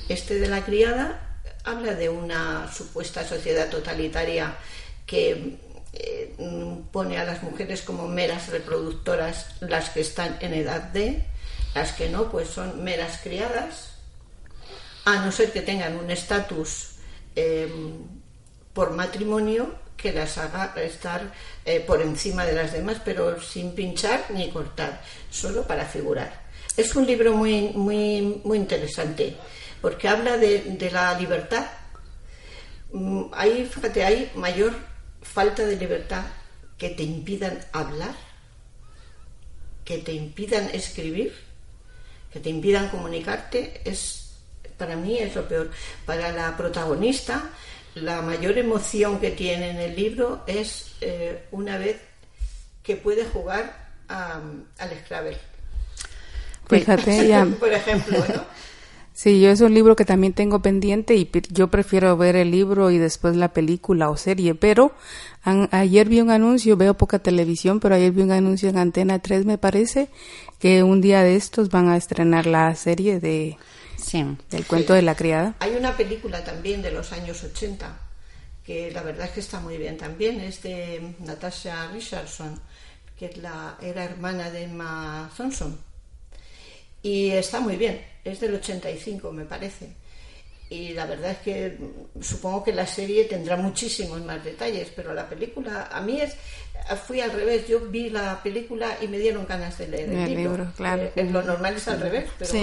Este 0.09 0.39
de 0.39 0.49
la 0.49 0.65
criada 0.65 1.41
habla 1.65 1.95
de 1.95 2.11
una 2.11 2.71
supuesta 2.71 3.27
sociedad 3.27 3.71
totalitaria 3.71 4.57
que 5.07 5.59
eh, 5.93 6.35
pone 6.93 7.19
a 7.19 7.25
las 7.25 7.43
mujeres 7.43 7.83
como 7.83 8.07
meras 8.09 8.49
reproductoras, 8.49 9.57
las 9.61 9.91
que 9.91 10.01
están 10.01 10.39
en 10.41 10.55
edad 10.55 10.83
de, 10.83 11.25
las 11.75 11.93
que 11.93 12.09
no, 12.09 12.31
pues 12.31 12.49
son 12.49 12.85
meras 12.85 13.21
criadas, 13.23 13.91
a 15.05 15.25
no 15.25 15.33
ser 15.33 15.53
que 15.53 15.63
tengan 15.63 15.97
un 15.97 16.11
estatus 16.11 16.93
eh, 17.35 17.69
por 18.73 18.93
matrimonio 18.93 19.75
que 19.97 20.13
las 20.13 20.39
haga 20.39 20.73
estar 20.77 21.33
eh, 21.65 21.81
por 21.81 22.01
encima 22.01 22.45
de 22.45 22.55
las 22.55 22.73
demás, 22.73 22.99
pero 23.05 23.41
sin 23.41 23.73
pinchar 23.73 24.27
ni 24.31 24.51
cortar, 24.51 25.03
solo 25.31 25.67
para 25.67 25.85
figurar. 25.85 26.49
Es 26.77 26.95
un 26.97 27.07
libro 27.07 27.35
muy, 27.35 27.71
muy, 27.75 28.41
muy 28.45 28.59
interesante, 28.59 29.37
porque 29.83 30.09
habla 30.09 30.37
de, 30.39 30.63
de 30.63 30.91
la 30.91 31.19
libertad. 31.19 31.67
Mm, 32.93 33.25
Hay, 33.33 33.67
fíjate, 33.67 34.05
hay 34.05 34.31
mayor 34.35 34.90
falta 35.23 35.65
de 35.65 35.77
libertad 35.77 36.25
que 36.79 36.91
te 36.91 37.03
impidan 37.03 37.59
hablar, 37.73 38.15
que 39.85 39.99
te 39.99 40.13
impidan 40.13 40.71
escribir, 40.73 41.35
que 42.33 42.41
te 42.41 42.49
impidan 42.51 42.89
comunicarte, 42.89 43.81
es 43.85 44.35
para 44.79 44.97
mí 44.97 45.19
es 45.19 45.35
lo 45.35 45.47
peor. 45.47 45.71
Para 46.07 46.33
la 46.33 46.57
protagonista, 46.57 47.51
la 47.95 48.23
mayor 48.23 48.57
emoción 48.57 49.21
que 49.21 49.31
tiene 49.33 49.71
en 49.71 49.77
el 49.79 49.95
libro 49.97 50.43
es 50.47 50.93
eh, 51.03 51.45
una 51.51 51.77
vez 51.77 51.97
que 52.83 52.97
puede 52.97 53.25
jugar 53.27 53.91
a- 54.09 54.41
al 54.79 54.91
Scrabble. 55.05 55.37
Fíjate, 56.69 57.29
ya. 57.29 57.45
Por 57.61 57.73
ejemplo, 57.73 58.19
¿no? 58.19 58.45
Sí, 59.23 59.39
yo 59.39 59.51
es 59.51 59.61
un 59.61 59.75
libro 59.75 59.97
que 59.97 60.07
también 60.07 60.33
tengo 60.33 60.63
pendiente 60.63 61.15
y 61.15 61.31
yo 61.51 61.69
prefiero 61.69 62.17
ver 62.17 62.37
el 62.37 62.51
libro 62.51 62.91
y 62.91 62.97
después 62.97 63.37
la 63.37 63.53
película 63.53 64.09
o 64.09 64.17
serie, 64.17 64.55
pero 64.55 64.95
ayer 65.45 66.09
vi 66.09 66.23
un 66.23 66.31
anuncio, 66.31 66.79
veo 66.79 66.95
poca 66.95 67.19
televisión, 67.19 67.81
pero 67.81 67.97
ayer 67.97 68.13
vi 68.13 68.23
un 68.23 68.33
anuncio 68.33 68.71
en 68.71 68.79
Antena 68.79 69.19
3 69.19 69.45
me 69.45 69.59
parece 69.59 70.09
que 70.59 70.83
un 70.83 71.03
día 71.03 71.23
de 71.23 71.37
estos 71.37 71.69
van 71.69 71.91
a 71.91 71.99
estrenar 71.99 72.47
la 72.47 72.75
serie 72.77 73.21
de 73.21 73.59
Sí. 73.99 74.25
del 74.51 74.65
cuento 74.65 74.95
de 74.95 75.03
la 75.03 75.15
criada. 75.15 75.55
Hay 75.59 75.77
una 75.77 75.95
película 75.99 76.43
también 76.43 76.81
de 76.81 76.91
los 76.91 77.13
años 77.13 77.45
80 77.45 78.01
que 78.65 78.91
la 78.91 79.03
verdad 79.03 79.27
es 79.27 79.33
que 79.33 79.41
está 79.41 79.61
muy 79.61 79.77
bien 79.77 79.99
también, 79.99 80.41
es 80.41 80.63
de 80.63 81.15
Natasha 81.19 81.91
Richardson, 81.93 82.59
que 83.19 83.31
la, 83.37 83.77
era 83.83 84.03
hermana 84.03 84.51
de 84.51 84.63
Emma 84.63 85.31
Thompson. 85.37 85.79
Y 87.03 87.33
está 87.33 87.61
muy 87.61 87.77
bien, 87.77 88.01
es 88.25 88.41
del 88.41 88.55
85 88.55 89.33
me 89.33 89.45
parece. 89.45 89.95
Y 90.71 90.93
la 90.93 91.05
verdad 91.05 91.33
es 91.33 91.39
que 91.39 91.79
supongo 92.21 92.63
que 92.63 92.73
la 92.73 92.87
serie 92.87 93.25
tendrá 93.25 93.57
muchísimos 93.57 94.25
más 94.25 94.45
detalles, 94.45 94.89
pero 94.95 95.13
la 95.13 95.29
película, 95.29 95.89
a 95.91 96.01
mí 96.01 96.21
es, 96.21 96.37
fui 97.07 97.21
al 97.21 97.33
revés, 97.33 97.67
yo 97.67 97.81
vi 97.81 98.09
la 98.09 98.41
película 98.41 98.97
y 99.03 99.09
me 99.09 99.19
dieron 99.19 99.47
ganas 99.47 99.77
de 99.79 99.89
leer 99.89 100.11
el, 100.11 100.35
libro. 100.37 100.73
claro. 100.77 101.11
Eh, 101.17 101.25
lo 101.25 101.43
normal 101.43 101.75
es 101.75 101.89
al 101.89 102.01
revés, 102.01 102.31
pero 102.39 102.51
Sí. 102.51 102.63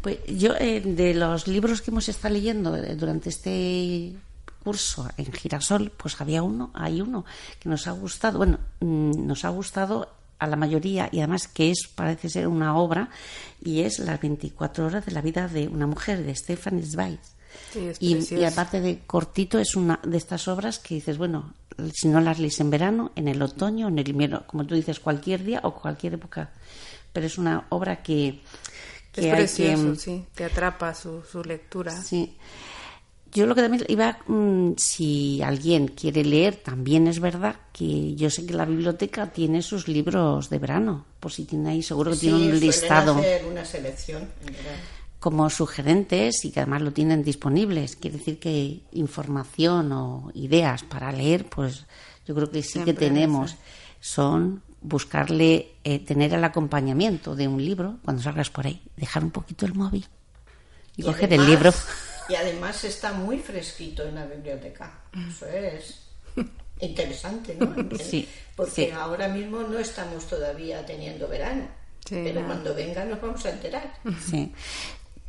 Pues 0.00 0.18
yo, 0.26 0.54
eh, 0.58 0.80
de 0.80 1.12
los 1.12 1.48
libros 1.48 1.82
que 1.82 1.90
hemos 1.90 2.08
estado 2.08 2.32
leyendo 2.32 2.76
eh, 2.76 2.94
durante 2.94 3.28
este 3.28 4.14
curso 4.62 5.10
en 5.16 5.32
Girasol, 5.32 5.90
pues 5.90 6.20
había 6.20 6.42
uno, 6.42 6.70
hay 6.72 7.00
uno 7.00 7.24
que 7.58 7.68
nos 7.68 7.86
ha 7.88 7.90
gustado, 7.90 8.38
bueno, 8.38 8.58
mm, 8.80 9.26
nos 9.26 9.44
ha 9.44 9.48
gustado 9.48 10.08
a 10.38 10.46
la 10.46 10.56
mayoría 10.56 11.08
y 11.10 11.18
además 11.18 11.48
que 11.48 11.70
es, 11.70 11.88
parece 11.94 12.28
ser 12.28 12.48
una 12.48 12.76
obra 12.76 13.10
y 13.60 13.80
es 13.80 13.98
Las 13.98 14.20
24 14.20 14.86
horas 14.86 15.06
de 15.06 15.12
la 15.12 15.20
vida 15.20 15.48
de 15.48 15.68
una 15.68 15.86
mujer 15.86 16.24
de 16.24 16.34
Stefan 16.34 16.82
Zweig. 16.82 17.18
Sí, 17.72 17.92
Y, 18.00 18.44
aparte 18.44 18.80
de 18.80 19.00
cortito, 19.06 19.58
es 19.58 19.74
una 19.74 20.00
de 20.02 20.16
estas 20.16 20.48
obras 20.48 20.78
que 20.78 20.94
dices, 20.94 21.18
bueno, 21.18 21.54
si 21.92 22.08
no 22.08 22.20
las 22.20 22.38
lees 22.38 22.60
en 22.60 22.70
verano, 22.70 23.12
en 23.16 23.28
el 23.28 23.42
otoño, 23.42 23.88
en 23.88 23.98
el 23.98 24.08
invierno, 24.08 24.46
como 24.46 24.66
tú 24.66 24.74
dices, 24.74 25.00
cualquier 25.00 25.44
día 25.44 25.60
o 25.64 25.74
cualquier 25.74 26.14
época. 26.14 26.50
Pero 27.12 27.26
es 27.26 27.36
una 27.36 27.66
obra 27.70 28.02
que, 28.02 28.40
que 29.12 29.28
Es 29.28 29.34
precioso, 29.34 29.92
que, 29.92 29.98
sí, 29.98 30.26
te 30.34 30.44
atrapa 30.44 30.94
su, 30.94 31.22
su 31.22 31.42
lectura. 31.42 31.90
Sí. 31.90 32.36
Yo 33.32 33.46
lo 33.46 33.54
que 33.54 33.62
también 33.62 33.84
iba, 33.88 34.18
mm, 34.26 34.72
si 34.76 35.42
alguien 35.42 35.88
quiere 35.88 36.24
leer, 36.24 36.56
también 36.56 37.06
es 37.06 37.20
verdad 37.20 37.56
que 37.72 38.14
yo 38.14 38.30
sé 38.30 38.46
que 38.46 38.54
la 38.54 38.64
biblioteca 38.64 39.30
tiene 39.30 39.62
sus 39.62 39.88
libros 39.88 40.50
de 40.50 40.58
verano, 40.58 41.04
por 41.20 41.32
si 41.32 41.44
tiene 41.44 41.70
ahí, 41.70 41.82
seguro 41.82 42.12
que 42.12 42.16
sí, 42.16 42.26
tiene 42.28 42.52
un 42.52 42.60
listado 42.60 43.16
hacer 43.16 43.44
una 43.46 43.64
selección. 43.64 44.22
en 44.40 44.52
verano. 44.52 44.82
como 45.20 45.50
sugerentes 45.50 46.44
y 46.44 46.52
que 46.52 46.60
además 46.60 46.82
lo 46.82 46.92
tienen 46.92 47.22
disponibles. 47.22 47.96
Quiere 47.96 48.18
decir 48.18 48.38
que 48.38 48.80
información 48.92 49.92
o 49.92 50.30
ideas 50.34 50.84
para 50.84 51.10
leer, 51.12 51.46
pues 51.46 51.86
yo 52.26 52.34
creo 52.34 52.50
que 52.50 52.62
sí 52.62 52.72
Siempre 52.72 52.94
que 52.94 53.00
tenemos. 53.00 53.56
Son 54.00 54.62
buscarle, 54.80 55.74
eh, 55.84 55.98
tener 55.98 56.34
el 56.34 56.44
acompañamiento 56.44 57.34
de 57.34 57.48
un 57.48 57.64
libro 57.64 57.96
cuando 58.04 58.22
salgas 58.22 58.50
por 58.50 58.66
ahí, 58.66 58.80
dejar 58.96 59.24
un 59.24 59.30
poquito 59.30 59.66
el 59.66 59.74
móvil 59.74 60.06
y, 60.96 61.02
coger 61.02 61.32
el 61.32 61.46
libro. 61.46 61.72
Y 62.28 62.34
además 62.34 62.84
está 62.84 63.12
muy 63.12 63.38
fresquito 63.38 64.02
en 64.06 64.14
la 64.16 64.26
biblioteca. 64.26 65.00
Eso 65.28 65.46
es 65.46 66.00
interesante, 66.80 67.56
¿no? 67.58 67.74
Sí, 67.98 68.28
Porque 68.56 68.86
sí. 68.86 68.90
ahora 68.90 69.28
mismo 69.28 69.60
no 69.62 69.78
estamos 69.78 70.26
todavía 70.26 70.84
teniendo 70.86 71.26
verano. 71.28 71.68
Sí, 72.06 72.20
pero 72.24 72.40
no. 72.40 72.46
cuando 72.46 72.74
venga 72.74 73.04
nos 73.04 73.20
vamos 73.20 73.44
a 73.46 73.50
enterar. 73.50 73.92
Sí. 74.30 74.52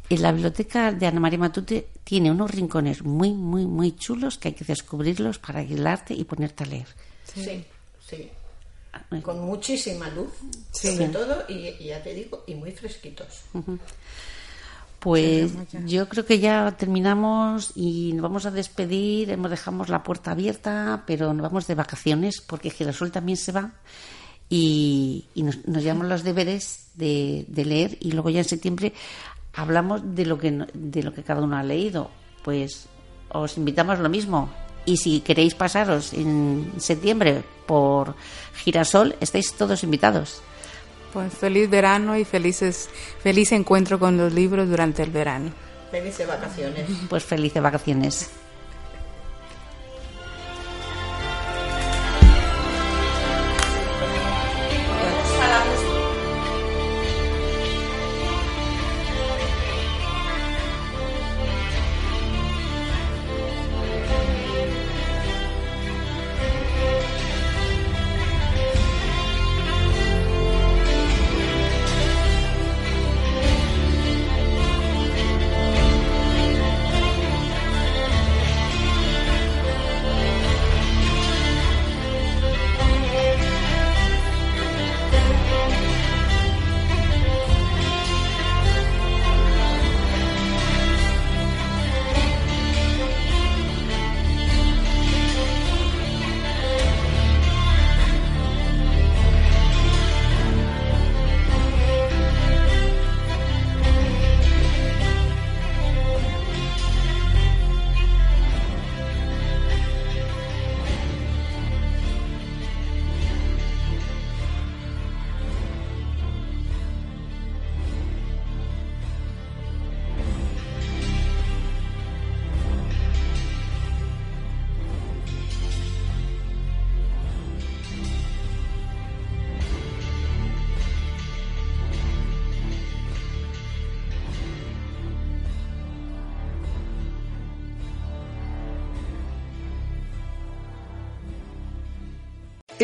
Y 0.10 0.18
la 0.18 0.32
biblioteca 0.32 0.92
de 0.92 1.06
Ana 1.08 1.20
María 1.20 1.38
Matute 1.40 1.88
tiene 2.04 2.32
unos 2.32 2.50
rincones 2.52 3.04
muy, 3.04 3.32
muy, 3.32 3.66
muy 3.66 3.96
chulos 3.96 4.38
que 4.38 4.48
hay 4.50 4.54
que 4.56 4.66
descubrirlos 4.66 5.38
para 5.40 5.60
aislarte 5.60 6.14
y 6.16 6.24
ponerte 6.24 6.64
a 6.64 6.68
leer. 6.68 6.88
Sí, 7.34 7.64
sí. 8.08 8.30
Eh, 9.12 9.22
Con 9.22 9.42
muchísima 9.42 10.10
luz, 10.10 10.32
Sí. 10.72 10.92
sobre 10.96 11.10
todo, 11.10 11.44
y, 11.48 11.68
y 11.80 11.86
ya 11.88 12.02
te 12.02 12.14
digo, 12.16 12.44
y 12.48 12.56
muy 12.56 12.72
fresquitos. 12.72 13.42
Pues 15.00 15.54
yo 15.86 16.10
creo 16.10 16.26
que 16.26 16.40
ya 16.40 16.76
terminamos 16.78 17.72
y 17.76 18.12
nos 18.14 18.24
vamos 18.24 18.46
a 18.46 18.52
despedir. 18.52 19.30
Hemos 19.30 19.50
dejamos 19.50 19.88
la 19.88 20.04
puerta 20.04 20.32
abierta, 20.32 21.04
pero 21.08 21.34
nos 21.34 21.44
vamos 21.44 21.68
de 21.68 21.76
vacaciones 21.76 22.42
porque 22.42 22.70
Girasol 22.70 23.12
también 23.12 23.38
se 23.38 23.54
va 23.54 23.72
y, 24.50 25.26
y 25.36 25.44
nos, 25.44 25.66
nos 25.68 25.84
llevamos 25.84 26.08
los 26.08 26.24
deberes 26.24 26.90
de, 26.96 27.46
de 27.48 27.66
leer 27.66 27.98
y 28.02 28.12
luego 28.12 28.30
ya 28.30 28.40
en 28.40 28.46
septiembre 28.46 28.94
hablamos 29.54 30.16
de 30.16 30.26
lo 30.26 30.38
que 30.38 30.66
de 30.74 31.04
lo 31.04 31.14
que 31.14 31.24
cada 31.24 31.42
uno 31.42 31.56
ha 31.56 31.64
leído. 31.64 32.10
Pues 32.44 32.88
os 33.30 33.58
invitamos 33.58 34.00
lo 34.00 34.10
mismo 34.10 34.50
y 34.86 34.98
si 34.98 35.22
queréis 35.22 35.56
pasaros 35.56 36.14
en 36.14 36.74
septiembre 36.78 37.44
por 37.66 38.16
Girasol 38.56 39.16
estáis 39.22 39.54
todos 39.54 39.84
invitados. 39.84 40.42
Pues 41.14 41.34
feliz 41.34 41.70
verano 41.70 42.18
y 42.18 42.26
felices, 42.26 42.90
feliz 43.22 43.52
encuentro 43.52 44.00
con 44.00 44.18
los 44.18 44.34
libros 44.34 44.70
durante 44.70 45.04
el 45.04 45.10
verano. 45.10 45.52
Felices 45.92 46.28
vacaciones. 46.28 46.86
Pues 47.10 47.24
felices 47.24 47.62
vacaciones. 47.62 48.30